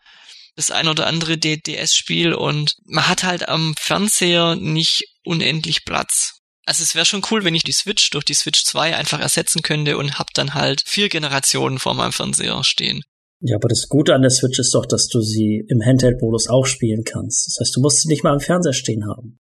das 0.55 0.71
ein 0.71 0.87
oder 0.87 1.09
andere 1.09 1.37
DS-Spiel 1.37 2.33
und 2.33 2.77
man 2.85 3.09
hat 3.09 3.25
halt 3.25 3.49
am 3.49 3.75
Fernseher 3.77 4.55
nicht 4.55 5.03
unendlich 5.25 5.85
Platz. 5.85 6.39
Also 6.65 6.85
es 6.85 6.95
wäre 6.95 7.05
schon 7.05 7.23
cool, 7.31 7.43
wenn 7.43 7.57
ich 7.57 7.65
die 7.65 7.73
Switch 7.73 8.09
durch 8.11 8.25
die 8.25 8.35
Switch 8.35 8.63
2 8.65 8.95
einfach 8.95 9.19
ersetzen 9.19 9.63
könnte 9.63 9.99
und 9.99 10.17
hab 10.17 10.33
dann 10.33 10.55
halt 10.55 10.83
vier 10.87 11.09
Generationen 11.09 11.81
vor 11.81 11.95
meinem 11.95 12.13
Fernseher 12.13 12.63
stehen. 12.63 13.03
Ja, 13.41 13.57
aber 13.57 13.69
das 13.69 13.89
Gute 13.89 14.15
an 14.15 14.23
der 14.23 14.31
Switch 14.31 14.61
ist 14.61 14.73
doch, 14.75 14.87
dass 14.87 15.09
du 15.09 15.21
sie 15.21 15.65
im 15.69 15.83
Handheld-Modus 15.85 16.49
auch 16.49 16.67
spielen 16.67 17.03
kannst. 17.03 17.49
Das 17.49 17.57
heißt, 17.61 17.77
du 17.77 17.81
musst 17.81 18.01
sie 18.01 18.09
nicht 18.09 18.23
mal 18.23 18.33
am 18.33 18.41
Fernseher 18.41 18.73
stehen 18.73 19.07
haben. 19.07 19.41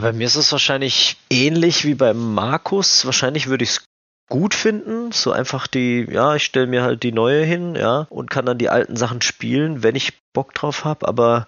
Bei 0.00 0.12
mir 0.12 0.26
ist 0.26 0.36
es 0.36 0.52
wahrscheinlich 0.52 1.16
ähnlich 1.30 1.84
wie 1.84 1.94
beim 1.94 2.34
Markus. 2.34 3.04
Wahrscheinlich 3.04 3.48
würde 3.48 3.64
ich 3.64 3.70
es 3.70 3.84
gut 4.28 4.54
finden. 4.54 5.12
So 5.12 5.32
einfach 5.32 5.66
die, 5.66 6.06
ja, 6.10 6.34
ich 6.36 6.44
stelle 6.44 6.66
mir 6.66 6.82
halt 6.82 7.02
die 7.02 7.12
neue 7.12 7.44
hin, 7.44 7.74
ja, 7.74 8.06
und 8.10 8.30
kann 8.30 8.46
dann 8.46 8.58
die 8.58 8.68
alten 8.68 8.96
Sachen 8.96 9.22
spielen, 9.22 9.82
wenn 9.82 9.96
ich 9.96 10.18
Bock 10.32 10.54
drauf 10.54 10.84
habe. 10.84 11.08
Aber 11.08 11.46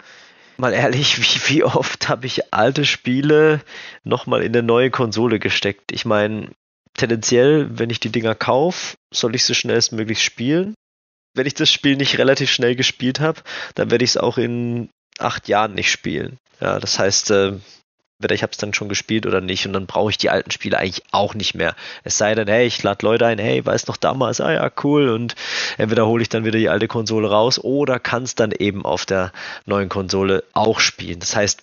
mal 0.56 0.72
ehrlich, 0.72 1.18
wie, 1.48 1.54
wie 1.54 1.64
oft 1.64 2.08
habe 2.08 2.26
ich 2.26 2.52
alte 2.52 2.84
Spiele 2.84 3.60
nochmal 4.04 4.42
in 4.42 4.54
eine 4.54 4.62
neue 4.62 4.90
Konsole 4.90 5.38
gesteckt? 5.38 5.92
Ich 5.92 6.04
meine, 6.04 6.50
tendenziell, 6.94 7.78
wenn 7.78 7.90
ich 7.90 8.00
die 8.00 8.12
Dinger 8.12 8.34
kaufe, 8.34 8.96
soll 9.12 9.34
ich 9.34 9.44
sie 9.44 9.54
schnellstmöglich 9.54 10.22
spielen. 10.22 10.74
Wenn 11.34 11.46
ich 11.46 11.54
das 11.54 11.70
Spiel 11.70 11.96
nicht 11.96 12.18
relativ 12.18 12.50
schnell 12.50 12.74
gespielt 12.74 13.20
habe, 13.20 13.42
dann 13.74 13.90
werde 13.90 14.04
ich 14.04 14.10
es 14.10 14.16
auch 14.16 14.36
in 14.36 14.90
acht 15.18 15.48
Jahren 15.48 15.74
nicht 15.74 15.90
spielen. 15.90 16.38
Ja, 16.60 16.80
das 16.80 16.98
heißt, 16.98 17.30
äh, 17.30 17.52
weder 18.20 18.34
ich 18.34 18.42
habe 18.42 18.52
es 18.52 18.58
dann 18.58 18.74
schon 18.74 18.88
gespielt 18.88 19.26
oder 19.26 19.40
nicht 19.40 19.66
und 19.66 19.72
dann 19.72 19.86
brauche 19.86 20.10
ich 20.10 20.18
die 20.18 20.30
alten 20.30 20.50
Spiele 20.50 20.78
eigentlich 20.78 21.02
auch 21.10 21.34
nicht 21.34 21.54
mehr. 21.54 21.74
Es 22.04 22.18
sei 22.18 22.34
denn, 22.34 22.48
hey, 22.48 22.66
ich 22.66 22.82
lade 22.82 23.04
Leute 23.04 23.26
ein, 23.26 23.38
hey, 23.38 23.64
weiß 23.64 23.86
noch 23.86 23.96
damals, 23.96 24.40
ah 24.40 24.52
ja, 24.52 24.70
cool 24.84 25.08
und 25.08 25.34
entweder 25.78 26.06
hole 26.06 26.22
ich 26.22 26.28
dann 26.28 26.44
wieder 26.44 26.58
die 26.58 26.68
alte 26.68 26.88
Konsole 26.88 27.28
raus 27.30 27.58
oder 27.58 27.98
kann 27.98 28.22
es 28.22 28.34
dann 28.34 28.52
eben 28.52 28.84
auf 28.84 29.06
der 29.06 29.32
neuen 29.66 29.88
Konsole 29.88 30.44
auch 30.52 30.80
spielen. 30.80 31.20
Das 31.20 31.34
heißt, 31.34 31.62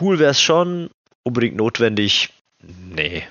cool 0.00 0.18
wäre 0.18 0.30
es 0.30 0.40
schon, 0.40 0.90
unbedingt 1.22 1.56
notwendig, 1.56 2.30
nee. 2.62 3.26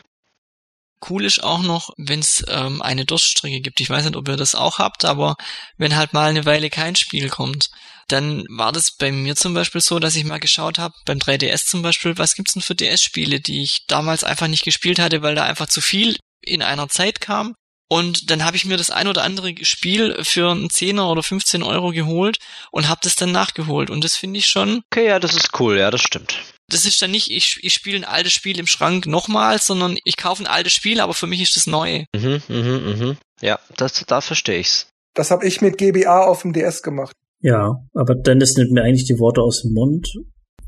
Cool 1.08 1.24
ist 1.26 1.44
auch 1.44 1.62
noch, 1.62 1.92
wenn 1.98 2.20
es 2.20 2.44
ähm, 2.48 2.82
eine 2.82 3.06
Durststrecke 3.06 3.62
gibt. 3.62 3.80
Ich 3.80 3.90
weiß 3.90 4.06
nicht, 4.06 4.16
ob 4.16 4.28
ihr 4.28 4.38
das 4.38 4.56
auch 4.56 4.80
habt, 4.80 5.06
aber 5.06 5.36
wenn 5.78 5.96
halt 5.96 6.14
mal 6.14 6.30
eine 6.30 6.46
Weile 6.46 6.72
kein 6.72 6.96
Spiel 6.96 7.30
kommt, 7.30 7.70
dann 8.08 8.46
war 8.50 8.72
das 8.72 8.92
bei 8.92 9.12
mir 9.12 9.36
zum 9.36 9.54
Beispiel 9.54 9.82
so, 9.82 10.00
dass 10.00 10.16
ich 10.16 10.24
mal 10.26 10.40
geschaut 10.40 10.78
habe, 10.78 10.94
beim 11.06 11.18
3DS 11.18 11.66
zum 11.66 11.82
Beispiel, 11.82 12.18
was 12.18 12.36
gibt's 12.36 12.54
denn 12.54 12.62
für 12.62 12.76
DS-Spiele, 12.76 13.40
die 13.40 13.64
ich 13.64 13.86
damals 13.88 14.24
einfach 14.24 14.48
nicht 14.48 14.64
gespielt 14.64 15.00
hatte, 15.00 15.22
weil 15.22 15.36
da 15.36 15.44
einfach 15.44 15.68
zu 15.68 15.82
viel 15.82 16.18
in 16.42 16.62
einer 16.62 16.90
Zeit 16.90 17.22
kam. 17.22 17.56
Und 17.88 18.32
dann 18.32 18.44
habe 18.44 18.58
ich 18.58 18.66
mir 18.66 18.78
das 18.78 18.90
ein 18.90 19.08
oder 19.08 19.24
andere 19.24 19.54
Spiel 19.64 20.18
für 20.24 20.52
einen 20.52 20.70
Zehner 20.72 21.10
oder 21.10 21.22
15 21.22 21.62
Euro 21.62 21.92
geholt 21.92 22.40
und 22.72 22.90
habe 22.90 23.02
das 23.04 23.16
dann 23.16 23.32
nachgeholt. 23.32 23.92
Und 23.92 24.04
das 24.04 24.16
finde 24.16 24.40
ich 24.40 24.48
schon. 24.48 24.82
Okay, 24.92 25.08
ja, 25.08 25.20
das 25.20 25.36
ist 25.36 25.60
cool, 25.60 25.78
ja, 25.78 25.92
das 25.92 26.02
stimmt. 26.02 26.42
Das 26.68 26.86
ist 26.86 27.00
dann 27.02 27.12
nicht, 27.12 27.30
ich, 27.30 27.60
ich 27.62 27.74
spiele 27.74 27.98
ein 27.98 28.06
altes 28.06 28.34
Spiel 28.34 28.58
im 28.58 28.66
Schrank 28.66 29.06
nochmal, 29.06 29.62
sondern 29.62 30.00
ich 30.04 30.18
kaufe 30.18 30.42
ein 30.42 30.48
altes 30.48 30.74
Spiel, 30.74 31.00
aber 31.00 31.14
für 31.14 31.28
mich 31.28 31.42
ist 31.42 31.56
das 31.58 31.68
neu. 31.68 32.06
Mhm, 32.16 32.42
mhm, 32.48 33.00
mhm. 33.00 33.18
Ja, 33.42 33.60
das, 33.78 34.04
da 34.08 34.22
verstehe 34.22 34.60
ich's. 34.60 34.88
Das 35.14 35.30
habe 35.30 35.46
ich 35.48 35.62
mit 35.62 35.78
GBA 35.78 36.24
auf 36.24 36.42
dem 36.42 36.54
DS 36.54 36.82
gemacht. 36.82 37.16
Ja, 37.46 37.76
aber 37.94 38.16
Dennis 38.16 38.58
nimmt 38.58 38.72
mir 38.72 38.82
eigentlich 38.82 39.06
die 39.06 39.20
Worte 39.20 39.44
aus 39.44 39.62
dem 39.62 39.74
Mund. 39.74 40.12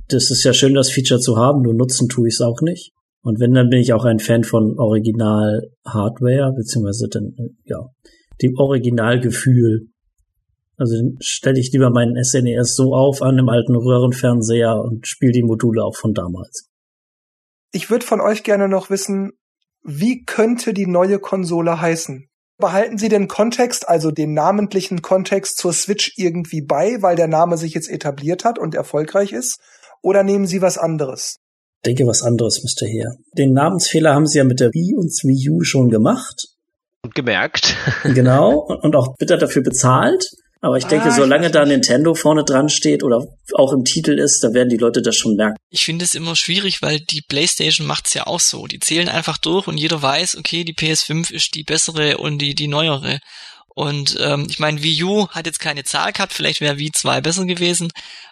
Das 0.09 0.29
ist 0.29 0.43
ja 0.43 0.53
schön, 0.53 0.75
das 0.75 0.91
Feature 0.91 1.19
zu 1.19 1.35
haben, 1.35 1.63
nur 1.63 1.73
nutzen 1.73 2.07
tue 2.07 2.27
ich 2.27 2.35
es 2.35 2.41
auch 2.41 2.61
nicht. 2.61 2.93
Und 3.23 3.39
wenn, 3.39 3.55
dann 3.55 3.69
bin 3.69 3.79
ich 3.79 3.93
auch 3.93 4.05
ein 4.05 4.19
Fan 4.19 4.43
von 4.43 4.77
Original-Hardware, 4.77 6.53
beziehungsweise 6.55 7.07
dann, 7.09 7.33
ja, 7.65 7.79
dem 8.43 8.55
Originalgefühl. 8.59 9.87
Also 10.77 10.95
stelle 11.19 11.59
ich 11.59 11.71
lieber 11.71 11.89
meinen 11.89 12.23
SNES 12.23 12.75
so 12.75 12.93
auf 12.93 13.23
an 13.23 13.37
dem 13.37 13.49
alten 13.49 13.75
Röhrenfernseher 13.75 14.79
und 14.79 15.07
spiele 15.07 15.31
die 15.31 15.41
Module 15.41 15.83
auch 15.83 15.95
von 15.95 16.13
damals. 16.13 16.69
Ich 17.71 17.89
würde 17.89 18.05
von 18.05 18.21
euch 18.21 18.43
gerne 18.43 18.69
noch 18.69 18.91
wissen, 18.91 19.31
wie 19.81 20.25
könnte 20.25 20.75
die 20.75 20.85
neue 20.85 21.17
Konsole 21.17 21.81
heißen? 21.81 22.29
Behalten 22.59 22.97
Sie 22.97 23.07
den 23.07 23.27
Kontext, 23.27 23.87
also 23.87 24.09
den 24.09 24.33
namentlichen 24.33 25.03
Kontext 25.03 25.57
zur 25.57 25.73
Switch 25.73 26.13
irgendwie 26.17 26.61
bei, 26.61 27.01
weil 27.01 27.15
der 27.15 27.27
Name 27.27 27.57
sich 27.57 27.75
jetzt 27.75 27.89
etabliert 27.89 28.45
hat 28.45 28.57
und 28.57 28.73
erfolgreich 28.73 29.31
ist? 29.31 29.59
Oder 30.01 30.23
nehmen 30.23 30.47
Sie 30.47 30.61
was 30.61 30.77
anderes? 30.79 31.37
Ich 31.77 31.91
denke, 31.91 32.07
was 32.07 32.23
anderes 32.23 32.63
müsste 32.63 32.87
her. 32.87 33.11
Den 33.37 33.53
Namensfehler 33.53 34.15
haben 34.15 34.25
Sie 34.25 34.39
ja 34.39 34.43
mit 34.43 34.59
der 34.59 34.69
Wii 34.73 34.95
und 34.95 35.11
Wii 35.23 35.49
U 35.49 35.63
schon 35.63 35.89
gemacht. 35.89 36.47
Und 37.03 37.13
gemerkt. 37.13 37.77
genau. 38.03 38.59
Und 38.81 38.95
auch 38.95 39.15
bitter 39.17 39.37
dafür 39.37 39.61
bezahlt. 39.61 40.31
Aber 40.61 40.77
ich 40.77 40.85
denke, 40.85 41.09
ah, 41.09 41.11
solange 41.11 41.51
da 41.51 41.65
Nintendo 41.65 42.15
vorne 42.15 42.43
dran 42.43 42.69
steht 42.69 43.03
oder 43.03 43.27
auch 43.53 43.73
im 43.73 43.83
Titel 43.83 44.17
ist, 44.17 44.43
da 44.43 44.53
werden 44.53 44.69
die 44.69 44.77
Leute 44.77 45.01
das 45.01 45.15
schon 45.15 45.35
merken. 45.35 45.55
Ich 45.69 45.85
finde 45.85 46.03
es 46.03 46.15
immer 46.15 46.35
schwierig, 46.35 46.81
weil 46.81 46.99
die 46.99 47.21
PlayStation 47.21 47.85
macht's 47.85 48.13
ja 48.13 48.25
auch 48.25 48.39
so. 48.39 48.65
Die 48.65 48.79
zählen 48.79 49.09
einfach 49.09 49.37
durch 49.37 49.67
und 49.67 49.77
jeder 49.77 50.01
weiß, 50.01 50.37
okay, 50.37 50.63
die 50.63 50.73
PS5 50.73 51.31
ist 51.31 51.53
die 51.55 51.63
bessere 51.63 52.17
und 52.17 52.39
die 52.39 52.55
die 52.55 52.67
neuere. 52.67 53.19
Und 53.77 54.17
ähm, 54.19 54.47
ich 54.49 54.57
meine, 54.57 54.81
Wii 54.81 55.03
U 55.03 55.27
hat 55.27 55.45
jetzt 55.45 55.59
keine 55.59 55.83
Zahl 55.83 56.11
gehabt, 56.11 56.33
vielleicht 56.33 56.61
wäre 56.61 56.79
Wii 56.79 56.91
2 56.91 57.21
besser 57.21 57.45
gewesen. 57.45 57.91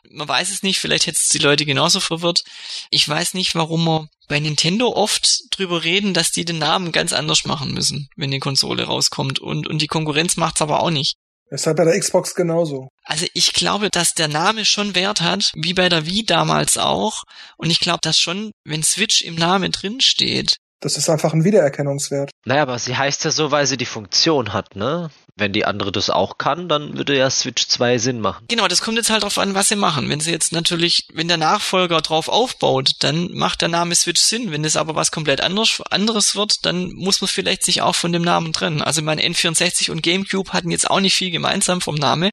Man 0.10 0.28
weiß 0.28 0.50
es 0.50 0.64
nicht, 0.64 0.80
vielleicht 0.80 1.06
hätte 1.06 1.20
es 1.22 1.28
die 1.28 1.38
Leute 1.38 1.66
genauso 1.66 2.00
verwirrt. 2.00 2.44
Ich 2.90 3.08
weiß 3.08 3.36
nicht, 3.36 3.54
warum 3.54 3.86
wir 3.86 4.08
bei 4.28 4.40
Nintendo 4.40 4.88
oft 4.88 5.44
drüber 5.52 5.84
reden, 5.84 6.16
dass 6.16 6.32
die 6.32 6.46
den 6.46 6.58
Namen 6.58 6.92
ganz 6.92 7.14
anders 7.14 7.46
machen 7.46 7.76
müssen, 7.76 8.10
wenn 8.16 8.32
die 8.32 8.40
Konsole 8.40 8.86
rauskommt. 8.86 9.38
Und, 9.38 9.68
und 9.68 9.84
die 9.84 9.88
Konkurrenz 9.88 10.36
macht's 10.36 10.64
aber 10.64 10.82
auch 10.82 10.90
nicht. 10.90 11.16
Ist 11.50 11.68
halt 11.68 11.78
bei 11.78 11.86
der 11.86 12.00
Xbox 12.00 12.34
genauso. 12.34 12.90
Also 13.04 13.28
ich 13.34 13.54
glaube, 13.54 13.90
dass 13.90 14.14
der 14.14 14.28
Name 14.28 14.66
schon 14.66 14.96
Wert 14.96 15.22
hat, 15.22 15.52
wie 15.56 15.74
bei 15.74 15.90
der 15.90 16.06
Wii 16.06 16.26
damals 16.26 16.78
auch. 16.78 17.24
Und 17.58 17.70
ich 17.70 17.80
glaube, 17.80 18.00
dass 18.02 18.20
schon, 18.20 18.52
wenn 18.64 18.84
Switch 18.84 19.22
im 19.22 19.36
Namen 19.36 19.72
drin 19.72 20.02
steht, 20.02 20.58
das 20.82 20.98
ist 20.98 21.10
einfach 21.10 21.34
ein 21.34 21.44
Wiedererkennungswert. 21.44 22.32
Naja, 22.46 22.62
aber 22.62 22.78
sie 22.78 22.96
heißt 22.96 23.24
ja 23.26 23.32
so, 23.32 23.50
weil 23.50 23.66
sie 23.66 23.78
die 23.78 23.86
Funktion 23.86 24.54
hat, 24.54 24.76
ne? 24.76 25.10
Wenn 25.38 25.52
die 25.52 25.66
andere 25.66 25.92
das 25.92 26.10
auch 26.10 26.38
kann, 26.38 26.70
dann 26.70 26.98
würde 26.98 27.18
ja 27.18 27.30
Switch 27.30 27.68
2 27.68 27.98
Sinn 27.98 28.22
machen. 28.22 28.46
Genau, 28.48 28.70
das 28.70 28.82
kommt 28.82 28.96
jetzt 28.96 29.10
halt 29.10 29.24
drauf 29.24 29.38
an, 29.38 29.54
was 29.54 29.68
sie 29.68 29.76
machen. 29.76 30.10
Wenn 30.10 30.22
sie 30.22 30.32
jetzt 30.32 30.54
natürlich, 30.54 31.08
wenn 31.14 31.28
der 31.28 31.36
Nachfolger 31.36 32.00
drauf 32.02 32.30
aufbaut, 32.30 32.92
dann 33.00 33.34
macht 33.34 33.62
der 33.62 33.68
Name 33.68 33.96
Switch 33.96 34.22
Sinn. 34.22 34.52
Wenn 34.52 34.64
es 34.64 34.78
aber 34.78 34.96
was 34.96 35.12
komplett 35.12 35.42
anderes, 35.42 35.82
anderes 35.90 36.38
wird, 36.38 36.66
dann 36.66 36.94
muss 36.94 37.20
man 37.20 37.28
vielleicht 37.28 37.66
sich 37.66 37.82
auch 37.82 37.96
von 37.96 38.14
dem 38.14 38.22
Namen 38.22 38.54
trennen. 38.54 38.82
Also 38.82 39.02
mein 39.02 39.20
N64 39.20 39.92
und 39.92 40.04
GameCube 40.04 40.54
hatten 40.54 40.72
jetzt 40.72 40.90
auch 40.90 41.02
nicht 41.02 41.16
viel 41.16 41.32
gemeinsam 41.32 41.82
vom 41.82 41.96
Namen. 41.96 42.30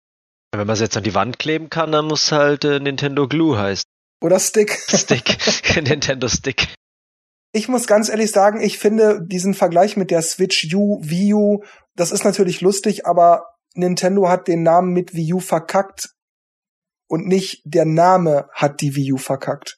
Wenn 0.53 0.67
man 0.67 0.75
es 0.75 0.81
jetzt 0.81 0.97
an 0.97 1.03
die 1.03 1.15
Wand 1.15 1.41
kleben 1.41 1.71
kann, 1.71 1.91
dann 1.91 2.07
muss 2.07 2.31
halt 2.31 2.65
äh, 2.65 2.79
Nintendo 2.79 3.27
Glue 3.27 3.59
heißen. 3.59 3.85
Oder 4.23 4.39
Stick. 4.39 4.79
Stick. 4.89 5.39
Nintendo 5.83 6.29
Stick. 6.29 6.69
Ich 7.53 7.69
muss 7.69 7.87
ganz 7.87 8.09
ehrlich 8.09 8.31
sagen, 8.31 8.61
ich 8.63 8.79
finde 8.79 9.21
diesen 9.23 9.53
Vergleich 9.53 9.99
mit 9.99 10.11
der 10.11 10.23
Switch 10.23 10.75
U, 10.75 10.99
Wii 11.03 11.35
U, 11.35 11.63
das 11.95 12.11
ist 12.11 12.25
natürlich 12.25 12.63
lustig, 12.63 13.05
aber 13.07 13.45
Nintendo 13.75 14.29
hat 14.29 14.49
den 14.49 14.63
Namen 14.63 14.93
mit 14.95 15.15
Wii 15.15 15.35
U 15.35 15.41
verkackt 15.41 16.15
und 17.09 17.27
nicht 17.27 17.61
der 17.65 17.85
Name 17.85 18.49
hat 18.53 18.81
die 18.81 18.97
Wii 18.97 19.13
U 19.13 19.19
verkackt. 19.19 19.77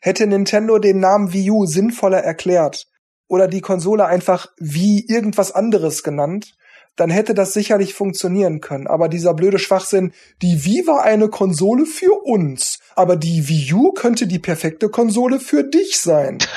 Hätte 0.00 0.28
Nintendo 0.28 0.78
den 0.78 1.00
Namen 1.00 1.32
Wii 1.32 1.50
U 1.50 1.66
sinnvoller 1.66 2.22
erklärt 2.22 2.86
oder 3.26 3.48
die 3.48 3.62
Konsole 3.62 4.06
einfach 4.06 4.46
wie 4.58 5.04
irgendwas 5.08 5.50
anderes 5.50 6.04
genannt, 6.04 6.54
dann 6.94 7.10
hätte 7.10 7.34
das 7.34 7.52
sicherlich 7.52 7.94
funktionieren 7.94 8.60
können. 8.60 8.86
Aber 8.86 9.08
dieser 9.08 9.34
blöde 9.34 9.58
Schwachsinn, 9.58 10.12
die 10.42 10.64
Wii 10.64 10.86
war 10.86 11.02
eine 11.02 11.28
Konsole 11.28 11.84
für 11.84 12.12
uns, 12.24 12.78
aber 12.94 13.16
die 13.16 13.48
Wii 13.48 13.72
U 13.74 13.92
könnte 13.92 14.28
die 14.28 14.38
perfekte 14.38 14.88
Konsole 14.88 15.40
für 15.40 15.64
dich 15.64 15.98
sein. 15.98 16.38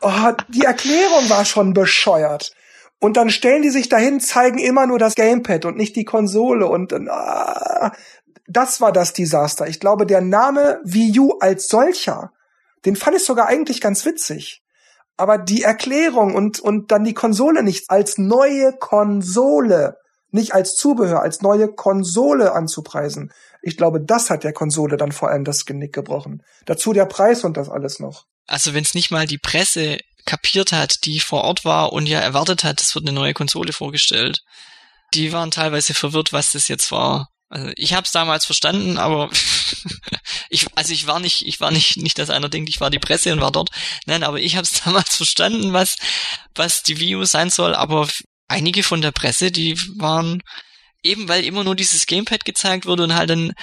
oh, 0.00 0.32
die 0.48 0.62
Erklärung 0.62 1.28
war 1.30 1.44
schon 1.44 1.72
bescheuert. 1.72 2.52
Und 3.00 3.16
dann 3.16 3.30
stellen 3.30 3.62
die 3.62 3.70
sich 3.70 3.88
dahin, 3.88 4.20
zeigen 4.20 4.58
immer 4.58 4.86
nur 4.86 4.98
das 4.98 5.14
Gamepad 5.14 5.64
und 5.64 5.76
nicht 5.76 5.94
die 5.94 6.04
Konsole 6.04 6.66
und 6.66 6.92
ah, 6.92 7.92
das 8.48 8.80
war 8.80 8.92
das 8.92 9.12
Desaster. 9.12 9.68
Ich 9.68 9.78
glaube, 9.78 10.06
der 10.06 10.20
Name 10.20 10.80
Wii 10.82 11.20
U 11.20 11.32
als 11.38 11.68
solcher, 11.68 12.32
den 12.84 12.96
fand 12.96 13.16
ich 13.16 13.24
sogar 13.24 13.46
eigentlich 13.46 13.80
ganz 13.80 14.04
witzig. 14.04 14.62
Aber 15.16 15.36
die 15.38 15.62
Erklärung 15.62 16.34
und, 16.34 16.60
und 16.60 16.90
dann 16.90 17.04
die 17.04 17.14
Konsole 17.14 17.62
nicht 17.62 17.90
als 17.90 18.18
neue 18.18 18.72
Konsole, 18.72 19.98
nicht 20.30 20.54
als 20.54 20.74
Zubehör, 20.76 21.22
als 21.22 21.42
neue 21.42 21.68
Konsole 21.68 22.52
anzupreisen. 22.52 23.32
Ich 23.62 23.76
glaube, 23.76 24.00
das 24.00 24.30
hat 24.30 24.44
der 24.44 24.52
Konsole 24.52 24.96
dann 24.96 25.12
vor 25.12 25.28
allem 25.28 25.44
das 25.44 25.66
Genick 25.66 25.92
gebrochen. 25.92 26.42
Dazu 26.66 26.92
der 26.92 27.06
Preis 27.06 27.44
und 27.44 27.56
das 27.56 27.68
alles 27.68 28.00
noch 28.00 28.26
also 28.48 28.74
wenn 28.74 28.82
es 28.82 28.94
nicht 28.94 29.10
mal 29.10 29.26
die 29.26 29.38
Presse 29.38 29.98
kapiert 30.24 30.72
hat, 30.72 31.04
die 31.04 31.20
vor 31.20 31.44
Ort 31.44 31.64
war 31.64 31.92
und 31.92 32.06
ja 32.06 32.20
erwartet 32.20 32.64
hat, 32.64 32.80
es 32.80 32.94
wird 32.94 33.06
eine 33.06 33.14
neue 33.14 33.34
Konsole 33.34 33.72
vorgestellt, 33.72 34.42
die 35.14 35.32
waren 35.32 35.50
teilweise 35.50 35.94
verwirrt, 35.94 36.32
was 36.32 36.52
das 36.52 36.68
jetzt 36.68 36.90
war. 36.90 37.28
Also 37.50 37.72
ich 37.76 37.94
habe 37.94 38.04
es 38.04 38.12
damals 38.12 38.44
verstanden, 38.44 38.98
aber 38.98 39.30
ich, 40.50 40.66
also 40.74 40.92
ich 40.92 41.06
war 41.06 41.18
nicht, 41.18 41.46
ich 41.46 41.60
war 41.60 41.70
nicht, 41.70 41.96
nicht, 41.96 42.18
dass 42.18 42.28
einer 42.28 42.50
denkt, 42.50 42.68
ich 42.68 42.80
war 42.80 42.90
die 42.90 42.98
Presse 42.98 43.32
und 43.32 43.40
war 43.40 43.52
dort. 43.52 43.70
Nein, 44.04 44.22
aber 44.22 44.38
ich 44.38 44.56
habe 44.56 44.64
es 44.64 44.80
damals 44.84 45.16
verstanden, 45.16 45.72
was, 45.72 45.96
was 46.54 46.82
die 46.82 47.00
View 47.00 47.24
sein 47.24 47.48
soll. 47.48 47.74
Aber 47.74 48.06
einige 48.48 48.82
von 48.82 49.00
der 49.00 49.12
Presse, 49.12 49.50
die 49.50 49.80
waren 49.96 50.42
eben, 51.02 51.28
weil 51.28 51.44
immer 51.44 51.64
nur 51.64 51.74
dieses 51.74 52.06
Gamepad 52.06 52.44
gezeigt 52.44 52.84
wurde 52.84 53.04
und 53.04 53.14
halt 53.14 53.30
dann 53.30 53.54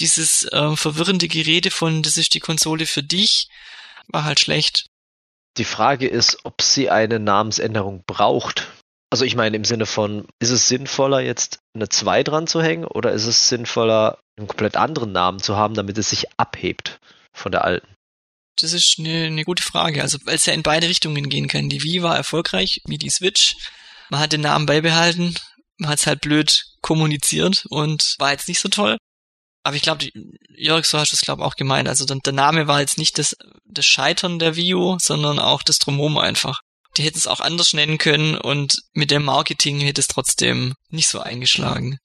dieses 0.00 0.44
äh, 0.44 0.74
verwirrende 0.74 1.28
Gerede 1.28 1.70
von, 1.70 2.02
das 2.02 2.16
ist 2.16 2.34
die 2.34 2.40
Konsole 2.40 2.86
für 2.86 3.04
dich 3.04 3.46
war 4.08 4.24
halt 4.24 4.40
schlecht. 4.40 4.86
Die 5.56 5.64
Frage 5.64 6.06
ist, 6.06 6.44
ob 6.44 6.62
sie 6.62 6.90
eine 6.90 7.18
Namensänderung 7.18 8.04
braucht. 8.06 8.68
Also 9.10 9.24
ich 9.24 9.36
meine 9.36 9.56
im 9.56 9.64
Sinne 9.64 9.86
von, 9.86 10.26
ist 10.38 10.50
es 10.50 10.68
sinnvoller, 10.68 11.20
jetzt 11.20 11.60
eine 11.74 11.88
2 11.88 12.22
dran 12.22 12.46
zu 12.46 12.62
hängen 12.62 12.84
oder 12.84 13.12
ist 13.12 13.26
es 13.26 13.48
sinnvoller, 13.48 14.18
einen 14.36 14.48
komplett 14.48 14.76
anderen 14.76 15.12
Namen 15.12 15.40
zu 15.40 15.56
haben, 15.56 15.74
damit 15.74 15.96
es 15.98 16.10
sich 16.10 16.26
abhebt 16.36 16.98
von 17.32 17.50
der 17.50 17.64
alten? 17.64 17.88
Das 18.60 18.72
ist 18.72 18.96
eine, 18.98 19.26
eine 19.26 19.44
gute 19.44 19.62
Frage. 19.62 20.02
Also 20.02 20.18
weil 20.24 20.34
es 20.34 20.46
ja 20.46 20.52
in 20.52 20.62
beide 20.62 20.88
Richtungen 20.88 21.28
gehen 21.28 21.48
kann. 21.48 21.68
Die 21.68 21.82
Wii 21.82 22.02
war 22.02 22.16
erfolgreich, 22.16 22.82
wie 22.86 22.98
die 22.98 23.10
Switch. 23.10 23.56
Man 24.10 24.20
hat 24.20 24.32
den 24.32 24.40
Namen 24.42 24.66
beibehalten, 24.66 25.36
man 25.78 25.90
hat 25.90 26.00
es 26.00 26.06
halt 26.06 26.20
blöd 26.20 26.64
kommuniziert 26.82 27.64
und 27.68 28.14
war 28.18 28.32
jetzt 28.32 28.48
nicht 28.48 28.60
so 28.60 28.68
toll. 28.68 28.98
Aber 29.62 29.76
ich 29.76 29.82
glaube, 29.82 30.08
Jörg, 30.56 30.84
so 30.84 30.98
hast 30.98 31.12
du 31.12 31.16
es 31.16 31.22
glaube 31.22 31.44
auch 31.44 31.56
gemeint. 31.56 31.88
Also 31.88 32.04
der 32.04 32.32
Name 32.32 32.68
war 32.68 32.80
jetzt 32.80 32.98
nicht 32.98 33.18
das, 33.18 33.36
das 33.64 33.84
Scheitern 33.84 34.38
der 34.38 34.56
Vio, 34.56 34.96
sondern 35.00 35.38
auch 35.38 35.62
das 35.62 35.78
Drumherum 35.78 36.18
einfach. 36.18 36.60
Die 36.96 37.02
hätten 37.02 37.18
es 37.18 37.26
auch 37.26 37.40
anders 37.40 37.74
nennen 37.74 37.98
können 37.98 38.36
und 38.36 38.78
mit 38.92 39.10
dem 39.10 39.24
Marketing 39.24 39.78
hätte 39.80 40.00
es 40.00 40.08
trotzdem 40.08 40.74
nicht 40.90 41.08
so 41.08 41.20
eingeschlagen. 41.20 41.98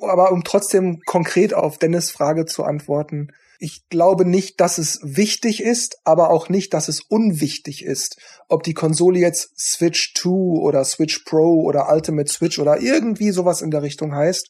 Aber 0.00 0.32
um 0.32 0.44
trotzdem 0.44 1.00
konkret 1.04 1.52
auf 1.52 1.78
Dennis 1.78 2.10
Frage 2.10 2.46
zu 2.46 2.64
antworten, 2.64 3.28
ich 3.62 3.86
glaube 3.90 4.24
nicht, 4.24 4.58
dass 4.58 4.78
es 4.78 5.00
wichtig 5.02 5.62
ist, 5.62 5.98
aber 6.04 6.30
auch 6.30 6.48
nicht, 6.48 6.72
dass 6.72 6.88
es 6.88 7.02
unwichtig 7.02 7.84
ist. 7.84 8.16
Ob 8.48 8.62
die 8.62 8.72
Konsole 8.72 9.18
jetzt 9.18 9.50
Switch 9.60 10.14
2 10.14 10.30
oder 10.30 10.82
Switch 10.84 11.18
Pro 11.26 11.60
oder 11.62 11.92
Ultimate 11.92 12.32
Switch 12.32 12.58
oder 12.58 12.80
irgendwie 12.80 13.32
sowas 13.32 13.60
in 13.60 13.70
der 13.70 13.82
Richtung 13.82 14.14
heißt. 14.14 14.48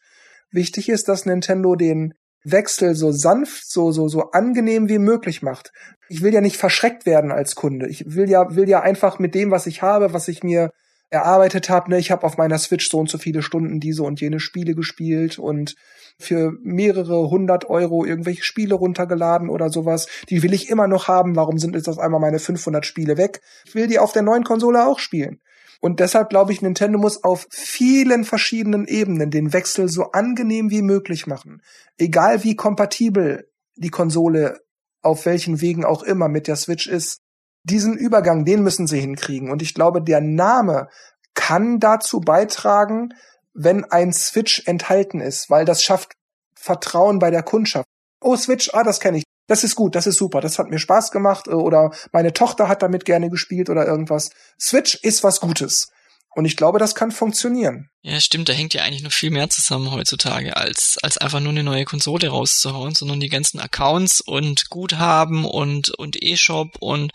Wichtig 0.53 0.89
ist, 0.89 1.09
dass 1.09 1.27
Nintendo 1.27 1.75
den 1.75 2.15
Wechsel 2.45 2.95
so 2.95 3.13
sanft, 3.13 3.71
so, 3.71 3.93
so, 3.93 4.09
so 4.09 4.31
angenehm 4.31 4.89
wie 4.89 4.99
möglich 4.99 5.43
macht. 5.43 5.73
Ich 6.09 6.23
will 6.23 6.33
ja 6.33 6.41
nicht 6.41 6.57
verschreckt 6.57 7.07
werden 7.07 7.33
als 7.33 7.55
Kunde. 7.55 7.89
Ich 7.89 8.15
will 8.15 8.29
ja, 8.31 8.55
will 8.55 8.69
ja 8.69 8.81
einfach 8.81 9.19
mit 9.19 9.35
dem, 9.35 9.51
was 9.51 9.67
ich 9.67 9.83
habe, 9.83 10.13
was 10.13 10.29
ich 10.29 10.43
mir 10.43 10.71
erarbeitet 11.11 11.69
habe, 11.69 11.91
ne, 11.91 11.99
ich 11.99 12.11
habe 12.13 12.25
auf 12.25 12.39
meiner 12.39 12.59
Switch 12.59 12.89
so 12.89 12.99
und 12.99 13.11
so 13.11 13.19
viele 13.19 13.43
Stunden 13.43 13.81
diese 13.81 14.05
und 14.05 14.21
jene 14.21 14.39
Spiele 14.39 14.75
gespielt 14.75 15.39
und 15.39 15.75
für 16.19 16.53
mehrere 16.63 17.31
hundert 17.31 17.69
Euro 17.69 18.05
irgendwelche 18.05 18.45
Spiele 18.45 18.75
runtergeladen 18.75 19.49
oder 19.49 19.71
sowas. 19.71 20.07
Die 20.29 20.43
will 20.43 20.53
ich 20.53 20.69
immer 20.69 20.87
noch 20.87 21.09
haben. 21.09 21.35
Warum 21.35 21.59
sind 21.59 21.75
jetzt 21.75 21.89
auf 21.89 21.99
einmal 21.99 22.21
meine 22.21 22.39
500 22.39 22.87
Spiele 22.87 23.17
weg? 23.17 23.41
Ich 23.65 23.75
will 23.75 23.89
die 23.89 23.99
auf 23.99 24.13
der 24.13 24.23
neuen 24.23 24.45
Konsole 24.45 24.87
auch 24.87 24.99
spielen. 24.99 25.41
Und 25.81 26.01
deshalb 26.01 26.29
glaube 26.29 26.53
ich, 26.53 26.61
Nintendo 26.61 26.99
muss 26.99 27.25
auf 27.25 27.47
vielen 27.51 28.25
verschiedenen 28.25 28.87
Ebenen 28.87 29.31
den 29.31 29.53
Wechsel 29.53 29.89
so 29.89 30.13
angenehm 30.13 30.71
wie 30.71 30.83
möglich 30.83 31.27
machen. 31.27 31.63
Egal 31.97 32.45
wie 32.45 32.55
kompatibel 32.55 33.49
die 33.77 33.89
Konsole 33.89 34.61
auf 35.03 35.25
welchen 35.25 35.61
Wegen 35.61 35.85
auch 35.85 36.03
immer 36.03 36.29
mit 36.29 36.47
der 36.47 36.57
Switch 36.57 36.87
ist. 36.87 37.21
Diesen 37.63 37.97
Übergang, 37.97 38.45
den 38.45 38.63
müssen 38.63 38.87
sie 38.87 39.01
hinkriegen. 39.01 39.51
Und 39.51 39.63
ich 39.63 39.75
glaube, 39.75 40.03
der 40.03 40.21
Name 40.21 40.89
kann 41.35 41.81
dazu 41.81 42.21
beitragen, 42.21 43.15
wenn 43.55 43.85
ein 43.85 44.13
Switch 44.13 44.63
enthalten 44.67 45.21
ist, 45.21 45.51
weil 45.51 45.65
das 45.65 45.83
schafft 45.83 46.13
Vertrauen 46.55 47.19
bei 47.19 47.31
der 47.31 47.43
Kundschaft. 47.43 47.87
Oh, 48.21 48.37
Switch, 48.37 48.71
ah, 48.75 48.83
das 48.83 49.01
kenne 49.01 49.19
ich 49.19 49.25
das 49.51 49.65
ist 49.65 49.75
gut, 49.75 49.97
das 49.97 50.07
ist 50.07 50.17
super, 50.17 50.41
das 50.41 50.61
hat 50.61 50.71
mir 50.71 50.79
Spaß 50.79 51.11
gemacht 51.11 51.49
äh, 51.49 51.51
oder 51.51 51.91
meine 52.13 52.33
Tochter 52.33 52.69
hat 52.69 52.83
damit 52.83 53.05
gerne 53.05 53.31
gespielt 53.31 53.69
oder 53.69 53.85
irgendwas. 53.85 54.31
Switch 54.61 54.95
ist 55.03 55.25
was 55.25 55.41
Gutes. 55.41 55.91
Und 56.37 56.45
ich 56.45 56.57
glaube, 56.57 56.79
das 56.79 56.95
kann 56.95 57.11
funktionieren. 57.11 57.89
Ja, 58.03 58.21
stimmt, 58.21 58.49
da 58.49 58.53
hängt 58.53 58.75
ja 58.75 58.85
eigentlich 58.85 59.03
noch 59.03 59.11
viel 59.11 59.33
mehr 59.33 59.51
zusammen 59.51 59.91
heutzutage, 59.91 60.57
als, 60.57 60.97
als 61.03 61.19
einfach 61.19 61.41
nur 61.41 61.51
eine 61.51 61.65
neue 61.65 61.85
Konsole 61.85 62.29
rauszuhauen, 62.29 62.95
sondern 62.95 63.19
die 63.19 63.29
ganzen 63.29 63.59
Accounts 63.59 64.21
und 64.21 64.71
Guthaben 64.71 65.45
und, 65.45 65.91
und 65.91 66.23
E-Shop 66.23 66.77
und 66.79 67.11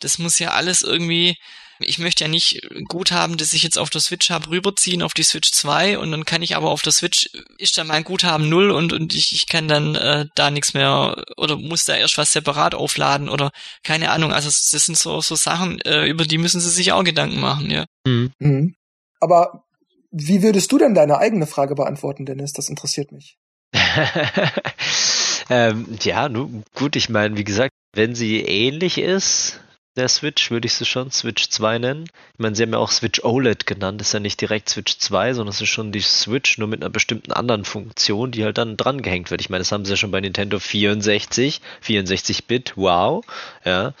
das 0.00 0.18
muss 0.18 0.40
ja 0.40 0.50
alles 0.50 0.82
irgendwie 0.82 1.36
ich 1.78 1.98
möchte 1.98 2.24
ja 2.24 2.28
nicht 2.28 2.66
Guthaben, 2.88 3.36
das 3.36 3.52
ich 3.52 3.62
jetzt 3.62 3.78
auf 3.78 3.90
der 3.90 4.00
Switch 4.00 4.30
habe, 4.30 4.50
rüberziehen 4.50 5.02
auf 5.02 5.14
die 5.14 5.22
Switch 5.22 5.50
2 5.52 5.98
und 5.98 6.10
dann 6.10 6.24
kann 6.24 6.42
ich 6.42 6.56
aber 6.56 6.70
auf 6.70 6.82
der 6.82 6.92
Switch, 6.92 7.30
ist 7.58 7.78
dann 7.78 7.86
mein 7.86 8.04
Guthaben 8.04 8.48
null 8.48 8.70
und, 8.70 8.92
und 8.92 9.14
ich, 9.14 9.32
ich 9.32 9.46
kann 9.46 9.68
dann 9.68 9.94
äh, 9.94 10.26
da 10.34 10.50
nichts 10.50 10.74
mehr 10.74 11.24
oder 11.36 11.56
muss 11.56 11.84
da 11.84 11.96
erst 11.96 12.18
was 12.18 12.32
separat 12.32 12.74
aufladen 12.74 13.28
oder 13.28 13.50
keine 13.82 14.10
Ahnung. 14.10 14.32
Also 14.32 14.48
das 14.48 14.70
sind 14.70 14.96
so, 14.96 15.20
so 15.20 15.34
Sachen, 15.34 15.80
äh, 15.82 16.06
über 16.06 16.24
die 16.24 16.38
müssen 16.38 16.60
sie 16.60 16.70
sich 16.70 16.92
auch 16.92 17.04
Gedanken 17.04 17.40
machen, 17.40 17.70
ja. 17.70 17.84
Mhm. 18.06 18.32
Mhm. 18.38 18.74
Aber 19.20 19.64
wie 20.10 20.42
würdest 20.42 20.72
du 20.72 20.78
denn 20.78 20.94
deine 20.94 21.18
eigene 21.18 21.46
Frage 21.46 21.74
beantworten, 21.74 22.26
Dennis? 22.26 22.52
Das 22.52 22.68
interessiert 22.68 23.12
mich. 23.12 23.36
ähm, 25.50 25.86
ja, 26.00 26.28
nun 26.28 26.64
gut, 26.74 26.96
ich 26.96 27.08
meine, 27.08 27.36
wie 27.36 27.44
gesagt, 27.44 27.72
wenn 27.92 28.14
sie 28.14 28.40
ähnlich 28.40 28.98
ist, 28.98 29.60
der 29.96 30.08
Switch, 30.08 30.50
würde 30.50 30.66
ich 30.66 30.74
sie 30.74 30.84
schon 30.84 31.10
Switch 31.10 31.48
2 31.48 31.78
nennen. 31.78 32.04
Ich 32.34 32.38
meine, 32.38 32.54
sie 32.54 32.62
haben 32.62 32.72
ja 32.72 32.78
auch 32.78 32.90
Switch 32.90 33.24
OLED 33.24 33.66
genannt, 33.66 34.00
das 34.00 34.08
ist 34.08 34.12
ja 34.12 34.20
nicht 34.20 34.40
direkt 34.40 34.68
Switch 34.68 34.98
2, 34.98 35.34
sondern 35.34 35.52
es 35.52 35.60
ist 35.60 35.68
schon 35.68 35.92
die 35.92 36.00
Switch, 36.00 36.58
nur 36.58 36.68
mit 36.68 36.82
einer 36.82 36.90
bestimmten 36.90 37.32
anderen 37.32 37.64
Funktion, 37.64 38.30
die 38.30 38.44
halt 38.44 38.58
dann 38.58 38.76
dran 38.76 39.02
gehängt 39.02 39.30
wird. 39.30 39.40
Ich 39.40 39.50
meine, 39.50 39.62
das 39.62 39.72
haben 39.72 39.84
sie 39.84 39.92
ja 39.92 39.96
schon 39.96 40.10
bei 40.10 40.20
Nintendo 40.20 40.58
64, 40.58 41.60
64-Bit, 41.84 42.74
wow, 42.76 43.24
ja, 43.64 43.94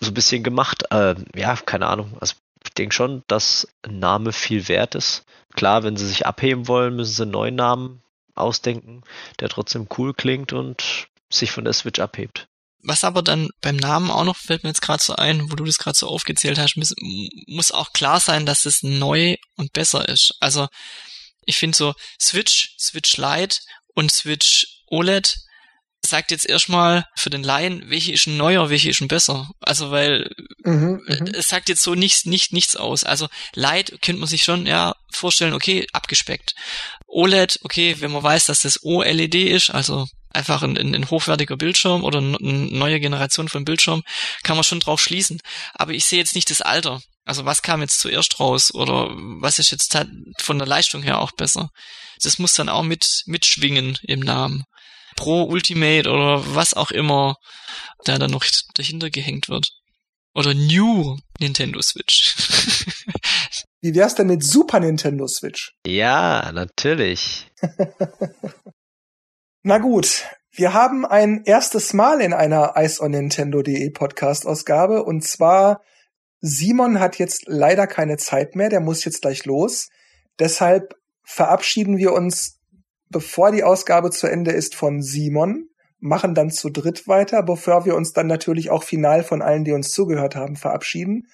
so 0.00 0.10
ein 0.10 0.14
bisschen 0.14 0.42
gemacht. 0.42 0.84
Äh, 0.90 1.14
ja, 1.36 1.56
keine 1.56 1.86
Ahnung, 1.86 2.16
also 2.20 2.34
ich 2.64 2.72
denke 2.74 2.94
schon, 2.94 3.22
dass 3.28 3.68
ein 3.82 3.98
Name 3.98 4.32
viel 4.32 4.68
wert 4.68 4.94
ist. 4.94 5.24
Klar, 5.54 5.84
wenn 5.84 5.96
sie 5.96 6.06
sich 6.06 6.26
abheben 6.26 6.66
wollen, 6.66 6.96
müssen 6.96 7.12
sie 7.12 7.22
einen 7.22 7.32
neuen 7.32 7.54
Namen 7.54 8.02
ausdenken, 8.34 9.02
der 9.40 9.48
trotzdem 9.48 9.86
cool 9.98 10.14
klingt 10.14 10.52
und 10.52 11.08
sich 11.30 11.52
von 11.52 11.64
der 11.64 11.72
Switch 11.72 12.00
abhebt. 12.00 12.48
Was 12.86 13.02
aber 13.02 13.22
dann 13.22 13.48
beim 13.60 13.76
Namen 13.76 14.10
auch 14.10 14.24
noch, 14.24 14.36
fällt 14.36 14.62
mir 14.62 14.70
jetzt 14.70 14.82
gerade 14.82 15.02
so 15.02 15.16
ein, 15.16 15.50
wo 15.50 15.56
du 15.56 15.64
das 15.64 15.78
gerade 15.78 15.96
so 15.96 16.06
aufgezählt 16.06 16.58
hast, 16.58 16.76
muss, 16.76 16.94
muss 17.46 17.72
auch 17.72 17.92
klar 17.92 18.20
sein, 18.20 18.44
dass 18.44 18.66
es 18.66 18.82
neu 18.82 19.36
und 19.56 19.72
besser 19.72 20.08
ist. 20.08 20.34
Also 20.40 20.68
ich 21.46 21.56
finde 21.56 21.76
so 21.76 21.94
Switch, 22.20 22.74
Switch 22.78 23.16
Lite 23.16 23.60
und 23.94 24.12
Switch 24.12 24.66
OLED 24.88 25.36
sagt 26.06 26.30
jetzt 26.30 26.46
erstmal 26.46 27.06
für 27.16 27.30
den 27.30 27.42
Laien, 27.42 27.88
welche 27.88 28.12
ist 28.12 28.26
ein 28.26 28.36
neuer, 28.36 28.68
welche 28.70 28.90
ist 28.90 29.00
ein 29.00 29.08
besser. 29.08 29.48
Also 29.60 29.90
weil 29.90 30.30
mhm, 30.62 31.00
mhm, 31.06 31.26
es 31.34 31.48
sagt 31.48 31.68
jetzt 31.68 31.82
so 31.82 31.94
nichts, 31.94 32.26
nicht, 32.26 32.52
nichts 32.52 32.76
aus. 32.76 33.04
Also 33.04 33.28
Lite 33.54 33.98
könnte 33.98 34.20
man 34.20 34.28
sich 34.28 34.42
schon 34.42 34.66
ja 34.66 34.94
vorstellen, 35.10 35.54
okay, 35.54 35.86
abgespeckt. 35.92 36.54
OLED, 37.06 37.60
okay, 37.62 37.96
wenn 38.00 38.12
man 38.12 38.22
weiß, 38.22 38.46
dass 38.46 38.60
das 38.60 38.82
OLED 38.82 39.34
ist, 39.34 39.70
also 39.70 40.06
einfach 40.34 40.62
ein, 40.62 40.76
ein, 40.76 40.94
ein 40.94 41.10
hochwertiger 41.10 41.56
Bildschirm 41.56 42.04
oder 42.04 42.18
eine 42.18 42.36
neue 42.38 43.00
Generation 43.00 43.48
von 43.48 43.64
Bildschirm, 43.64 44.02
kann 44.42 44.56
man 44.56 44.64
schon 44.64 44.80
drauf 44.80 45.00
schließen. 45.00 45.40
Aber 45.74 45.92
ich 45.92 46.04
sehe 46.04 46.18
jetzt 46.18 46.34
nicht 46.34 46.50
das 46.50 46.60
Alter. 46.60 47.00
Also 47.24 47.44
was 47.44 47.62
kam 47.62 47.80
jetzt 47.80 48.00
zuerst 48.00 48.38
raus 48.38 48.74
oder 48.74 49.08
was 49.12 49.58
ist 49.58 49.70
jetzt 49.70 49.96
von 50.40 50.58
der 50.58 50.68
Leistung 50.68 51.02
her 51.02 51.20
auch 51.20 51.32
besser? 51.32 51.70
Das 52.22 52.38
muss 52.38 52.54
dann 52.54 52.68
auch 52.68 52.82
mit 52.82 53.22
mitschwingen 53.26 53.98
im 54.02 54.20
Namen. 54.20 54.64
Pro 55.16 55.44
Ultimate 55.44 56.10
oder 56.10 56.54
was 56.54 56.74
auch 56.74 56.90
immer 56.90 57.36
da 58.04 58.18
dann 58.18 58.32
noch 58.32 58.44
dahinter 58.74 59.10
gehängt 59.10 59.48
wird. 59.48 59.70
Oder 60.34 60.52
New 60.52 61.16
Nintendo 61.38 61.80
Switch. 61.80 62.34
Wie 63.80 63.94
wär's 63.94 64.16
denn 64.16 64.26
mit 64.26 64.42
Super 64.42 64.80
Nintendo 64.80 65.28
Switch? 65.28 65.72
Ja, 65.86 66.50
natürlich. 66.52 67.46
Na 69.66 69.78
gut, 69.78 70.26
wir 70.52 70.74
haben 70.74 71.06
ein 71.06 71.44
erstes 71.46 71.94
Mal 71.94 72.20
in 72.20 72.34
einer 72.34 72.74
Ice 72.76 73.02
on 73.02 73.12
Nintendo.de 73.12 73.88
Podcast-Ausgabe 73.88 75.02
und 75.02 75.24
zwar 75.24 75.80
Simon 76.42 77.00
hat 77.00 77.16
jetzt 77.16 77.44
leider 77.46 77.86
keine 77.86 78.18
Zeit 78.18 78.56
mehr, 78.56 78.68
der 78.68 78.80
muss 78.80 79.06
jetzt 79.06 79.22
gleich 79.22 79.46
los. 79.46 79.88
Deshalb 80.38 80.96
verabschieden 81.22 81.96
wir 81.96 82.12
uns, 82.12 82.60
bevor 83.08 83.52
die 83.52 83.64
Ausgabe 83.64 84.10
zu 84.10 84.26
Ende 84.26 84.50
ist, 84.50 84.74
von 84.74 85.00
Simon, 85.00 85.70
machen 85.98 86.34
dann 86.34 86.50
zu 86.50 86.68
dritt 86.68 87.08
weiter, 87.08 87.42
bevor 87.42 87.86
wir 87.86 87.94
uns 87.94 88.12
dann 88.12 88.26
natürlich 88.26 88.68
auch 88.68 88.82
final 88.82 89.24
von 89.24 89.40
allen, 89.40 89.64
die 89.64 89.72
uns 89.72 89.92
zugehört 89.92 90.36
haben, 90.36 90.56
verabschieden. 90.56 91.26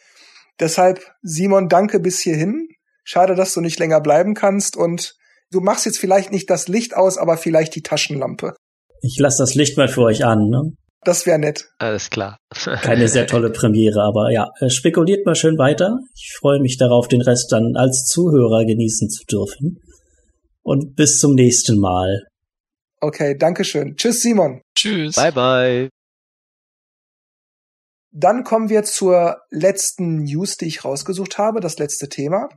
Deshalb, 0.60 1.16
Simon, 1.20 1.68
danke 1.68 1.98
bis 1.98 2.20
hierhin. 2.20 2.68
Schade, 3.02 3.34
dass 3.34 3.54
du 3.54 3.60
nicht 3.60 3.80
länger 3.80 4.00
bleiben 4.00 4.34
kannst 4.34 4.76
und 4.76 5.16
du 5.50 5.60
machst 5.60 5.86
jetzt 5.86 5.98
vielleicht 5.98 6.32
nicht 6.32 6.50
das 6.50 6.68
Licht 6.68 6.96
aus, 6.96 7.18
aber 7.18 7.36
vielleicht 7.36 7.74
die 7.74 7.82
Taschenlampe. 7.82 8.54
Ich 9.02 9.18
lasse 9.18 9.42
das 9.42 9.54
Licht 9.54 9.76
mal 9.76 9.88
für 9.88 10.02
euch 10.02 10.24
an, 10.24 10.48
ne? 10.48 10.72
Das 11.02 11.24
wäre 11.24 11.38
nett. 11.38 11.70
Alles 11.78 12.10
klar. 12.10 12.36
Keine 12.82 13.08
sehr 13.08 13.26
tolle 13.26 13.50
Premiere, 13.50 14.02
aber 14.02 14.30
ja, 14.30 14.48
äh, 14.60 14.68
spekuliert 14.68 15.24
mal 15.24 15.34
schön 15.34 15.56
weiter. 15.56 15.98
Ich 16.14 16.36
freue 16.38 16.60
mich 16.60 16.76
darauf, 16.76 17.08
den 17.08 17.22
Rest 17.22 17.52
dann 17.52 17.74
als 17.74 18.04
Zuhörer 18.04 18.66
genießen 18.66 19.08
zu 19.08 19.24
dürfen. 19.24 19.80
Und 20.62 20.96
bis 20.96 21.18
zum 21.18 21.34
nächsten 21.34 21.78
Mal. 21.78 22.26
Okay, 23.00 23.34
danke 23.38 23.64
schön. 23.64 23.96
Tschüss, 23.96 24.20
Simon. 24.20 24.60
Tschüss. 24.76 25.14
Bye, 25.14 25.32
bye. 25.32 25.88
Dann 28.12 28.44
kommen 28.44 28.68
wir 28.68 28.82
zur 28.82 29.38
letzten 29.50 30.24
News, 30.24 30.56
die 30.58 30.66
ich 30.66 30.84
rausgesucht 30.84 31.38
habe, 31.38 31.60
das 31.60 31.78
letzte 31.78 32.08
Thema. 32.08 32.48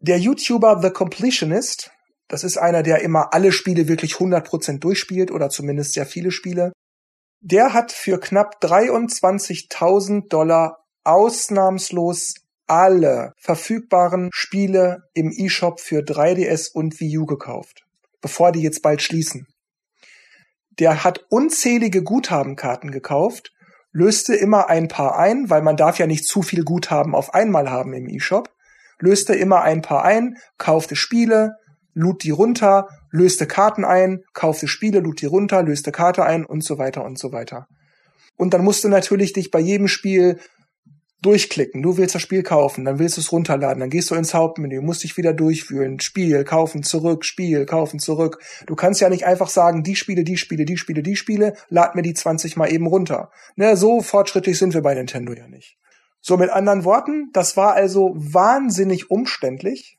Der 0.00 0.18
YouTuber 0.18 0.80
The 0.80 0.90
Completionist, 0.90 1.90
das 2.28 2.44
ist 2.44 2.56
einer, 2.56 2.84
der 2.84 3.02
immer 3.02 3.34
alle 3.34 3.50
Spiele 3.50 3.88
wirklich 3.88 4.14
100% 4.14 4.78
durchspielt 4.78 5.32
oder 5.32 5.50
zumindest 5.50 5.94
sehr 5.94 6.06
viele 6.06 6.30
Spiele. 6.30 6.72
Der 7.40 7.72
hat 7.72 7.90
für 7.90 8.20
knapp 8.20 8.62
23.000 8.62 10.28
Dollar 10.28 10.84
ausnahmslos 11.02 12.34
alle 12.68 13.32
verfügbaren 13.38 14.30
Spiele 14.32 15.02
im 15.14 15.32
eShop 15.32 15.80
für 15.80 16.00
3DS 16.02 16.70
und 16.72 17.00
Wii 17.00 17.18
U 17.18 17.26
gekauft, 17.26 17.84
bevor 18.20 18.52
die 18.52 18.62
jetzt 18.62 18.82
bald 18.82 19.02
schließen. 19.02 19.48
Der 20.78 21.02
hat 21.02 21.24
unzählige 21.28 22.04
Guthabenkarten 22.04 22.92
gekauft, 22.92 23.52
löste 23.90 24.36
immer 24.36 24.68
ein 24.68 24.86
paar 24.86 25.18
ein, 25.18 25.50
weil 25.50 25.62
man 25.62 25.76
darf 25.76 25.98
ja 25.98 26.06
nicht 26.06 26.24
zu 26.24 26.42
viel 26.42 26.62
Guthaben 26.62 27.16
auf 27.16 27.34
einmal 27.34 27.68
haben 27.68 27.94
im 27.94 28.06
eShop 28.06 28.54
löste 28.98 29.34
immer 29.34 29.62
ein 29.62 29.82
paar 29.82 30.04
ein, 30.04 30.36
kaufte 30.56 30.96
Spiele, 30.96 31.56
lud 31.94 32.22
die 32.22 32.30
runter, 32.30 32.88
löste 33.10 33.46
Karten 33.46 33.84
ein, 33.84 34.22
kaufte 34.32 34.68
Spiele, 34.68 35.00
lud 35.00 35.20
die 35.20 35.26
runter, 35.26 35.62
löste 35.62 35.92
Karte 35.92 36.24
ein 36.24 36.44
und 36.44 36.62
so 36.62 36.78
weiter 36.78 37.04
und 37.04 37.18
so 37.18 37.32
weiter. 37.32 37.66
Und 38.36 38.54
dann 38.54 38.62
musst 38.62 38.84
du 38.84 38.88
natürlich 38.88 39.32
dich 39.32 39.50
bei 39.50 39.58
jedem 39.58 39.88
Spiel 39.88 40.38
durchklicken. 41.22 41.82
Du 41.82 41.96
willst 41.96 42.14
das 42.14 42.22
Spiel 42.22 42.42
kaufen, 42.42 42.84
dann 42.84 42.98
willst 42.98 43.16
du 43.16 43.20
es 43.20 43.32
runterladen, 43.32 43.80
dann 43.80 43.90
gehst 43.90 44.10
du 44.10 44.14
ins 44.14 44.34
Hauptmenü, 44.34 44.80
musst 44.80 45.02
dich 45.02 45.16
wieder 45.16 45.32
durchwühlen. 45.32 45.98
Spiel, 45.98 46.44
kaufen, 46.44 46.84
zurück, 46.84 47.24
Spiel, 47.24 47.66
kaufen, 47.66 47.98
zurück. 47.98 48.40
Du 48.66 48.76
kannst 48.76 49.00
ja 49.00 49.08
nicht 49.08 49.26
einfach 49.26 49.48
sagen, 49.48 49.82
die 49.82 49.96
Spiele, 49.96 50.22
die 50.22 50.36
Spiele, 50.36 50.64
die 50.64 50.76
Spiele, 50.76 51.02
die 51.02 51.16
Spiele, 51.16 51.54
lad 51.68 51.96
mir 51.96 52.02
die 52.02 52.14
20 52.14 52.56
mal 52.56 52.72
eben 52.72 52.86
runter. 52.86 53.30
Ne, 53.56 53.76
so 53.76 54.00
fortschrittlich 54.00 54.58
sind 54.58 54.74
wir 54.74 54.82
bei 54.82 54.94
Nintendo 54.94 55.32
ja 55.32 55.48
nicht. 55.48 55.76
So 56.28 56.36
mit 56.36 56.50
anderen 56.50 56.84
Worten, 56.84 57.30
das 57.32 57.56
war 57.56 57.72
also 57.72 58.12
wahnsinnig 58.14 59.10
umständlich 59.10 59.98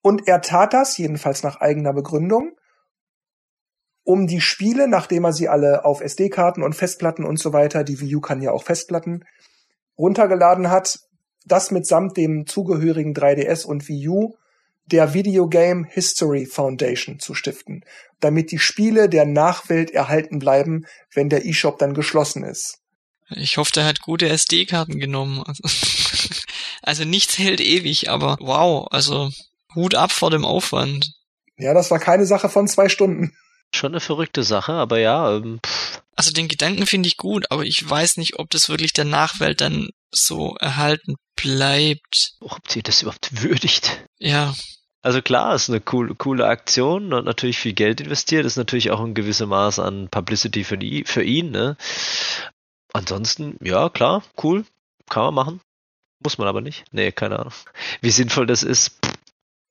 und 0.00 0.26
er 0.26 0.40
tat 0.40 0.72
das, 0.72 0.96
jedenfalls 0.96 1.42
nach 1.42 1.60
eigener 1.60 1.92
Begründung, 1.92 2.56
um 4.02 4.26
die 4.26 4.40
Spiele, 4.40 4.88
nachdem 4.88 5.26
er 5.26 5.34
sie 5.34 5.46
alle 5.46 5.84
auf 5.84 6.00
SD-Karten 6.00 6.62
und 6.62 6.74
Festplatten 6.74 7.22
und 7.22 7.38
so 7.38 7.52
weiter, 7.52 7.84
die 7.84 8.00
Wii 8.00 8.16
U 8.16 8.20
kann 8.22 8.40
ja 8.40 8.50
auch 8.50 8.62
Festplatten, 8.62 9.26
runtergeladen 9.98 10.70
hat, 10.70 11.00
das 11.44 11.70
mitsamt 11.70 12.16
dem 12.16 12.46
zugehörigen 12.46 13.12
3DS 13.12 13.66
und 13.66 13.88
Wii 13.88 14.08
U 14.08 14.36
der 14.86 15.12
Video 15.12 15.48
Game 15.50 15.84
History 15.84 16.46
Foundation 16.46 17.18
zu 17.18 17.34
stiften, 17.34 17.84
damit 18.20 18.52
die 18.52 18.58
Spiele 18.58 19.10
der 19.10 19.26
Nachwelt 19.26 19.90
erhalten 19.90 20.38
bleiben, 20.38 20.86
wenn 21.12 21.28
der 21.28 21.44
eShop 21.44 21.78
dann 21.78 21.92
geschlossen 21.92 22.42
ist. 22.42 22.80
Ich 23.30 23.56
hoffe, 23.56 23.72
der 23.72 23.84
hat 23.84 24.00
gute 24.00 24.28
SD-Karten 24.28 24.98
genommen. 24.98 25.42
Also, 25.46 25.62
also 26.82 27.04
nichts 27.04 27.38
hält 27.38 27.60
ewig, 27.60 28.10
aber 28.10 28.36
wow, 28.40 28.86
also 28.90 29.30
Hut 29.74 29.94
ab 29.94 30.12
vor 30.12 30.30
dem 30.30 30.44
Aufwand. 30.44 31.12
Ja, 31.56 31.74
das 31.74 31.90
war 31.90 31.98
keine 31.98 32.26
Sache 32.26 32.48
von 32.48 32.68
zwei 32.68 32.88
Stunden. 32.88 33.36
Schon 33.74 33.92
eine 33.92 34.00
verrückte 34.00 34.42
Sache, 34.44 34.72
aber 34.72 34.98
ja. 34.98 35.36
Ähm, 35.36 35.60
also 36.16 36.32
den 36.32 36.48
Gedanken 36.48 36.86
finde 36.86 37.08
ich 37.08 37.16
gut, 37.16 37.50
aber 37.50 37.64
ich 37.64 37.88
weiß 37.88 38.16
nicht, 38.16 38.38
ob 38.38 38.50
das 38.50 38.68
wirklich 38.68 38.92
der 38.92 39.04
Nachwelt 39.04 39.60
dann 39.60 39.90
so 40.10 40.56
erhalten 40.58 41.16
bleibt. 41.36 42.32
Ob 42.40 42.68
sie 42.68 42.82
das 42.82 43.02
überhaupt 43.02 43.42
würdigt. 43.42 44.04
Ja. 44.18 44.54
Also 45.02 45.22
klar, 45.22 45.54
ist 45.54 45.68
eine 45.68 45.80
coole, 45.80 46.14
coole 46.14 46.46
Aktion 46.46 47.12
und 47.12 47.24
natürlich 47.24 47.58
viel 47.58 47.72
Geld 47.72 48.00
investiert, 48.00 48.44
ist 48.44 48.56
natürlich 48.56 48.90
auch 48.90 49.00
ein 49.00 49.14
gewisses 49.14 49.46
Maß 49.46 49.78
an 49.78 50.08
Publicity 50.10 50.64
für, 50.64 50.76
die, 50.76 51.04
für 51.04 51.22
ihn, 51.22 51.50
ne? 51.50 51.76
Ansonsten, 52.92 53.56
ja, 53.60 53.88
klar, 53.88 54.22
cool, 54.42 54.64
kann 55.08 55.24
man 55.24 55.34
machen. 55.34 55.60
Muss 56.22 56.38
man 56.38 56.48
aber 56.48 56.60
nicht. 56.60 56.84
Nee, 56.92 57.12
keine 57.12 57.38
Ahnung. 57.38 57.52
Wie 58.00 58.10
sinnvoll 58.10 58.46
das 58.46 58.62
ist. 58.62 58.98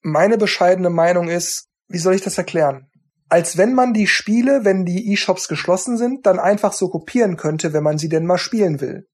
Meine 0.01 0.37
bescheidene 0.37 0.89
Meinung 0.89 1.27
ist, 1.27 1.67
wie 1.89 1.97
soll 1.97 2.15
ich 2.15 2.21
das 2.21 2.37
erklären? 2.37 2.87
Als 3.29 3.57
wenn 3.57 3.73
man 3.73 3.93
die 3.93 4.07
Spiele, 4.07 4.63
wenn 4.63 4.85
die 4.85 5.11
E-Shops 5.11 5.49
geschlossen 5.49 5.97
sind, 5.97 6.25
dann 6.25 6.39
einfach 6.39 6.71
so 6.71 6.87
kopieren 6.87 7.35
könnte, 7.35 7.73
wenn 7.73 7.83
man 7.83 7.97
sie 7.97 8.07
denn 8.07 8.25
mal 8.25 8.37
spielen 8.37 8.79
will. 8.79 9.05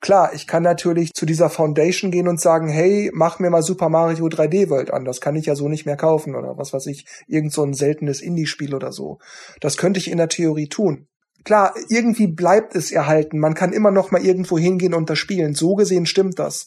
Klar, 0.00 0.32
ich 0.32 0.46
kann 0.46 0.62
natürlich 0.62 1.12
zu 1.12 1.26
dieser 1.26 1.50
Foundation 1.50 2.12
gehen 2.12 2.28
und 2.28 2.40
sagen, 2.40 2.68
hey, 2.68 3.10
mach 3.12 3.40
mir 3.40 3.50
mal 3.50 3.62
Super 3.62 3.88
Mario 3.88 4.26
3D 4.26 4.70
World 4.70 4.92
an. 4.92 5.04
Das 5.04 5.20
kann 5.20 5.34
ich 5.34 5.46
ja 5.46 5.56
so 5.56 5.68
nicht 5.68 5.86
mehr 5.86 5.96
kaufen 5.96 6.36
oder 6.36 6.56
was 6.56 6.72
weiß 6.72 6.86
ich, 6.86 7.04
irgend 7.26 7.52
so 7.52 7.64
ein 7.64 7.74
seltenes 7.74 8.20
Indie-Spiel 8.20 8.76
oder 8.76 8.92
so. 8.92 9.18
Das 9.60 9.76
könnte 9.76 9.98
ich 9.98 10.08
in 10.08 10.18
der 10.18 10.28
Theorie 10.28 10.68
tun. 10.68 11.08
Klar, 11.44 11.74
irgendwie 11.88 12.26
bleibt 12.26 12.74
es 12.74 12.92
erhalten. 12.92 13.38
Man 13.38 13.54
kann 13.54 13.72
immer 13.72 13.90
noch 13.90 14.10
mal 14.10 14.24
irgendwo 14.24 14.58
hingehen 14.58 14.94
und 14.94 15.08
das 15.08 15.18
spielen. 15.18 15.54
So 15.54 15.74
gesehen 15.74 16.06
stimmt 16.06 16.38
das. 16.38 16.66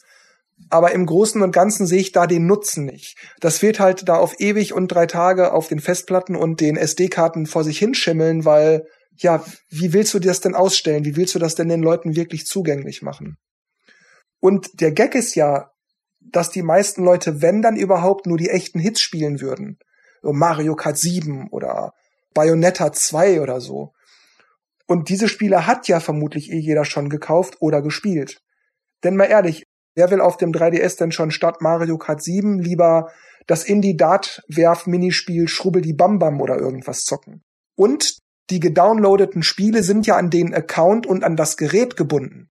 Aber 0.70 0.92
im 0.92 1.06
Großen 1.06 1.42
und 1.42 1.52
Ganzen 1.52 1.86
sehe 1.86 2.00
ich 2.00 2.12
da 2.12 2.26
den 2.26 2.46
Nutzen 2.46 2.84
nicht. 2.84 3.16
Das 3.40 3.62
wird 3.62 3.80
halt 3.80 4.08
da 4.08 4.16
auf 4.16 4.38
ewig 4.38 4.72
und 4.72 4.88
drei 4.88 5.06
Tage 5.06 5.52
auf 5.52 5.68
den 5.68 5.80
Festplatten 5.80 6.36
und 6.36 6.60
den 6.60 6.76
SD-Karten 6.76 7.46
vor 7.46 7.64
sich 7.64 7.78
hinschimmeln, 7.78 8.44
weil 8.44 8.86
ja, 9.16 9.44
wie 9.68 9.92
willst 9.92 10.14
du 10.14 10.18
das 10.18 10.40
denn 10.40 10.54
ausstellen? 10.54 11.04
Wie 11.04 11.16
willst 11.16 11.34
du 11.34 11.38
das 11.38 11.54
denn 11.54 11.68
den 11.68 11.82
Leuten 11.82 12.16
wirklich 12.16 12.46
zugänglich 12.46 13.02
machen? 13.02 13.36
Und 14.40 14.80
der 14.80 14.92
Gag 14.92 15.14
ist 15.14 15.34
ja, 15.34 15.70
dass 16.20 16.50
die 16.50 16.62
meisten 16.62 17.04
Leute, 17.04 17.42
wenn 17.42 17.62
dann 17.62 17.76
überhaupt, 17.76 18.26
nur 18.26 18.38
die 18.38 18.50
echten 18.50 18.78
Hits 18.78 19.00
spielen 19.00 19.40
würden. 19.40 19.78
Mario 20.22 20.76
Kart 20.76 20.96
7 20.96 21.48
oder 21.50 21.92
Bayonetta 22.34 22.92
2 22.92 23.40
oder 23.40 23.60
so. 23.60 23.92
Und 24.86 25.08
diese 25.08 25.28
Spiele 25.28 25.66
hat 25.66 25.88
ja 25.88 26.00
vermutlich 26.00 26.50
eh 26.50 26.58
jeder 26.58 26.84
schon 26.84 27.08
gekauft 27.08 27.56
oder 27.60 27.82
gespielt. 27.82 28.40
Denn 29.04 29.16
mal 29.16 29.26
ehrlich, 29.26 29.64
wer 29.94 30.10
will 30.10 30.20
auf 30.20 30.36
dem 30.36 30.52
3DS 30.52 30.98
denn 30.98 31.12
schon 31.12 31.30
statt 31.30 31.60
Mario 31.60 31.98
Kart 31.98 32.22
7 32.22 32.58
lieber 32.58 33.10
das 33.46 33.64
Indie-Dart-Werf-Minispiel 33.64 35.48
Schrubbel 35.48 35.82
die 35.82 35.94
Bam 35.94 36.18
Bam 36.18 36.40
oder 36.40 36.58
irgendwas 36.58 37.04
zocken? 37.04 37.42
Und 37.76 38.18
die 38.50 38.60
gedownloadeten 38.60 39.42
Spiele 39.42 39.82
sind 39.82 40.06
ja 40.06 40.16
an 40.16 40.30
den 40.30 40.54
Account 40.54 41.06
und 41.06 41.24
an 41.24 41.36
das 41.36 41.56
Gerät 41.56 41.96
gebunden. 41.96 42.50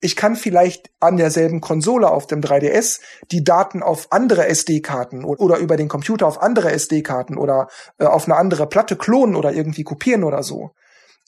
Ich 0.00 0.16
kann 0.16 0.36
vielleicht 0.36 0.90
an 1.00 1.16
derselben 1.16 1.62
Konsole 1.62 2.10
auf 2.10 2.26
dem 2.26 2.42
3DS 2.42 3.00
die 3.30 3.42
Daten 3.42 3.82
auf 3.82 4.12
andere 4.12 4.46
SD-Karten 4.46 5.24
oder 5.24 5.56
über 5.56 5.78
den 5.78 5.88
Computer 5.88 6.26
auf 6.26 6.42
andere 6.42 6.72
SD-Karten 6.72 7.38
oder 7.38 7.68
äh, 7.98 8.04
auf 8.04 8.26
eine 8.26 8.36
andere 8.36 8.68
Platte 8.68 8.96
klonen 8.96 9.34
oder 9.34 9.52
irgendwie 9.52 9.82
kopieren 9.82 10.22
oder 10.22 10.42
so. 10.42 10.72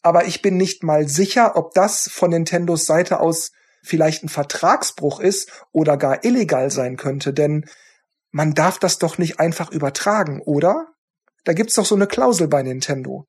Aber 0.02 0.26
ich 0.26 0.42
bin 0.42 0.56
nicht 0.56 0.82
mal 0.82 1.08
sicher, 1.08 1.56
ob 1.56 1.74
das 1.74 2.08
von 2.12 2.30
Nintendos 2.30 2.86
Seite 2.86 3.20
aus 3.20 3.52
vielleicht 3.82 4.24
ein 4.24 4.28
Vertragsbruch 4.28 5.20
ist 5.20 5.64
oder 5.72 5.96
gar 5.96 6.24
illegal 6.24 6.70
sein 6.70 6.96
könnte, 6.96 7.32
denn 7.32 7.66
man 8.30 8.54
darf 8.54 8.78
das 8.78 8.98
doch 8.98 9.18
nicht 9.18 9.40
einfach 9.40 9.70
übertragen, 9.70 10.40
oder? 10.42 10.88
Da 11.44 11.52
gibt's 11.52 11.74
doch 11.74 11.86
so 11.86 11.94
eine 11.94 12.06
Klausel 12.06 12.48
bei 12.48 12.62
Nintendo. 12.62 13.26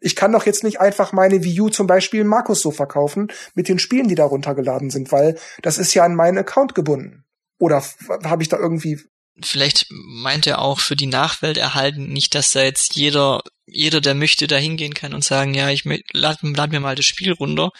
Ich 0.00 0.14
kann 0.14 0.32
doch 0.32 0.44
jetzt 0.44 0.62
nicht 0.62 0.80
einfach 0.80 1.12
meine 1.12 1.42
Wii 1.42 1.62
U 1.62 1.68
zum 1.70 1.86
Beispiel 1.86 2.22
Markus 2.24 2.60
so 2.60 2.70
verkaufen 2.70 3.28
mit 3.54 3.68
den 3.68 3.78
Spielen, 3.78 4.08
die 4.08 4.14
da 4.14 4.24
runtergeladen 4.24 4.90
sind, 4.90 5.10
weil 5.10 5.38
das 5.62 5.78
ist 5.78 5.94
ja 5.94 6.04
an 6.04 6.14
meinen 6.14 6.38
Account 6.38 6.74
gebunden. 6.74 7.24
Oder 7.58 7.82
habe 8.24 8.42
ich 8.42 8.48
da 8.48 8.58
irgendwie 8.58 9.00
vielleicht 9.42 9.86
meint 9.90 10.46
er 10.46 10.60
auch 10.60 10.80
für 10.80 10.96
die 10.96 11.06
Nachwelt 11.06 11.56
erhalten, 11.56 12.12
nicht, 12.12 12.34
dass 12.34 12.52
da 12.52 12.62
jetzt 12.62 12.96
jeder, 12.96 13.42
jeder, 13.66 14.00
der 14.00 14.14
möchte, 14.14 14.46
da 14.46 14.56
hingehen 14.56 14.94
kann 14.94 15.14
und 15.14 15.24
sagen, 15.24 15.54
ja, 15.54 15.68
ich 15.70 15.84
lad, 16.12 16.38
lad 16.42 16.70
mir 16.70 16.80
mal 16.80 16.94
das 16.94 17.06
Spiel 17.06 17.32
runter, 17.32 17.70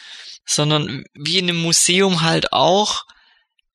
sondern 0.45 1.05
wie 1.15 1.39
in 1.39 1.49
einem 1.49 1.61
Museum 1.61 2.23
halt 2.23 2.53
auch, 2.53 3.05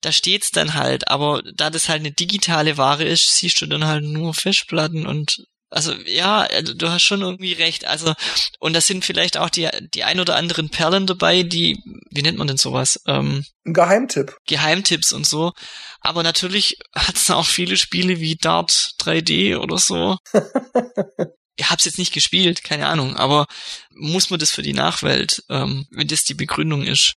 da 0.01 0.11
steht's 0.11 0.51
dann 0.51 0.73
halt, 0.73 1.07
aber 1.09 1.43
da 1.55 1.69
das 1.69 1.89
halt 1.89 1.99
eine 1.99 2.11
digitale 2.11 2.77
Ware 2.77 3.03
ist, 3.03 3.36
siehst 3.36 3.61
du 3.61 3.67
dann 3.67 3.86
halt 3.86 4.03
nur 4.03 4.34
Fischplatten 4.34 5.05
und 5.05 5.45
also 5.72 5.93
ja, 6.05 6.41
also, 6.41 6.74
du 6.74 6.89
hast 6.89 7.03
schon 7.03 7.22
irgendwie 7.22 7.53
recht. 7.53 7.86
Also 7.86 8.13
und 8.59 8.74
das 8.74 8.88
sind 8.88 9.05
vielleicht 9.05 9.38
auch 9.38 9.49
die 9.49 9.69
die 9.93 10.03
ein 10.03 10.19
oder 10.19 10.36
anderen 10.36 10.69
Perlen 10.69 11.07
dabei, 11.07 11.43
die 11.43 11.82
wie 12.09 12.22
nennt 12.22 12.38
man 12.38 12.47
denn 12.47 12.57
sowas? 12.57 13.01
Ähm, 13.07 13.45
Ein 13.65 13.74
Geheimtipp. 13.74 14.38
Geheimtipps 14.45 15.13
und 15.13 15.26
so. 15.26 15.53
Aber 16.01 16.24
natürlich 16.24 16.78
hat 16.93 17.15
es 17.15 17.32
auch 17.32 17.45
viele 17.45 17.78
Spiele 17.78 18.19
wie 18.19 18.36
Dart 18.36 18.72
3D 18.99 19.57
oder 19.57 19.78
so. 19.78 20.17
ich 21.55 21.69
hab's 21.69 21.86
jetzt 21.86 21.97
nicht 21.97 22.13
gespielt, 22.13 22.63
keine 22.63 22.88
Ahnung. 22.88 23.15
Aber 23.15 23.47
muss 23.91 24.30
man 24.30 24.39
das 24.39 24.51
für 24.51 24.63
die 24.63 24.74
Nachwelt, 24.74 25.43
ähm, 25.49 25.88
wenn 25.91 26.07
das 26.07 26.24
die 26.24 26.34
Begründung 26.34 26.84
ist, 26.84 27.13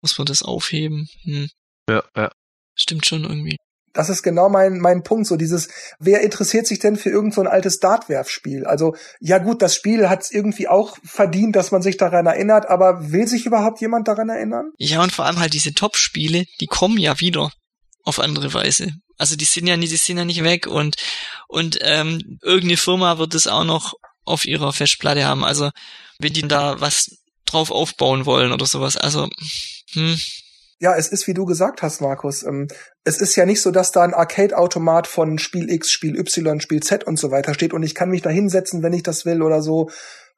muss 0.00 0.16
man 0.18 0.26
das 0.26 0.42
aufheben? 0.42 1.08
Hm. 1.22 1.48
Ja, 1.88 2.04
ja. 2.16 2.30
Stimmt 2.74 3.06
schon 3.06 3.24
irgendwie. 3.24 3.56
Das 3.96 4.08
ist 4.08 4.22
genau 4.22 4.48
mein, 4.48 4.78
mein 4.78 5.02
Punkt, 5.02 5.26
so 5.26 5.36
dieses, 5.36 5.68
wer 5.98 6.20
interessiert 6.20 6.66
sich 6.66 6.78
denn 6.78 6.96
für 6.96 7.10
irgend 7.10 7.34
so 7.34 7.40
ein 7.40 7.46
altes 7.46 7.78
Dartwerfspiel? 7.78 8.64
Also, 8.66 8.94
ja 9.20 9.38
gut, 9.38 9.62
das 9.62 9.74
Spiel 9.74 10.08
hat 10.08 10.22
es 10.22 10.30
irgendwie 10.30 10.68
auch 10.68 10.96
verdient, 11.04 11.56
dass 11.56 11.70
man 11.70 11.82
sich 11.82 11.96
daran 11.96 12.26
erinnert, 12.26 12.68
aber 12.68 13.12
will 13.12 13.26
sich 13.26 13.46
überhaupt 13.46 13.80
jemand 13.80 14.08
daran 14.08 14.28
erinnern? 14.28 14.70
Ja, 14.78 15.02
und 15.02 15.12
vor 15.12 15.24
allem 15.24 15.38
halt 15.38 15.52
diese 15.52 15.74
Top-Spiele, 15.74 16.44
die 16.60 16.66
kommen 16.66 16.98
ja 16.98 17.20
wieder 17.20 17.50
auf 18.04 18.20
andere 18.20 18.52
Weise. 18.54 18.92
Also 19.18 19.34
die 19.34 19.46
sind 19.46 19.66
ja 19.66 19.76
nicht, 19.76 19.92
die 19.92 19.96
sind 19.96 20.18
ja 20.18 20.24
nicht 20.24 20.44
weg 20.44 20.66
und, 20.66 20.96
und 21.48 21.78
ähm, 21.80 22.38
irgendeine 22.42 22.76
Firma 22.76 23.18
wird 23.18 23.34
es 23.34 23.46
auch 23.46 23.64
noch 23.64 23.94
auf 24.24 24.44
ihrer 24.44 24.72
Festplatte 24.72 25.24
haben. 25.24 25.42
Also 25.42 25.70
wenn 26.18 26.34
die 26.34 26.46
da 26.46 26.80
was 26.80 27.10
drauf 27.46 27.70
aufbauen 27.70 28.26
wollen 28.26 28.52
oder 28.52 28.66
sowas. 28.66 28.96
Also, 28.96 29.28
hm, 29.92 30.18
ja, 30.78 30.94
es 30.94 31.08
ist, 31.08 31.26
wie 31.26 31.34
du 31.34 31.46
gesagt 31.46 31.82
hast, 31.82 32.00
Markus. 32.00 32.42
Ähm, 32.42 32.68
es 33.04 33.20
ist 33.20 33.34
ja 33.36 33.46
nicht 33.46 33.62
so, 33.62 33.70
dass 33.70 33.92
da 33.92 34.02
ein 34.02 34.14
Arcade-Automat 34.14 35.06
von 35.06 35.38
Spiel 35.38 35.70
X, 35.70 35.90
Spiel 35.90 36.18
Y, 36.18 36.60
Spiel 36.60 36.82
Z 36.82 37.04
und 37.04 37.18
so 37.18 37.30
weiter 37.30 37.54
steht 37.54 37.72
und 37.72 37.82
ich 37.82 37.94
kann 37.94 38.10
mich 38.10 38.22
da 38.22 38.30
hinsetzen, 38.30 38.82
wenn 38.82 38.92
ich 38.92 39.02
das 39.02 39.24
will 39.24 39.42
oder 39.42 39.62
so. 39.62 39.88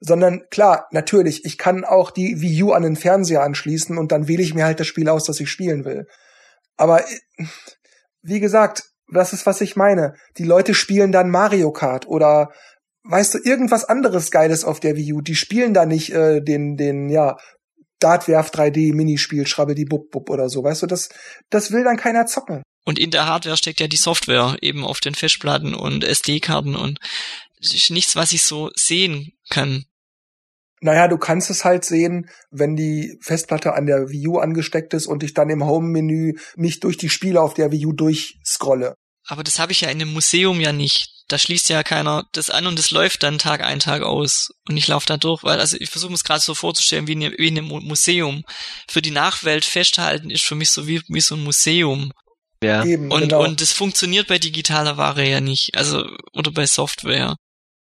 Sondern 0.01 0.43
klar, 0.51 0.87
natürlich, 0.93 1.45
ich 1.45 1.59
kann 1.59 1.85
auch 1.85 2.13
die 2.13 2.41
Wii 2.41 2.63
U 2.63 2.73
an 2.73 2.85
den 2.85 2.95
Fernseher 2.95 3.43
anschließen 3.43 3.99
und 3.99 4.13
dann 4.13 4.29
wähle 4.29 4.43
ich 4.43 4.55
mir 4.55 4.65
halt 4.65 4.79
das 4.79 4.87
Spiel 4.87 5.09
aus, 5.09 5.25
das 5.25 5.41
ich 5.41 5.51
spielen 5.51 5.85
will. 5.85 6.07
Aber 6.77 7.01
äh, 7.01 7.45
wie 8.23 8.39
gesagt, 8.39 8.85
das 9.13 9.33
ist, 9.33 9.45
was 9.45 9.61
ich 9.61 9.75
meine. 9.75 10.15
Die 10.37 10.45
Leute 10.45 10.75
spielen 10.75 11.11
dann 11.11 11.31
Mario 11.31 11.73
Kart 11.73 12.07
oder 12.07 12.53
weißt 13.05 13.35
du, 13.35 13.39
irgendwas 13.43 13.85
anderes 13.85 14.31
Geiles 14.31 14.65
auf 14.65 14.79
der 14.79 14.95
Wii 14.95 15.15
U. 15.15 15.21
Die 15.21 15.35
spielen 15.35 15.75
da 15.75 15.85
nicht 15.85 16.13
äh, 16.13 16.41
den, 16.43 16.77
den, 16.77 17.09
ja, 17.09 17.37
Dartwerf 18.01 18.51
3D 18.51 18.95
Minispiel 18.95 19.47
Schrabbel 19.47 19.85
Bub 19.87 20.11
Bub 20.11 20.31
oder 20.31 20.49
so, 20.49 20.63
weißt 20.63 20.83
du, 20.83 20.87
das 20.87 21.09
das 21.51 21.73
will 21.73 21.85
dann 21.85 21.97
keiner 21.97 22.27
zocken. 22.27 22.63
Und 22.85 22.99
in 22.99 23.11
der 23.11 23.27
Hardware 23.27 23.57
steckt 23.57 23.81
ja 23.81 23.87
die 23.87 23.97
Software 23.97 24.57
eben 24.63 24.85
auf 24.85 25.01
den 25.01 25.15
Festplatten 25.15 25.75
und 25.75 26.05
SD-Karten 26.05 26.75
und 26.75 26.99
ist 27.61 27.91
nichts, 27.91 28.17
was 28.17 28.33
ich 28.33 28.43
so 28.43 28.71
sehen 28.75 29.33
kann. 29.51 29.85
Naja, 30.81 31.09
du 31.09 31.19
kannst 31.19 31.51
es 31.51 31.65
halt 31.65 31.85
sehen, 31.85 32.31
wenn 32.51 32.77
die 32.77 33.19
Festplatte 33.21 33.75
an 33.75 33.87
der 33.87 34.11
Wii 34.11 34.29
U 34.29 34.39
angesteckt 34.39 34.95
ist 34.95 35.07
und 35.07 35.23
ich 35.23 35.35
dann 35.35 35.51
im 35.51 35.65
Home-Menü 35.65 36.39
mich 36.57 36.81
durch 36.81 36.97
die 36.97 37.09
Spiele 37.09 37.43
auf 37.43 37.55
der 37.55 37.73
Wii 37.73 37.87
U 37.87 37.93
durchscrolle. 37.93 38.95
Aber 39.27 39.43
das 39.43 39.59
habe 39.59 39.73
ich 39.73 39.81
ja 39.81 39.91
in 39.91 40.01
einem 40.01 40.13
Museum 40.13 40.61
ja 40.61 40.73
nicht 40.73 41.18
da 41.29 41.39
schließt 41.39 41.69
ja 41.69 41.83
keiner 41.83 42.25
das 42.33 42.49
an 42.49 42.67
und 42.67 42.79
es 42.79 42.91
läuft 42.91 43.23
dann 43.23 43.39
Tag 43.39 43.63
ein, 43.63 43.81
Tag 43.81 44.03
aus. 44.03 44.49
Und 44.69 44.77
ich 44.79 44.89
laufe 44.89 45.07
da 45.07 45.19
durch, 45.19 45.45
weil, 45.45 45.61
also 45.61 45.77
ich 45.79 45.91
versuche 45.91 46.11
mir 46.11 46.17
es 46.17 46.25
gerade 46.25 46.41
so 46.41 46.55
vorzustellen, 46.55 47.07
wie 47.07 47.13
in, 47.13 47.21
wie 47.21 47.49
in 47.49 47.59
einem 47.59 47.69
Museum. 47.69 48.45
Für 48.91 49.03
die 49.03 49.11
Nachwelt 49.11 49.67
festhalten 49.67 50.31
ist 50.31 50.45
für 50.45 50.55
mich 50.55 50.71
so 50.71 50.87
wie, 50.87 51.03
wie 51.09 51.21
so 51.21 51.35
ein 51.35 51.45
Museum. 51.45 52.13
Ja. 52.63 52.85
Eben, 52.85 53.13
und, 53.13 53.21
genau. 53.21 53.45
und 53.45 53.61
das 53.61 53.73
funktioniert 53.73 54.27
bei 54.27 54.39
digitaler 54.39 54.97
Ware 54.97 55.25
ja 55.25 55.41
nicht, 55.41 55.77
also, 55.77 56.05
oder 56.33 56.51
bei 56.51 56.67
Software. 56.67 57.37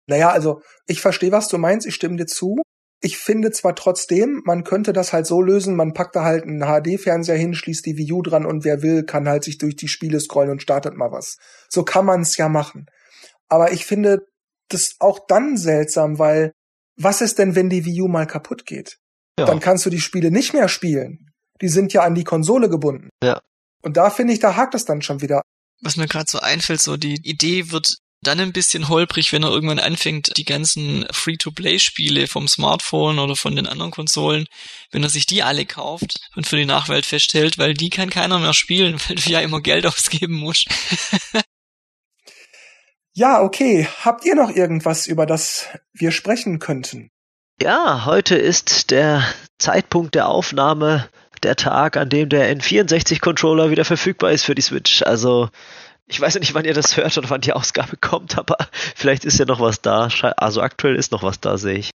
Naja, 0.06 0.30
also, 0.30 0.60
ich 0.86 1.00
verstehe, 1.00 1.32
was 1.32 1.48
du 1.48 1.58
meinst, 1.58 1.86
ich 1.86 1.94
stimme 1.94 2.16
dir 2.16 2.26
zu. 2.26 2.62
Ich 3.04 3.18
finde 3.18 3.50
zwar 3.50 3.74
trotzdem, 3.74 4.42
man 4.44 4.62
könnte 4.62 4.92
das 4.92 5.12
halt 5.12 5.26
so 5.26 5.42
lösen, 5.42 5.74
man 5.74 5.92
packt 5.92 6.14
da 6.14 6.22
halt 6.22 6.44
einen 6.44 6.60
HD-Fernseher 6.60 7.36
hin, 7.36 7.54
schließt 7.54 7.84
die 7.84 7.96
Wii 7.96 8.12
U 8.12 8.22
dran 8.22 8.46
und 8.46 8.64
wer 8.64 8.82
will, 8.82 9.02
kann 9.02 9.28
halt 9.28 9.42
sich 9.42 9.58
durch 9.58 9.74
die 9.74 9.88
Spiele 9.88 10.20
scrollen 10.20 10.52
und 10.52 10.62
startet 10.62 10.94
mal 10.94 11.10
was. 11.10 11.36
So 11.68 11.82
kann 11.82 12.06
man 12.06 12.20
es 12.20 12.36
ja 12.36 12.48
machen. 12.48 12.86
Aber 13.52 13.70
ich 13.70 13.84
finde 13.84 14.26
das 14.70 14.94
auch 14.98 15.26
dann 15.28 15.58
seltsam, 15.58 16.18
weil 16.18 16.52
was 16.96 17.20
ist 17.20 17.38
denn, 17.38 17.54
wenn 17.54 17.68
die 17.68 17.84
Wii 17.84 18.00
U 18.00 18.08
mal 18.08 18.26
kaputt 18.26 18.64
geht? 18.64 18.96
Ja. 19.38 19.44
Dann 19.44 19.60
kannst 19.60 19.84
du 19.84 19.90
die 19.90 20.00
Spiele 20.00 20.30
nicht 20.30 20.54
mehr 20.54 20.68
spielen. 20.68 21.30
Die 21.60 21.68
sind 21.68 21.92
ja 21.92 22.00
an 22.00 22.14
die 22.14 22.24
Konsole 22.24 22.70
gebunden. 22.70 23.10
Ja. 23.22 23.42
Und 23.82 23.98
da 23.98 24.08
finde 24.08 24.32
ich, 24.32 24.38
da 24.38 24.56
hakt 24.56 24.74
es 24.74 24.86
dann 24.86 25.02
schon 25.02 25.20
wieder. 25.20 25.42
Was 25.82 25.96
mir 25.96 26.06
gerade 26.06 26.30
so 26.30 26.38
einfällt, 26.38 26.80
so 26.80 26.96
die 26.96 27.20
Idee 27.22 27.70
wird 27.70 27.98
dann 28.22 28.40
ein 28.40 28.54
bisschen 28.54 28.88
holprig, 28.88 29.32
wenn 29.32 29.42
er 29.42 29.50
irgendwann 29.50 29.80
anfängt, 29.80 30.38
die 30.38 30.46
ganzen 30.46 31.04
Free-to-Play-Spiele 31.10 32.26
vom 32.26 32.48
Smartphone 32.48 33.18
oder 33.18 33.36
von 33.36 33.54
den 33.54 33.66
anderen 33.66 33.90
Konsolen, 33.90 34.46
wenn 34.92 35.02
er 35.02 35.10
sich 35.10 35.26
die 35.26 35.42
alle 35.42 35.66
kauft 35.66 36.20
und 36.36 36.46
für 36.46 36.56
die 36.56 36.64
Nachwelt 36.64 37.04
festhält, 37.04 37.58
weil 37.58 37.74
die 37.74 37.90
kann 37.90 38.08
keiner 38.08 38.38
mehr 38.38 38.54
spielen, 38.54 38.98
weil 39.08 39.16
du 39.16 39.30
ja 39.30 39.40
immer 39.40 39.60
Geld 39.60 39.84
ausgeben 39.84 40.36
musst. 40.36 40.68
Ja, 43.14 43.42
okay. 43.42 43.86
Habt 44.00 44.24
ihr 44.24 44.34
noch 44.34 44.50
irgendwas, 44.50 45.06
über 45.06 45.26
das 45.26 45.68
wir 45.92 46.12
sprechen 46.12 46.58
könnten? 46.58 47.10
Ja, 47.60 48.06
heute 48.06 48.36
ist 48.36 48.90
der 48.90 49.22
Zeitpunkt 49.58 50.14
der 50.14 50.28
Aufnahme 50.28 51.08
der 51.42 51.56
Tag, 51.56 51.96
an 51.96 52.08
dem 52.08 52.28
der 52.28 52.56
N64-Controller 52.56 53.70
wieder 53.70 53.84
verfügbar 53.84 54.32
ist 54.32 54.44
für 54.44 54.54
die 54.54 54.62
Switch. 54.62 55.02
Also, 55.02 55.50
ich 56.06 56.20
weiß 56.20 56.38
nicht, 56.38 56.54
wann 56.54 56.64
ihr 56.64 56.74
das 56.74 56.96
hört 56.96 57.16
oder 57.18 57.28
wann 57.30 57.42
die 57.42 57.52
Ausgabe 57.52 57.96
kommt, 58.00 58.38
aber 58.38 58.56
vielleicht 58.96 59.24
ist 59.24 59.38
ja 59.38 59.44
noch 59.44 59.60
was 59.60 59.82
da. 59.82 60.08
Also 60.36 60.62
aktuell 60.62 60.96
ist 60.96 61.12
noch 61.12 61.22
was 61.22 61.40
da, 61.40 61.58
sehe 61.58 61.78
ich. 61.78 61.90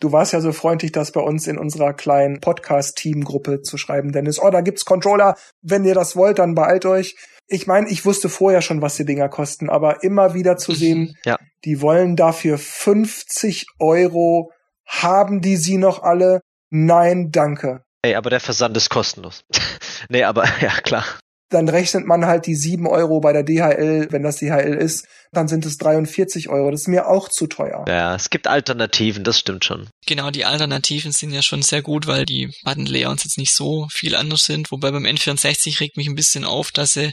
Du 0.00 0.12
warst 0.12 0.32
ja 0.32 0.40
so 0.40 0.52
freundlich, 0.52 0.92
das 0.92 1.10
bei 1.10 1.20
uns 1.20 1.46
in 1.46 1.58
unserer 1.58 1.92
kleinen 1.92 2.40
Podcast-Team-Gruppe 2.40 3.62
zu 3.62 3.78
schreiben, 3.78 4.12
Dennis. 4.12 4.40
Oh, 4.40 4.50
da 4.50 4.60
gibt's 4.60 4.84
Controller. 4.84 5.36
Wenn 5.62 5.84
ihr 5.84 5.94
das 5.94 6.14
wollt, 6.14 6.38
dann 6.38 6.54
beeilt 6.54 6.86
euch. 6.86 7.16
Ich 7.48 7.66
meine, 7.66 7.88
ich 7.88 8.04
wusste 8.04 8.28
vorher 8.28 8.60
schon, 8.60 8.82
was 8.82 8.96
die 8.96 9.04
Dinger 9.04 9.28
kosten, 9.28 9.70
aber 9.70 10.02
immer 10.02 10.34
wieder 10.34 10.56
zu 10.56 10.72
sehen, 10.72 11.16
ja. 11.24 11.38
die 11.64 11.80
wollen 11.80 12.14
dafür 12.14 12.58
50 12.58 13.66
Euro. 13.78 14.52
Haben 14.86 15.40
die 15.40 15.56
sie 15.56 15.78
noch 15.78 16.02
alle? 16.02 16.40
Nein, 16.70 17.30
danke. 17.30 17.82
Ey, 18.02 18.14
aber 18.14 18.30
der 18.30 18.40
Versand 18.40 18.76
ist 18.76 18.90
kostenlos. 18.90 19.44
nee, 20.08 20.24
aber 20.24 20.44
ja, 20.60 20.80
klar 20.82 21.04
dann 21.50 21.68
rechnet 21.68 22.06
man 22.06 22.26
halt 22.26 22.46
die 22.46 22.54
sieben 22.54 22.86
Euro 22.86 23.20
bei 23.20 23.32
der 23.32 23.42
DHL, 23.42 24.08
wenn 24.10 24.22
das 24.22 24.36
DHL 24.36 24.74
ist, 24.74 25.06
dann 25.32 25.48
sind 25.48 25.64
es 25.64 25.78
43 25.78 26.48
Euro. 26.48 26.70
Das 26.70 26.82
ist 26.82 26.88
mir 26.88 27.08
auch 27.08 27.28
zu 27.28 27.46
teuer. 27.46 27.84
Ja, 27.88 28.14
es 28.14 28.28
gibt 28.30 28.46
Alternativen, 28.46 29.24
das 29.24 29.38
stimmt 29.38 29.64
schon. 29.64 29.88
Genau, 30.06 30.30
die 30.30 30.44
Alternativen 30.44 31.12
sind 31.12 31.32
ja 31.32 31.42
schon 31.42 31.62
sehr 31.62 31.82
gut, 31.82 32.06
weil 32.06 32.26
die 32.26 32.52
Button-Layouts 32.64 33.24
jetzt 33.24 33.38
nicht 33.38 33.54
so 33.54 33.88
viel 33.90 34.14
anders 34.14 34.44
sind. 34.44 34.70
Wobei 34.70 34.90
beim 34.90 35.04
N64 35.04 35.80
regt 35.80 35.96
mich 35.96 36.08
ein 36.08 36.14
bisschen 36.14 36.44
auf, 36.44 36.70
dass 36.70 36.92
sie 36.92 37.12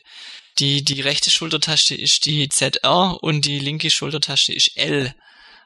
die, 0.59 0.83
die 0.83 1.01
rechte 1.01 1.31
Schultertaste 1.31 1.95
ist 1.95 2.25
die 2.25 2.47
ZR 2.49 3.17
und 3.21 3.45
die 3.45 3.59
linke 3.59 3.89
Schultertaste 3.89 4.53
ist 4.53 4.77
L. 4.77 5.13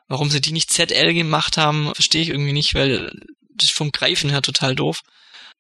Warum 0.08 0.30
sie 0.30 0.42
die 0.42 0.52
nicht 0.52 0.72
ZL 0.72 1.14
gemacht 1.14 1.58
haben, 1.58 1.94
verstehe 1.94 2.22
ich 2.22 2.30
irgendwie 2.30 2.54
nicht, 2.54 2.74
weil 2.74 3.12
das 3.56 3.70
ist 3.70 3.76
vom 3.76 3.92
Greifen 3.92 4.30
her 4.30 4.42
total 4.42 4.76
doof. 4.76 5.02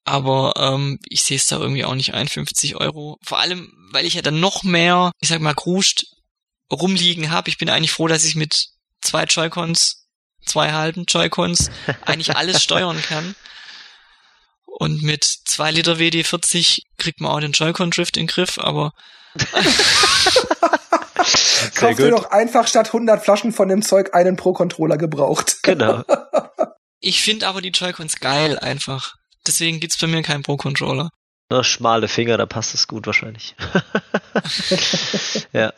Aber 0.06 0.54
ähm, 0.58 1.00
ich 1.08 1.24
sehe 1.24 1.38
es 1.38 1.47
da 1.47 1.60
irgendwie 1.60 1.86
auch 1.86 1.95
nicht 1.95 2.14
ein, 2.14 2.28
50 2.28 2.76
Euro. 2.78 3.18
Vor 3.22 3.39
allem, 3.39 3.72
weil 3.91 4.06
ich 4.06 4.16
ja 4.16 4.22
dann 4.22 4.39
noch 4.39 4.64
mehr, 4.64 5.12
ich 5.20 5.30
sag 5.30 5.41
mal, 5.41 5.54
kruscht 5.54 6.06
rumliegen 6.72 7.32
habe. 7.32 7.50
Ich 7.50 7.58
bin 7.58 7.70
eigentlich 7.70 7.91
froh, 7.91 8.08
dass 8.08 8.26
ich 8.26 8.36
mit 8.36 8.68
zwei 9.02 9.24
Joy-Cons, 9.24 10.08
zwei 10.45 10.72
halben 10.72 11.06
Joy-Cons 11.06 11.70
eigentlich 12.06 12.36
alles 12.36 12.64
steuern 12.64 13.02
kann. 13.02 13.36
Und 14.66 15.02
mit 15.02 15.26
zwei 15.26 15.72
Liter 15.72 15.97
WD40 15.97 16.84
kriegt 16.97 17.22
man 17.22 17.32
auch 17.32 17.39
den 17.39 17.52
Joy-Con-Drift 17.52 18.18
in 18.18 18.24
den 18.24 18.28
Griff, 18.28 18.58
aber 18.60 18.93
Kauf 21.76 21.97
dir 21.97 22.12
doch 22.12 22.32
einfach 22.32 22.68
statt 22.68 22.88
100 22.88 23.24
Flaschen 23.24 23.52
von 23.52 23.68
dem 23.68 23.82
Zeug 23.82 24.14
einen 24.14 24.36
Pro-Controller 24.36 24.97
gebraucht. 24.97 25.58
Genau. 25.64 26.04
ich 27.00 27.22
finde 27.22 27.47
aber 27.47 27.62
die 27.62 27.70
Joy-Cons 27.70 28.20
geil 28.20 28.58
einfach. 28.60 29.16
Deswegen 29.48 29.80
gibt's 29.80 29.98
bei 29.98 30.08
mir 30.08 30.22
keinen 30.22 30.44
Pro-Controller. 30.44 31.10
Na, 31.50 31.64
schmale 31.64 32.08
Finger, 32.08 32.38
da 32.38 32.46
passt 32.46 32.76
es 32.76 32.88
gut 32.88 33.08
wahrscheinlich. 33.08 33.56
ja. 35.54 35.74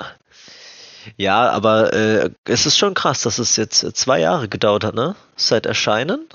Ja, 1.18 1.49
aber 1.49 1.93
äh, 1.93 2.30
es 2.45 2.66
ist 2.66 2.78
schon 2.78 2.93
krass, 2.93 3.22
dass 3.22 3.39
es 3.39 3.55
jetzt 3.55 3.80
zwei 3.95 4.20
Jahre 4.20 4.49
gedauert 4.49 4.84
hat, 4.84 4.95
ne? 4.95 5.16
Seit 5.36 5.66
Erscheinen, 5.66 6.28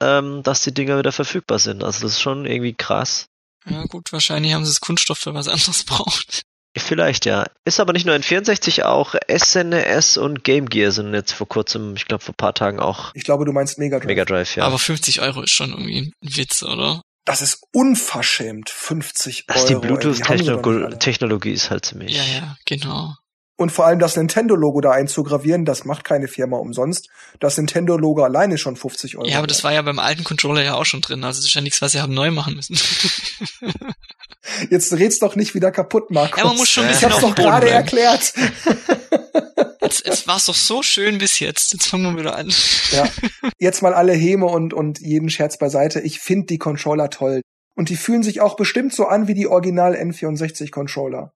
ähm, 0.00 0.42
dass 0.42 0.62
die 0.62 0.72
Dinger 0.72 0.98
wieder 0.98 1.12
verfügbar 1.12 1.58
sind. 1.58 1.82
Also 1.84 2.02
das 2.02 2.12
ist 2.12 2.20
schon 2.20 2.46
irgendwie 2.46 2.74
krass. 2.74 3.26
Ja 3.68 3.84
gut, 3.84 4.12
wahrscheinlich 4.12 4.54
haben 4.54 4.64
sie 4.64 4.70
das 4.70 4.80
Kunststoff 4.80 5.18
für 5.18 5.34
was 5.34 5.48
anderes 5.48 5.84
braucht. 5.86 6.42
Vielleicht 6.76 7.26
ja. 7.26 7.46
Ist 7.64 7.80
aber 7.80 7.92
nicht 7.92 8.06
nur 8.06 8.14
in 8.14 8.22
64, 8.22 8.84
auch 8.84 9.14
SNES 9.28 10.16
und 10.16 10.44
Game 10.44 10.68
Gear 10.68 10.92
sind 10.92 11.14
jetzt 11.14 11.32
vor 11.32 11.48
kurzem, 11.48 11.94
ich 11.96 12.06
glaube 12.06 12.22
vor 12.22 12.34
paar 12.34 12.54
Tagen 12.54 12.80
auch. 12.80 13.10
Ich 13.14 13.24
glaube, 13.24 13.44
du 13.44 13.52
meinst 13.52 13.78
Mega 13.78 13.98
Drive. 13.98 14.06
Mega 14.06 14.24
Drive, 14.24 14.56
ja. 14.56 14.64
Aber 14.64 14.78
50 14.78 15.20
Euro 15.20 15.42
ist 15.42 15.50
schon 15.50 15.70
irgendwie 15.70 16.00
ein 16.00 16.12
Witz, 16.20 16.62
oder? 16.62 17.02
Das 17.24 17.42
ist 17.42 17.64
unverschämt, 17.72 18.70
50 18.70 19.46
Euro. 19.48 19.58
Also 19.58 19.68
die 19.68 19.86
Bluetooth-Technologie 19.86 21.50
ist 21.50 21.70
halt 21.70 21.84
ziemlich. 21.84 22.16
Ja, 22.16 22.22
ja, 22.22 22.56
genau. 22.64 23.14
Und 23.58 23.72
vor 23.72 23.86
allem 23.86 23.98
das 23.98 24.16
Nintendo-Logo 24.16 24.82
da 24.82 24.92
einzugravieren, 24.92 25.64
das 25.64 25.86
macht 25.86 26.04
keine 26.04 26.28
Firma 26.28 26.58
umsonst. 26.58 27.08
Das 27.40 27.56
Nintendo-Logo 27.56 28.22
alleine 28.22 28.58
schon 28.58 28.76
50 28.76 29.16
Euro. 29.16 29.26
Ja, 29.26 29.38
aber 29.38 29.46
das 29.46 29.64
war 29.64 29.72
ja 29.72 29.80
beim 29.80 29.98
alten 29.98 30.24
Controller 30.24 30.62
ja 30.62 30.74
auch 30.74 30.84
schon 30.84 31.00
drin. 31.00 31.24
Also 31.24 31.40
das 31.40 31.48
ist 31.48 31.54
ja 31.54 31.62
nichts, 31.62 31.80
was 31.80 31.92
sie 31.92 32.00
haben 32.00 32.12
neu 32.12 32.30
machen 32.30 32.54
müssen. 32.54 32.78
Jetzt 34.70 34.92
red's 34.92 35.18
doch 35.18 35.36
nicht 35.36 35.54
wieder 35.54 35.72
kaputt, 35.72 36.10
Markus. 36.10 36.38
Ja, 36.38 36.46
man 36.46 36.56
muss 36.56 36.68
schon 36.68 36.84
ein 36.84 36.90
ich 36.90 36.96
bisschen 36.96 37.12
hab's 37.12 37.22
doch 37.22 37.34
gerade 37.34 37.70
erklärt. 37.70 38.34
Jetzt, 39.80 40.06
jetzt 40.06 40.26
war's 40.26 40.46
doch 40.46 40.54
so 40.54 40.82
schön 40.82 41.18
bis 41.18 41.38
jetzt. 41.38 41.72
Jetzt 41.72 41.86
fangen 41.86 42.14
wir 42.14 42.20
wieder 42.20 42.36
an. 42.36 42.52
Ja. 42.90 43.08
Jetzt 43.58 43.82
mal 43.82 43.94
alle 43.94 44.12
Häme 44.12 44.46
und, 44.46 44.74
und 44.74 45.00
jeden 45.00 45.30
Scherz 45.30 45.58
beiseite. 45.58 46.00
Ich 46.00 46.18
finde 46.18 46.46
die 46.46 46.58
Controller 46.58 47.08
toll. 47.08 47.40
Und 47.76 47.88
die 47.88 47.96
fühlen 47.96 48.22
sich 48.22 48.40
auch 48.40 48.56
bestimmt 48.56 48.92
so 48.92 49.06
an 49.06 49.28
wie 49.28 49.34
die 49.34 49.46
Original 49.46 49.94
N64 49.94 50.70
Controller. 50.70 51.32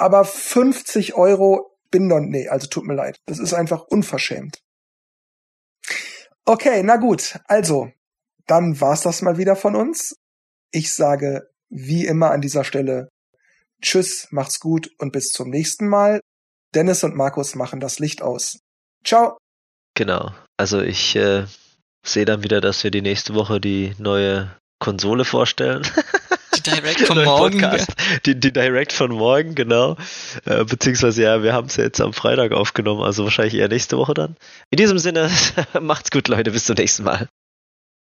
Aber 0.00 0.24
50 0.24 1.14
Euro 1.14 1.76
bin 1.90 2.08
doch, 2.08 2.20
nee, 2.20 2.48
also 2.48 2.68
tut 2.68 2.86
mir 2.86 2.94
leid. 2.94 3.18
Das 3.26 3.38
ist 3.38 3.52
einfach 3.52 3.82
unverschämt. 3.82 4.62
Okay, 6.46 6.82
na 6.82 6.96
gut. 6.96 7.38
Also, 7.44 7.92
dann 8.46 8.80
war's 8.80 9.02
das 9.02 9.20
mal 9.20 9.36
wieder 9.36 9.56
von 9.56 9.76
uns. 9.76 10.16
Ich 10.72 10.94
sage 10.94 11.50
wie 11.68 12.06
immer 12.06 12.30
an 12.30 12.40
dieser 12.40 12.64
Stelle 12.64 13.08
Tschüss, 13.82 14.28
macht's 14.30 14.60
gut 14.60 14.90
und 14.98 15.12
bis 15.12 15.28
zum 15.28 15.50
nächsten 15.50 15.86
Mal. 15.86 16.20
Dennis 16.74 17.04
und 17.04 17.14
Markus 17.14 17.54
machen 17.54 17.80
das 17.80 17.98
Licht 17.98 18.22
aus. 18.22 18.58
Ciao. 19.04 19.36
Genau. 19.94 20.32
Also 20.56 20.80
ich 20.80 21.16
äh, 21.16 21.46
sehe 22.06 22.24
dann 22.24 22.42
wieder, 22.42 22.60
dass 22.60 22.84
wir 22.84 22.90
die 22.90 23.02
nächste 23.02 23.34
Woche 23.34 23.60
die 23.60 23.94
neue 23.98 24.56
Konsole 24.80 25.24
vorstellen. 25.24 25.86
Die 26.56 26.62
Direct 26.62 27.00
von 27.06 27.22
morgen. 27.24 27.64
Die, 28.26 28.38
die 28.38 28.52
Direct 28.52 28.92
von 28.92 29.12
morgen, 29.12 29.54
genau. 29.54 29.96
Äh, 30.44 30.64
beziehungsweise 30.64 31.22
ja, 31.22 31.42
wir 31.42 31.52
haben 31.52 31.68
es 31.68 31.76
ja 31.76 31.84
jetzt 31.84 32.00
am 32.00 32.12
Freitag 32.12 32.52
aufgenommen, 32.52 33.02
also 33.02 33.24
wahrscheinlich 33.24 33.54
eher 33.54 33.68
nächste 33.68 33.96
Woche 33.96 34.14
dann. 34.14 34.36
In 34.70 34.76
diesem 34.76 34.98
Sinne, 34.98 35.30
macht's 35.80 36.10
gut, 36.10 36.26
Leute, 36.28 36.50
bis 36.50 36.64
zum 36.64 36.74
nächsten 36.74 37.04
Mal. 37.04 37.28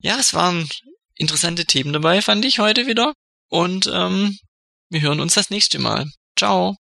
Ja, 0.03 0.19
es 0.21 0.35
waren 0.35 0.69
interessante 1.17 1.65
Themen 1.65 1.93
dabei, 1.93 2.21
fand 2.21 2.45
ich 2.45 2.59
heute 2.59 2.87
wieder. 2.87 3.15
Und 3.49 3.91
ähm, 3.93 4.39
wir 4.91 5.01
hören 5.01 5.21
uns 5.21 5.35
das 5.35 5.51
nächste 5.51 5.79
Mal. 5.79 6.07
Ciao. 6.39 6.77